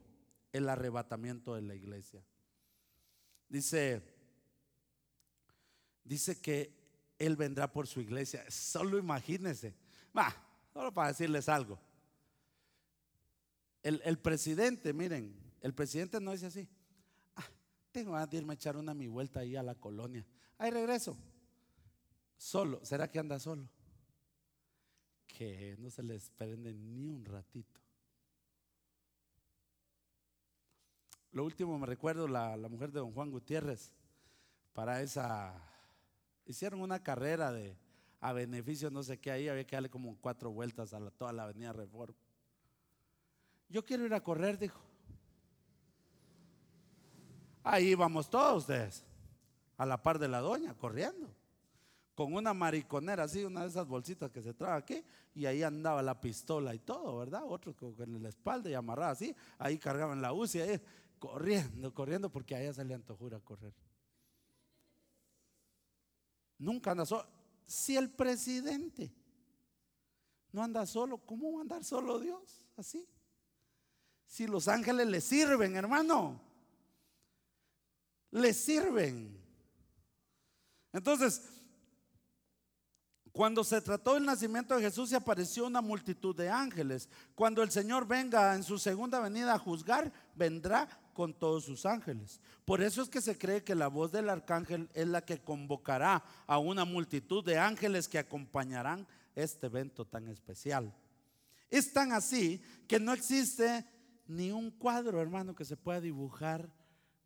el 0.51 0.69
arrebatamiento 0.69 1.55
de 1.55 1.61
la 1.61 1.75
iglesia. 1.75 2.23
Dice, 3.49 4.01
dice 6.03 6.39
que 6.41 6.73
Él 7.19 7.35
vendrá 7.35 7.71
por 7.71 7.87
su 7.87 8.01
iglesia. 8.01 8.43
Solo 8.49 8.97
imagínense. 8.97 9.75
Va, 10.17 10.35
solo 10.73 10.93
para 10.93 11.09
decirles 11.09 11.49
algo. 11.49 11.79
El, 13.83 14.01
el 14.03 14.17
presidente, 14.17 14.93
miren, 14.93 15.35
el 15.61 15.73
presidente 15.73 16.19
no 16.19 16.31
dice 16.31 16.47
así. 16.47 16.67
Tengo 17.95 18.11
ganas 18.11 18.29
de 18.29 18.37
irme 18.37 18.51
a 18.51 18.55
echar 18.55 18.75
una 18.75 18.93
mi 18.93 19.07
vuelta 19.07 19.39
ahí 19.39 19.55
a 19.55 19.63
la 19.63 19.73
colonia. 19.73 20.25
Ahí 20.57 20.69
regreso. 20.69 21.17
Solo. 22.35 22.83
¿Será 22.83 23.09
que 23.09 23.19
anda 23.19 23.39
solo? 23.39 23.69
Que 25.25 25.77
no 25.79 25.89
se 25.89 26.03
les 26.03 26.29
prende 26.31 26.73
ni 26.73 27.07
un 27.07 27.23
ratito. 27.23 27.79
Lo 31.35 31.43
último 31.43 31.77
me 31.77 31.85
recuerdo 31.85 32.29
la, 32.29 32.55
la 32.55 32.69
mujer 32.69 32.93
de 32.93 33.01
don 33.01 33.11
Juan 33.11 33.29
Gutiérrez 33.29 33.91
para 34.71 35.01
esa 35.01 35.53
hicieron 36.45 36.79
una 36.79 37.03
carrera 37.03 37.51
de 37.51 37.75
a 38.21 38.31
beneficio 38.31 38.89
no 38.89 39.03
sé 39.03 39.19
qué 39.19 39.31
ahí 39.31 39.49
había 39.49 39.67
que 39.67 39.75
darle 39.75 39.89
como 39.89 40.17
cuatro 40.21 40.49
vueltas 40.49 40.93
a 40.93 41.11
toda 41.11 41.33
la 41.33 41.43
avenida 41.43 41.73
Reforma. 41.73 42.15
Yo 43.67 43.83
quiero 43.83 44.05
ir 44.05 44.13
a 44.13 44.23
correr, 44.23 44.57
dijo. 44.57 44.79
Ahí 47.63 47.95
vamos 47.95 48.29
todos 48.29 48.59
ustedes, 48.59 49.03
a 49.75 49.85
la 49.85 50.01
par 50.01 50.19
de 50.19 50.29
la 50.29 50.39
doña, 50.39 50.73
corriendo, 50.73 51.27
con 52.13 52.33
una 52.33 52.53
mariconera 52.53 53.23
así, 53.23 53.43
una 53.43 53.63
de 53.63 53.67
esas 53.67 53.85
bolsitas 53.85 54.31
que 54.31 54.41
se 54.41 54.53
trae 54.53 54.77
aquí, 54.77 55.03
y 55.33 55.47
ahí 55.47 55.63
andaba 55.63 56.01
la 56.01 56.21
pistola 56.21 56.73
y 56.73 56.79
todo, 56.79 57.17
¿verdad? 57.17 57.41
Otro 57.45 57.75
con 57.75 58.23
la 58.23 58.29
espalda 58.29 58.69
y 58.69 58.73
amarrada 58.73 59.11
así, 59.11 59.35
ahí 59.57 59.77
cargaban 59.77 60.21
la 60.21 60.31
UCI, 60.31 60.61
ahí, 60.61 60.81
corriendo, 61.27 61.93
corriendo, 61.93 62.31
porque 62.31 62.55
a 62.55 62.61
ella 62.61 62.73
se 62.73 62.85
le 62.85 62.93
antojó 62.93 63.27
a 63.35 63.39
correr. 63.39 63.73
Nunca 66.57 66.91
anda 66.91 67.05
solo. 67.05 67.27
Si 67.65 67.97
el 67.97 68.09
presidente 68.09 69.11
no 70.51 70.63
anda 70.63 70.85
solo, 70.85 71.17
¿cómo 71.17 71.51
va 71.53 71.59
a 71.59 71.61
andar 71.61 71.83
solo 71.83 72.19
Dios? 72.19 72.63
Así. 72.77 73.07
Si 74.27 74.47
los 74.47 74.67
ángeles 74.67 75.07
le 75.07 75.21
sirven, 75.21 75.75
hermano 75.75 76.45
le 78.35 78.53
sirven. 78.53 79.41
Entonces, 80.91 81.41
cuando 83.35 83.65
se 83.65 83.81
trató 83.81 84.13
del 84.13 84.23
nacimiento 84.23 84.77
de 84.77 84.83
Jesús 84.83 85.09
se 85.09 85.17
apareció 85.17 85.67
una 85.67 85.81
multitud 85.81 86.33
de 86.33 86.47
ángeles. 86.47 87.09
Cuando 87.35 87.61
el 87.63 87.69
Señor 87.69 88.07
venga 88.07 88.55
en 88.55 88.63
su 88.63 88.79
segunda 88.79 89.19
venida 89.19 89.53
a 89.53 89.59
juzgar, 89.59 90.09
vendrá 90.35 90.87
con 91.13 91.33
todos 91.33 91.65
sus 91.65 91.85
ángeles. 91.85 92.39
Por 92.63 92.81
eso 92.81 93.01
es 93.01 93.09
que 93.09 93.19
se 93.19 93.37
cree 93.37 93.61
que 93.61 93.75
la 93.75 93.89
voz 93.89 94.13
del 94.13 94.29
arcángel 94.29 94.89
es 94.93 95.05
la 95.09 95.25
que 95.25 95.41
convocará 95.41 96.23
a 96.47 96.59
una 96.59 96.85
multitud 96.85 97.43
de 97.43 97.59
ángeles 97.59 98.07
que 98.07 98.19
acompañarán 98.19 99.05
este 99.35 99.65
evento 99.67 100.05
tan 100.05 100.29
especial. 100.29 100.95
Es 101.69 101.91
tan 101.91 102.13
así 102.13 102.63
que 102.87 103.01
no 103.01 103.11
existe 103.11 103.85
ni 104.27 104.49
un 104.53 104.71
cuadro, 104.71 105.19
hermano, 105.19 105.53
que 105.53 105.65
se 105.65 105.75
pueda 105.75 105.99
dibujar 105.99 106.69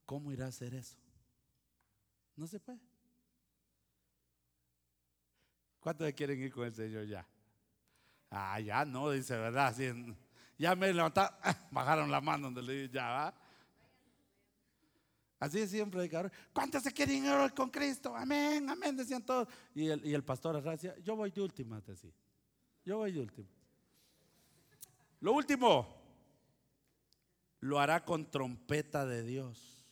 cómo 0.07 0.31
irá 0.31 0.47
a 0.47 0.51
ser 0.51 0.73
eso. 0.73 0.97
No 2.35 2.47
se 2.47 2.59
puede. 2.59 2.88
¿Cuántos 5.79 6.11
quieren 6.13 6.41
ir 6.41 6.51
con 6.51 6.65
el 6.65 6.73
Señor 6.73 7.05
ya? 7.05 7.25
Ah, 8.29 8.59
ya 8.59 8.85
no, 8.85 9.09
dice, 9.11 9.35
¿verdad? 9.37 9.75
ya 10.57 10.75
me 10.75 10.93
levantaron, 10.93 11.37
bajaron 11.71 12.11
la 12.11 12.21
mano 12.21 12.47
donde 12.47 12.61
le 12.61 12.73
dije, 12.73 12.93
ya 12.93 13.09
va. 13.09 13.33
Así 15.39 15.65
siempre, 15.67 15.99
predicador. 15.99 16.31
¿Cuántos 16.53 16.83
se 16.83 16.91
quieren 16.91 17.25
ir 17.25 17.53
con 17.53 17.69
Cristo? 17.69 18.13
Amén, 18.13 18.69
amén, 18.69 18.95
decían 18.97 19.23
todos. 19.23 19.47
Y 19.73 19.87
el, 19.87 20.05
y 20.05 20.13
el 20.13 20.23
pastor 20.23 20.61
decía, 20.61 20.97
yo 20.99 21.15
voy 21.15 21.31
de 21.31 21.41
última, 21.41 21.79
decía. 21.79 22.11
Yo 22.83 22.97
voy 22.97 23.13
de 23.13 23.21
última. 23.21 23.47
Lo 25.21 25.31
último, 25.33 25.95
lo 27.61 27.79
hará 27.79 28.03
con 28.03 28.29
trompeta 28.29 29.05
de 29.05 29.23
Dios. 29.23 29.85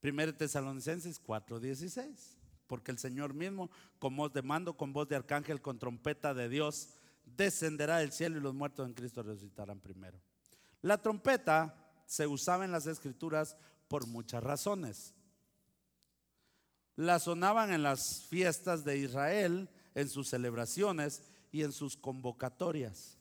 Primero 0.00 0.34
Tesalonicenses 0.34 1.22
4:16. 1.22 2.39
Porque 2.70 2.92
el 2.92 2.98
Señor 2.98 3.34
mismo, 3.34 3.68
con 3.98 4.14
voz 4.14 4.32
de 4.32 4.42
mando, 4.42 4.76
con 4.76 4.92
voz 4.92 5.08
de 5.08 5.16
arcángel, 5.16 5.60
con 5.60 5.80
trompeta 5.80 6.34
de 6.34 6.48
Dios, 6.48 6.90
descenderá 7.24 7.98
del 7.98 8.12
cielo 8.12 8.38
y 8.38 8.40
los 8.40 8.54
muertos 8.54 8.86
en 8.86 8.94
Cristo 8.94 9.24
resucitarán 9.24 9.80
primero. 9.80 10.20
La 10.80 10.96
trompeta 10.96 11.74
se 12.06 12.28
usaba 12.28 12.64
en 12.64 12.70
las 12.70 12.86
escrituras 12.86 13.56
por 13.88 14.06
muchas 14.06 14.44
razones. 14.44 15.14
La 16.94 17.18
sonaban 17.18 17.72
en 17.72 17.82
las 17.82 18.22
fiestas 18.28 18.84
de 18.84 18.98
Israel, 18.98 19.68
en 19.96 20.08
sus 20.08 20.28
celebraciones 20.28 21.24
y 21.50 21.64
en 21.64 21.72
sus 21.72 21.96
convocatorias. 21.96 23.18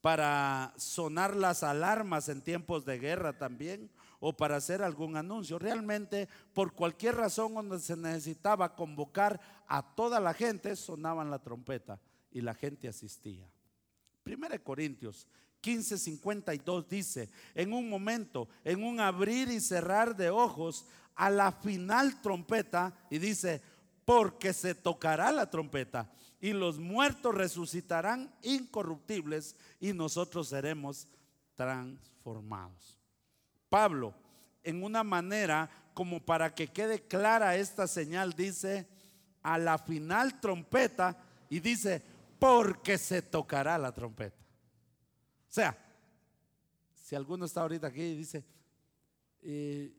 Para 0.00 0.72
sonar 0.76 1.34
las 1.34 1.62
alarmas 1.62 2.28
en 2.28 2.42
tiempos 2.42 2.84
de 2.84 2.98
guerra 2.98 3.36
también 3.36 3.90
o 4.20 4.36
para 4.36 4.56
hacer 4.56 4.82
algún 4.82 5.16
anuncio. 5.16 5.58
Realmente, 5.58 6.28
por 6.52 6.72
cualquier 6.72 7.16
razón 7.16 7.54
donde 7.54 7.80
se 7.80 7.96
necesitaba 7.96 8.74
convocar 8.74 9.40
a 9.66 9.94
toda 9.94 10.20
la 10.20 10.34
gente, 10.34 10.76
sonaban 10.76 11.30
la 11.30 11.42
trompeta 11.42 12.00
y 12.30 12.40
la 12.40 12.54
gente 12.54 12.88
asistía. 12.88 13.48
Primera 14.22 14.58
Corintios 14.58 15.26
15:52 15.62 16.86
dice, 16.88 17.30
en 17.54 17.72
un 17.72 17.88
momento, 17.88 18.48
en 18.64 18.84
un 18.84 19.00
abrir 19.00 19.48
y 19.48 19.60
cerrar 19.60 20.16
de 20.16 20.30
ojos, 20.30 20.86
a 21.14 21.30
la 21.30 21.50
final 21.50 22.20
trompeta, 22.20 22.94
y 23.10 23.18
dice, 23.18 23.62
porque 24.04 24.52
se 24.52 24.74
tocará 24.74 25.32
la 25.32 25.50
trompeta 25.50 26.12
y 26.40 26.52
los 26.52 26.78
muertos 26.78 27.34
resucitarán 27.34 28.34
incorruptibles 28.42 29.56
y 29.80 29.92
nosotros 29.92 30.48
seremos 30.48 31.08
transformados. 31.54 32.98
Pablo, 33.68 34.14
en 34.62 34.82
una 34.82 35.02
manera 35.02 35.70
como 35.94 36.20
para 36.20 36.54
que 36.54 36.68
quede 36.68 37.06
clara 37.06 37.56
esta 37.56 37.86
señal, 37.86 38.34
dice, 38.34 38.86
a 39.42 39.58
la 39.58 39.78
final 39.78 40.40
trompeta 40.40 41.16
y 41.48 41.60
dice, 41.60 42.02
porque 42.38 42.98
se 42.98 43.22
tocará 43.22 43.78
la 43.78 43.92
trompeta. 43.92 44.44
O 45.48 45.52
sea, 45.52 45.76
si 46.94 47.14
alguno 47.14 47.46
está 47.46 47.62
ahorita 47.62 47.86
aquí 47.86 48.02
y 48.02 48.16
dice, 48.16 48.44
eh, 49.42 49.94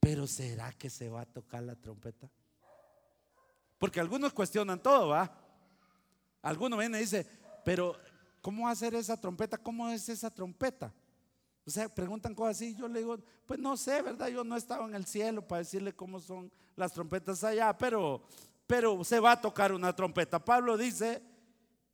pero 0.00 0.26
¿será 0.26 0.72
que 0.72 0.88
se 0.88 1.08
va 1.08 1.22
a 1.22 1.26
tocar 1.26 1.62
la 1.62 1.74
trompeta? 1.74 2.30
Porque 3.76 4.00
algunos 4.00 4.32
cuestionan 4.32 4.82
todo, 4.82 5.08
¿va? 5.08 5.43
Alguno 6.44 6.76
viene 6.76 6.98
y 6.98 7.00
dice, 7.00 7.26
pero 7.64 7.96
¿cómo 8.42 8.72
ser 8.74 8.94
esa 8.94 9.18
trompeta? 9.18 9.56
¿Cómo 9.56 9.88
es 9.88 10.08
esa 10.10 10.30
trompeta? 10.30 10.92
O 11.66 11.70
sea, 11.70 11.88
preguntan 11.88 12.34
cosas 12.34 12.56
así. 12.56 12.76
Yo 12.76 12.86
le 12.86 12.98
digo, 12.98 13.18
pues 13.46 13.58
no 13.58 13.78
sé, 13.78 14.02
¿verdad? 14.02 14.28
Yo 14.28 14.44
no 14.44 14.54
he 14.54 14.58
estado 14.58 14.86
en 14.86 14.94
el 14.94 15.06
cielo 15.06 15.48
para 15.48 15.60
decirle 15.60 15.94
cómo 15.94 16.20
son 16.20 16.52
las 16.76 16.92
trompetas 16.92 17.42
allá, 17.44 17.76
pero, 17.78 18.22
pero 18.66 19.02
se 19.04 19.18
va 19.18 19.32
a 19.32 19.40
tocar 19.40 19.72
una 19.72 19.96
trompeta. 19.96 20.44
Pablo 20.44 20.76
dice, 20.76 21.22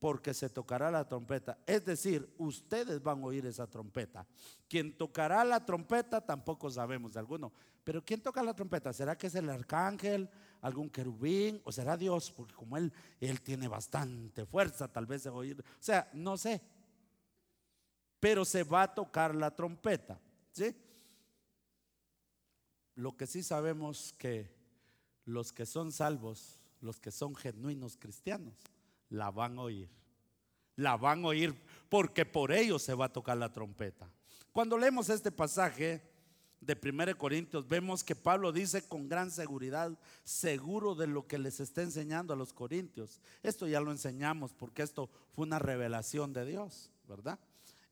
porque 0.01 0.32
se 0.32 0.48
tocará 0.48 0.90
la 0.90 1.07
trompeta. 1.07 1.59
Es 1.66 1.84
decir, 1.84 2.34
ustedes 2.38 3.03
van 3.03 3.22
a 3.22 3.26
oír 3.26 3.44
esa 3.44 3.66
trompeta. 3.66 4.26
Quien 4.66 4.96
tocará 4.96 5.44
la 5.44 5.64
trompeta 5.64 6.22
tampoco 6.22 6.70
sabemos 6.70 7.12
de 7.12 7.20
alguno. 7.20 7.53
Pero 7.84 8.03
¿quién 8.03 8.22
toca 8.22 8.42
la 8.42 8.55
trompeta? 8.55 8.94
¿Será 8.94 9.16
que 9.16 9.26
es 9.26 9.34
el 9.34 9.51
arcángel, 9.51 10.28
algún 10.62 10.88
querubín 10.88 11.61
o 11.64 11.70
será 11.70 11.98
Dios? 11.98 12.32
Porque 12.32 12.55
como 12.55 12.78
él, 12.78 12.90
él 13.20 13.42
tiene 13.42 13.68
bastante 13.68 14.46
fuerza, 14.46 14.88
tal 14.88 15.05
vez 15.05 15.22
se 15.22 15.28
oír. 15.28 15.61
O 15.61 15.82
sea, 15.82 16.09
no 16.14 16.38
sé. 16.38 16.62
Pero 18.18 18.46
se 18.46 18.64
va 18.64 18.84
a 18.84 18.94
tocar 18.94 19.34
la 19.34 19.55
trompeta. 19.55 20.18
¿Sí? 20.53 20.74
Lo 22.94 23.18
que 23.18 23.26
sí 23.26 23.42
sabemos 23.42 24.14
que 24.16 24.51
los 25.26 25.53
que 25.53 25.66
son 25.66 25.92
salvos, 25.92 26.59
los 26.80 26.98
que 26.98 27.11
son 27.11 27.36
genuinos 27.36 27.98
cristianos, 27.98 28.64
la 29.11 29.31
van 29.31 29.59
a 29.59 29.63
oír. 29.63 29.89
La 30.77 30.97
van 30.97 31.25
a 31.25 31.29
oír 31.29 31.55
porque 31.89 32.25
por 32.25 32.53
ellos 32.53 32.83
se 32.83 32.95
va 32.95 33.07
a 33.07 33.13
tocar 33.13 33.37
la 33.37 33.53
trompeta. 33.53 34.11
Cuando 34.53 34.79
leemos 34.79 35.09
este 35.09 35.31
pasaje 35.31 36.03
de 36.61 36.79
1 36.83 37.17
Corintios, 37.17 37.67
vemos 37.67 38.05
que 38.05 38.15
Pablo 38.15 38.53
dice 38.53 38.87
con 38.87 39.09
gran 39.09 39.31
seguridad, 39.31 39.93
seguro 40.25 40.95
de 40.95 41.07
lo 41.07 41.27
que 41.27 41.39
les 41.39 41.61
está 41.61 41.83
enseñando 41.83 42.33
a 42.33 42.37
los 42.37 42.53
corintios. 42.53 43.21
Esto 43.43 43.67
ya 43.67 43.81
lo 43.81 43.91
enseñamos 43.91 44.53
porque 44.53 44.83
esto 44.83 45.09
fue 45.33 45.47
una 45.47 45.59
revelación 45.59 46.33
de 46.33 46.45
Dios, 46.45 46.91
¿verdad? 47.09 47.39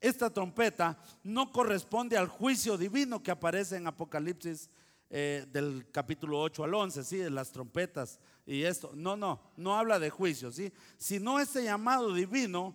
Esta 0.01 0.31
trompeta 0.31 1.03
no 1.25 1.51
corresponde 1.51 2.17
al 2.17 2.29
juicio 2.29 2.77
divino 2.77 3.23
que 3.23 3.33
aparece 3.33 3.77
en 3.77 3.87
Apocalipsis 3.87 4.71
eh, 5.11 5.47
del 5.51 5.91
capítulo 5.91 6.41
8 6.41 6.65
al 6.65 6.75
11, 6.75 7.05
¿sí? 7.05 7.17
De 7.17 7.31
las 7.31 7.51
trompetas 7.51 8.21
y 8.49 8.65
esto. 8.65 8.93
No, 8.95 9.15
no, 9.15 9.41
no 9.59 9.77
habla 9.77 9.99
de 9.99 10.09
juicio, 10.09 10.51
¿sí? 10.51 10.73
Sino 10.97 11.39
este 11.39 11.63
llamado 11.63 12.15
divino 12.15 12.75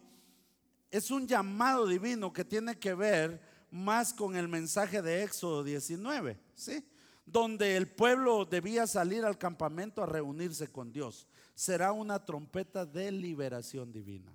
es 0.91 1.09
un 1.09 1.27
llamado 1.27 1.87
divino 1.87 2.31
que 2.31 2.45
tiene 2.45 2.77
que 2.77 2.93
ver 2.93 3.41
más 3.71 4.13
con 4.13 4.35
el 4.35 4.47
mensaje 4.47 5.01
de 5.01 5.23
Éxodo 5.23 5.63
19, 5.63 6.39
¿sí? 6.53 6.85
Donde 7.25 7.75
el 7.75 7.87
pueblo 7.87 8.45
debía 8.45 8.85
salir 8.85 9.25
al 9.25 9.39
campamento 9.39 10.03
a 10.03 10.05
reunirse 10.05 10.67
con 10.67 10.91
Dios. 10.91 11.27
Será 11.55 11.91
una 11.91 12.23
trompeta 12.23 12.85
de 12.85 13.11
liberación 13.11 13.91
divina. 13.91 14.31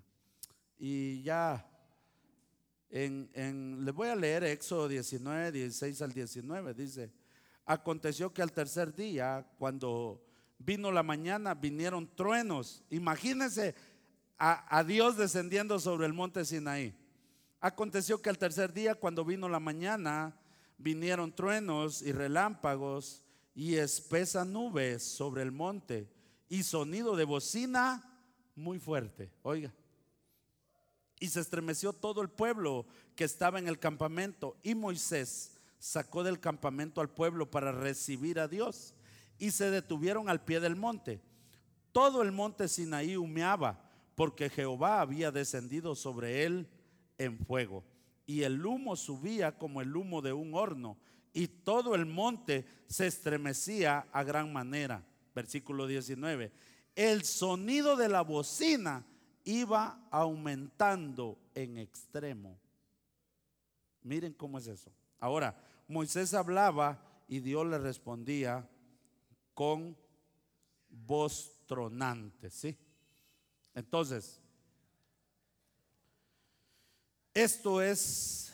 Y 0.76 1.22
ya 1.22 1.70
en, 2.91 3.30
en, 3.32 3.84
les 3.84 3.95
voy 3.95 4.09
a 4.09 4.16
leer 4.16 4.43
Éxodo 4.43 4.89
19, 4.89 5.53
16 5.53 6.03
al 6.03 6.12
19. 6.12 6.74
Dice, 6.74 7.12
Aconteció 7.70 8.32
que 8.32 8.41
al 8.41 8.51
tercer 8.51 8.95
día, 8.95 9.47
cuando 9.59 10.28
vino 10.59 10.93
la 10.93 11.03
mañana, 11.03 11.55
vinieron 11.55 12.09
truenos. 12.15 12.83
Imagínense 12.91 13.75
a, 14.39 14.85
Dios 14.85 15.17
descendiendo 15.17 15.79
sobre 15.79 16.07
el 16.07 16.13
monte 16.13 16.45
Sinaí. 16.45 16.95
Aconteció 17.61 18.23
que 18.23 18.31
al 18.31 18.39
tercer 18.39 18.73
día, 18.73 18.95
cuando 18.95 19.25
vino 19.25 19.49
la 19.49 19.61
mañana, 19.61 20.37
vinieron 20.77 21.33
truenos 21.33 22.03
y 22.03 22.13
relámpagos 22.13 23.25
y 23.55 23.77
espesa 23.77 24.45
nube 24.45 25.01
sobre 25.01 25.43
el 25.43 25.51
monte 25.51 26.09
y 26.49 26.63
sonido 26.63 27.17
de 27.17 27.25
bocina 27.25 28.23
muy 28.55 28.79
fuerte. 28.79 29.33
Oiga. 29.43 29.75
Y 31.19 31.29
se 31.29 31.41
estremeció 31.41 31.93
todo 31.93 32.23
el 32.23 32.31
pueblo 32.31 32.87
que 33.17 33.25
estaba 33.25 33.59
en 33.59 33.67
el 33.67 33.81
campamento 33.81 34.57
y 34.63 34.77
Moisés 34.77 35.57
sacó 35.81 36.23
del 36.23 36.39
campamento 36.39 37.01
al 37.01 37.11
pueblo 37.11 37.51
para 37.51 37.73
recibir 37.73 38.39
a 38.39 38.47
Dios 38.47 38.95
y 39.39 39.51
se 39.51 39.70
detuvieron 39.70 40.28
al 40.28 40.45
pie 40.45 40.61
del 40.61 40.76
monte. 40.76 41.20
Todo 41.93 42.22
el 42.22 42.32
monte 42.32 42.68
Sinaí 42.68 43.16
humeaba 43.16 43.89
porque 44.14 44.51
Jehová 44.51 45.01
había 45.01 45.30
descendido 45.30 45.95
sobre 45.95 46.45
él 46.45 46.68
en 47.18 47.39
fuego 47.39 47.84
y 48.26 48.43
el 48.43 48.64
humo 48.64 48.95
subía 48.95 49.57
como 49.57 49.80
el 49.80 49.97
humo 49.97 50.20
de 50.20 50.34
un 50.34 50.55
horno 50.55 50.99
y 51.32 51.49
todo 51.49 51.95
el 51.95 52.05
monte 52.05 52.66
se 52.86 53.07
estremecía 53.07 54.07
a 54.12 54.22
gran 54.22 54.53
manera. 54.53 55.03
Versículo 55.34 55.86
19. 55.86 56.53
El 56.95 57.24
sonido 57.24 57.97
de 57.97 58.09
la 58.09 58.22
bocina 58.22 59.07
iba 59.45 60.07
aumentando 60.11 61.39
en 61.55 61.78
extremo. 61.78 62.59
Miren 64.03 64.34
cómo 64.34 64.59
es 64.59 64.66
eso. 64.66 64.93
Ahora, 65.20 65.57
Moisés 65.86 66.34
hablaba 66.34 67.03
y 67.28 67.41
Dios 67.41 67.66
le 67.66 67.78
respondía 67.78 68.68
con 69.59 69.97
voz 70.89 71.51
tronante, 71.67 72.49
¿sí? 72.49 72.79
Entonces, 73.75 74.41
esto 77.35 77.83
es, 77.83 78.53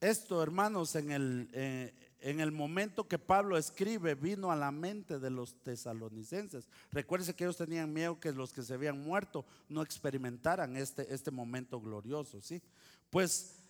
esto 0.00 0.42
hermanos, 0.42 0.96
en 0.96 1.12
el, 1.12 1.48
eh, 1.52 1.94
en 2.18 2.40
el 2.40 2.50
momento 2.50 3.06
que 3.06 3.16
Pablo 3.16 3.56
escribe, 3.56 4.16
vino 4.16 4.50
a 4.50 4.56
la 4.56 4.72
mente 4.72 5.20
de 5.20 5.30
los 5.30 5.54
tesalonicenses. 5.62 6.68
Recuérdense 6.90 7.36
que 7.36 7.44
ellos 7.44 7.56
tenían 7.56 7.92
miedo 7.92 8.18
que 8.18 8.32
los 8.32 8.52
que 8.52 8.64
se 8.64 8.74
habían 8.74 9.04
muerto 9.04 9.46
no 9.68 9.82
experimentaran 9.82 10.76
este, 10.76 11.14
este 11.14 11.30
momento 11.30 11.80
glorioso, 11.80 12.40
¿sí? 12.40 12.60
Pues 13.08 13.60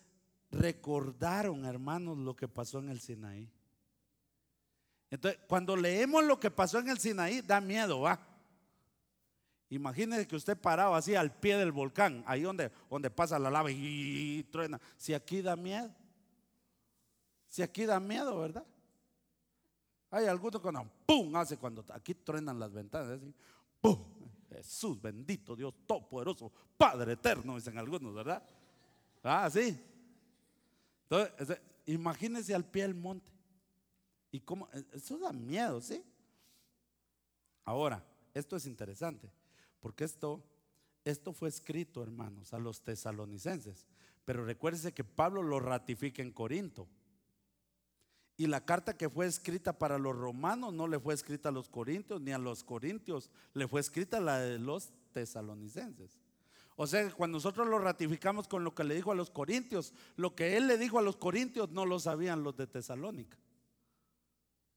recordaron, 0.49 1.63
hermanos, 1.65 2.17
lo 2.17 2.35
que 2.35 2.47
pasó 2.47 2.79
en 2.79 2.89
el 2.89 3.01
Sinaí. 3.01 3.51
Entonces, 5.11 5.39
cuando 5.47 5.75
leemos 5.75 6.23
lo 6.23 6.39
que 6.39 6.51
pasó 6.51 6.79
en 6.79 6.89
el 6.89 6.99
Sinaí, 6.99 7.41
da 7.41 7.61
miedo, 7.61 8.01
va. 8.01 8.19
Imagínese 9.69 10.27
que 10.27 10.35
usted 10.35 10.57
parado 10.57 10.95
así 10.95 11.15
al 11.15 11.31
pie 11.31 11.57
del 11.57 11.71
volcán, 11.71 12.23
ahí 12.27 12.41
donde, 12.41 12.71
donde 12.89 13.09
pasa 13.09 13.39
la 13.39 13.49
lava 13.49 13.71
y, 13.71 14.43
truena. 14.51 14.79
Si 14.97 15.13
aquí 15.13 15.41
da 15.41 15.55
miedo, 15.55 15.89
si 17.49 17.61
aquí 17.61 17.85
da 17.85 17.99
miedo, 17.99 18.39
¿verdad? 18.39 18.65
Hay 20.11 20.27
algunos 20.27 20.61
cuando 20.61 20.89
¡pum! 21.05 21.35
hace 21.35 21.57
cuando 21.57 21.83
aquí 21.93 22.13
truenan 22.13 22.59
las 22.59 22.71
ventanas, 22.71 23.09
así, 23.09 23.33
¡pum! 23.81 23.97
Jesús 24.49 25.01
bendito, 25.01 25.55
Dios 25.55 25.73
todopoderoso, 25.85 26.51
Padre 26.77 27.13
eterno, 27.13 27.55
dicen 27.55 27.77
algunos, 27.77 28.13
¿verdad? 28.13 28.41
Ah, 29.23 29.49
sí. 29.51 29.77
Entonces, 31.09 31.59
imagínense 31.87 32.53
al 32.53 32.63
pie 32.63 32.83
del 32.83 32.95
monte. 32.95 33.34
Y 34.35 34.41
cómo, 34.41 34.67
e, 34.73 34.83
eso 34.91 35.17
da 35.17 35.31
miedo, 35.31 35.79
¿sí? 35.79 36.03
Ahora, 37.63 38.05
esto 38.33 38.57
es 38.57 38.65
interesante, 38.65 39.31
porque 39.79 40.03
esto, 40.03 40.43
esto 41.05 41.31
fue 41.31 41.47
escrito, 41.47 42.03
hermanos, 42.03 42.53
a 42.53 42.59
los 42.59 42.81
tesalonicenses. 42.81 43.85
Pero 44.25 44.43
recuérdese 44.43 44.93
que 44.93 45.05
Pablo 45.05 45.41
lo 45.41 45.61
ratifica 45.61 46.21
en 46.21 46.33
Corinto. 46.33 46.85
Y 48.35 48.47
la 48.47 48.65
carta 48.65 48.97
que 48.97 49.09
fue 49.09 49.25
escrita 49.25 49.71
para 49.79 49.97
los 49.97 50.13
romanos 50.13 50.73
no 50.73 50.85
le 50.89 50.99
fue 50.99 51.13
escrita 51.13 51.47
a 51.47 51.53
los 51.53 51.69
corintios, 51.69 52.19
ni 52.19 52.33
a 52.33 52.37
los 52.37 52.65
corintios, 52.65 53.31
le 53.53 53.69
fue 53.69 53.79
escrita 53.79 54.19
la 54.19 54.39
de 54.39 54.59
los 54.59 54.91
tesalonicenses. 55.13 56.19
O 56.75 56.87
sea, 56.87 57.09
cuando 57.11 57.37
nosotros 57.37 57.69
lo 57.69 57.79
ratificamos 57.79 58.49
con 58.49 58.65
lo 58.65 58.75
que 58.75 58.83
le 58.83 58.95
dijo 58.95 59.13
a 59.13 59.15
los 59.15 59.29
corintios, 59.29 59.93
lo 60.17 60.35
que 60.35 60.57
él 60.57 60.67
le 60.67 60.77
dijo 60.77 60.99
a 60.99 61.01
los 61.01 61.15
corintios 61.15 61.69
no 61.71 61.85
lo 61.85 61.99
sabían 61.99 62.43
los 62.43 62.57
de 62.57 62.67
Tesalónica. 62.67 63.37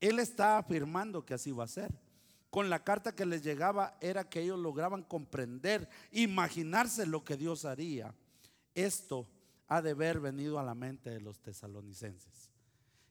Él 0.00 0.18
está 0.18 0.58
afirmando 0.58 1.24
que 1.24 1.34
así 1.34 1.50
va 1.50 1.64
a 1.64 1.68
ser. 1.68 1.92
Con 2.50 2.70
la 2.70 2.82
carta 2.82 3.14
que 3.14 3.26
les 3.26 3.42
llegaba 3.42 3.98
era 4.00 4.28
que 4.28 4.40
ellos 4.40 4.58
lograban 4.58 5.02
comprender, 5.02 5.88
imaginarse 6.12 7.06
lo 7.06 7.24
que 7.24 7.36
Dios 7.36 7.64
haría. 7.64 8.14
Esto 8.74 9.28
ha 9.66 9.82
de 9.82 9.90
haber 9.90 10.20
venido 10.20 10.58
a 10.58 10.62
la 10.62 10.74
mente 10.74 11.10
de 11.10 11.20
los 11.20 11.40
tesalonicenses 11.40 12.48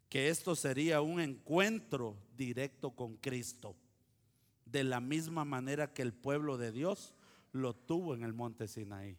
que 0.09 0.29
esto 0.29 0.55
sería 0.55 1.01
un 1.01 1.19
encuentro 1.19 2.17
directo 2.35 2.91
con 2.91 3.17
Cristo, 3.17 3.75
de 4.65 4.83
la 4.83 4.99
misma 4.99 5.45
manera 5.45 5.93
que 5.93 6.01
el 6.01 6.13
pueblo 6.13 6.57
de 6.57 6.71
Dios 6.71 7.13
lo 7.51 7.75
tuvo 7.75 8.13
en 8.13 8.23
el 8.23 8.33
monte 8.33 8.67
Sinaí. 8.67 9.17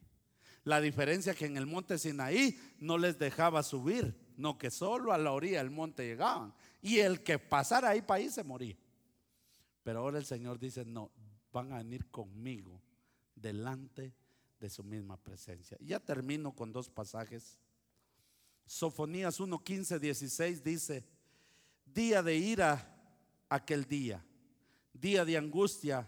La 0.64 0.81
diferencia 0.81 1.33
es 1.33 1.39
que 1.39 1.47
en 1.47 1.57
el 1.57 1.66
monte 1.66 1.99
Sinaí 1.99 2.59
no 2.79 2.99
les 2.99 3.19
dejaba 3.19 3.62
subir, 3.62 4.14
no 4.39 4.57
que 4.57 4.70
solo 4.70 5.12
a 5.12 5.18
la 5.18 5.32
orilla 5.32 5.59
del 5.59 5.70
monte 5.70 6.07
llegaban. 6.07 6.55
Y 6.80 6.99
el 6.99 7.22
que 7.22 7.39
pasara 7.39 7.91
ahí 7.91 8.01
para 8.01 8.20
ahí 8.20 8.30
se 8.30 8.43
moría. 8.43 8.76
Pero 9.82 10.01
ahora 10.01 10.18
el 10.18 10.24
Señor 10.24 10.59
dice, 10.59 10.84
no, 10.84 11.11
van 11.53 11.72
a 11.72 11.78
venir 11.78 12.11
conmigo 12.11 12.80
delante 13.34 14.14
de 14.59 14.70
su 14.70 14.82
misma 14.82 15.16
presencia. 15.18 15.76
Y 15.80 15.89
ya 15.89 16.01
termino 16.01 16.53
con 16.53 16.72
dos 16.72 16.89
pasajes 16.89 17.59
Sofonías 18.68 19.41
1, 19.41 19.64
15, 19.64 19.99
16 19.99 20.62
dice, 20.62 21.03
día 21.86 22.22
de 22.22 22.36
ira 22.36 22.95
aquel 23.49 23.86
día, 23.86 24.22
día 24.93 25.24
de 25.24 25.39
angustia 25.39 26.07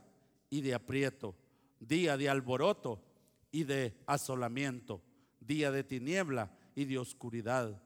y 0.51 0.61
de 0.61 0.75
aprieto, 0.75 1.35
día 1.81 2.19
de 2.19 2.29
alboroto 2.29 3.03
y 3.51 3.65
de 3.65 3.97
asolamiento, 4.07 5.03
día 5.41 5.71
de 5.71 5.85
tiniebla 5.85 6.55
y 6.75 6.85
de 6.85 6.99
oscuridad, 6.99 7.83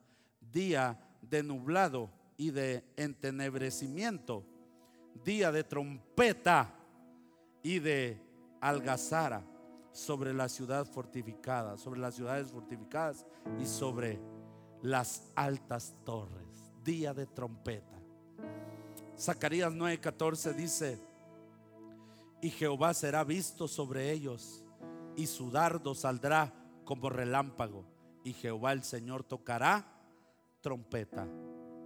día 0.52 0.98
de 1.22 1.42
nublado 1.42 2.10
y 2.36 2.50
de 2.50 2.84
entenebrecimiento, 2.96 4.44
día 5.24 5.52
de 5.52 5.64
trompeta 5.64 6.74
y 7.62 7.78
de 7.78 8.20
algazara 8.60 9.44
sobre 9.92 10.34
la 10.34 10.48
ciudad 10.48 10.86
fortificada, 10.86 11.76
sobre 11.76 12.00
las 12.00 12.14
ciudades 12.14 12.50
fortificadas 12.50 13.24
y 13.60 13.66
sobre 13.66 14.18
las 14.82 15.30
altas 15.34 15.94
torres. 16.04 16.72
Día 16.82 17.14
de 17.14 17.26
trompeta. 17.26 17.98
Zacarías 19.18 19.72
9:14 19.72 20.54
dice, 20.54 20.98
y 22.42 22.50
Jehová 22.50 22.92
será 22.92 23.24
visto 23.24 23.68
sobre 23.68 24.10
ellos, 24.10 24.62
y 25.16 25.26
su 25.26 25.50
dardo 25.50 25.94
saldrá 25.94 26.52
como 26.84 27.08
relámpago, 27.08 27.86
y 28.22 28.34
Jehová 28.34 28.72
el 28.72 28.82
Señor 28.82 29.24
tocará 29.24 29.93
trompeta, 30.64 31.28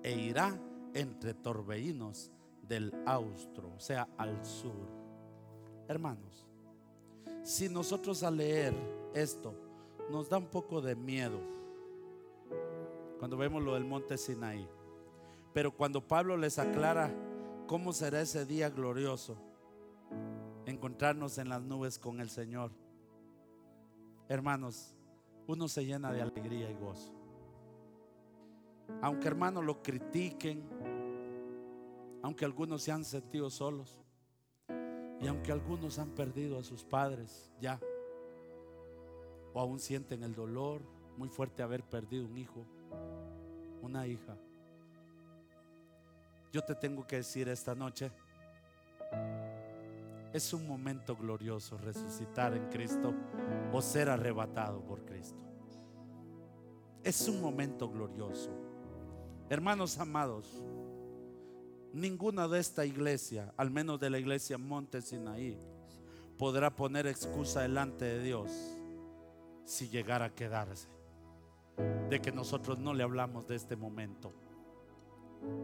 e 0.05 0.15
irá 0.15 0.57
entre 0.95 1.35
torbellinos 1.35 2.31
del 2.63 2.95
austro, 3.07 3.75
o 3.75 3.81
sea, 3.81 4.09
al 4.17 4.45
sur. 4.45 4.87
Hermanos, 5.89 6.47
si 7.43 7.69
nosotros 7.69 8.23
al 8.23 8.37
leer 8.37 8.73
esto 9.15 9.53
nos 10.09 10.29
da 10.29 10.39
un 10.39 10.47
poco 10.47 10.81
de 10.81 10.95
miedo, 10.95 11.41
cuando 13.19 13.37
vemos 13.37 13.65
lo 13.65 13.75
del 13.75 13.85
monte 13.85 14.17
Sinaí. 14.17 14.69
Pero 15.53 15.75
cuando 15.75 16.07
Pablo 16.07 16.37
les 16.37 16.61
aclara 16.61 17.13
cómo 17.67 17.93
será 17.93 18.21
ese 18.21 18.47
día 18.47 18.71
glorioso, 18.71 19.37
encontrarnos 20.67 21.39
en 21.39 21.49
las 21.49 21.63
nubes 21.63 21.99
con 21.99 22.21
el 22.21 22.31
Señor, 22.31 22.71
hermanos, 24.29 24.95
uno 25.49 25.67
se 25.67 25.85
llena 25.85 26.13
de 26.13 26.23
alegría 26.23 26.71
y 26.71 26.75
gozo. 26.75 27.18
Aunque 29.03 29.29
hermanos 29.29 29.65
lo 29.65 29.83
critiquen, 29.83 30.63
aunque 32.23 32.45
algunos 32.45 32.83
se 32.83 32.93
han 32.93 33.05
sentido 33.05 33.51
solos 33.51 33.99
y 35.21 35.27
aunque 35.27 35.53
algunos 35.53 35.99
han 35.99 36.11
perdido 36.11 36.59
a 36.59 36.63
sus 36.63 36.85
padres 36.85 37.51
ya, 37.61 37.81
o 39.53 39.61
aún 39.61 39.79
sienten 39.81 40.23
el 40.23 40.35
dolor 40.35 40.83
muy 41.17 41.29
fuerte 41.29 41.59
de 41.59 41.63
haber 41.65 41.83
perdido 41.83 42.27
un 42.27 42.37
hijo, 42.37 42.65
una 43.83 44.07
hija. 44.07 44.37
Yo 46.53 46.63
te 46.63 46.75
tengo 46.75 47.07
que 47.07 47.17
decir 47.17 47.49
esta 47.49 47.75
noche, 47.75 48.11
es 50.33 50.53
un 50.53 50.67
momento 50.67 51.17
glorioso 51.17 51.79
resucitar 51.79 52.55
en 52.55 52.69
Cristo 52.69 53.15
o 53.73 53.81
ser 53.81 54.09
arrebatado 54.09 54.81
por 54.83 55.05
Cristo. 55.05 55.43
Es 57.03 57.29
un 57.29 57.41
momento 57.41 57.91
glorioso. 57.91 58.68
Hermanos 59.51 59.99
amados, 59.99 60.63
ninguna 61.95 62.47
de 62.49 62.61
esta 62.61 62.85
iglesia, 62.85 63.55
al 63.57 63.71
menos 63.71 63.99
de 63.99 64.11
la 64.11 64.19
iglesia 64.19 64.59
Monte 64.59 65.01
Sinaí, 65.01 65.59
podrá 66.37 66.77
poner 66.77 67.07
excusa 67.07 67.63
delante 67.63 68.05
de 68.05 68.23
Dios 68.23 68.53
si 69.65 69.89
llegara 69.89 70.27
a 70.27 70.35
quedarse 70.35 70.89
de 72.11 72.21
que 72.21 72.31
nosotros 72.31 72.79
no 72.79 72.93
le 72.93 73.03
hablamos 73.03 73.47
de 73.47 73.57
este 73.57 73.75
momento. 73.75 74.35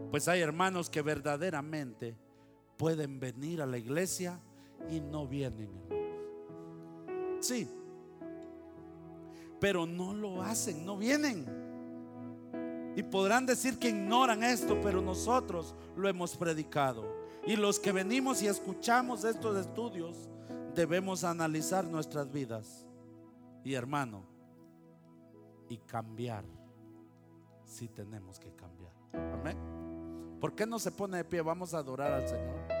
Pues 0.09 0.27
hay 0.27 0.41
hermanos 0.41 0.89
que 0.89 1.03
verdaderamente 1.03 2.15
pueden 2.77 3.19
venir 3.19 3.61
a 3.61 3.67
la 3.67 3.77
iglesia 3.77 4.39
y 4.89 4.99
no 4.99 5.27
vienen. 5.27 5.69
Sí, 7.39 7.69
pero 9.59 9.85
no 9.85 10.11
lo 10.15 10.41
hacen, 10.41 10.85
no 10.87 10.97
vienen. 10.97 11.64
Y 12.95 13.03
podrán 13.03 13.45
decir 13.45 13.77
que 13.77 13.89
ignoran 13.89 14.43
esto, 14.43 14.79
pero 14.81 15.01
nosotros 15.01 15.75
lo 15.95 16.07
hemos 16.07 16.35
predicado. 16.37 17.03
Y 17.45 17.55
los 17.55 17.79
que 17.79 17.91
venimos 17.91 18.41
y 18.41 18.47
escuchamos 18.47 19.23
estos 19.23 19.57
estudios, 19.57 20.29
debemos 20.73 21.23
analizar 21.23 21.85
nuestras 21.85 22.31
vidas. 22.31 22.85
Y 23.63 23.73
hermano, 23.73 24.23
y 25.69 25.77
cambiar 25.77 26.45
si 27.65 27.87
tenemos 27.87 28.39
que 28.39 28.53
cambiar. 28.55 28.93
Amén. 29.13 29.57
¿Por 30.39 30.55
qué 30.55 30.65
no 30.65 30.79
se 30.79 30.91
pone 30.91 31.17
de 31.17 31.25
pie? 31.25 31.41
Vamos 31.41 31.73
a 31.73 31.79
adorar 31.79 32.11
al 32.13 32.27
Señor. 32.27 32.74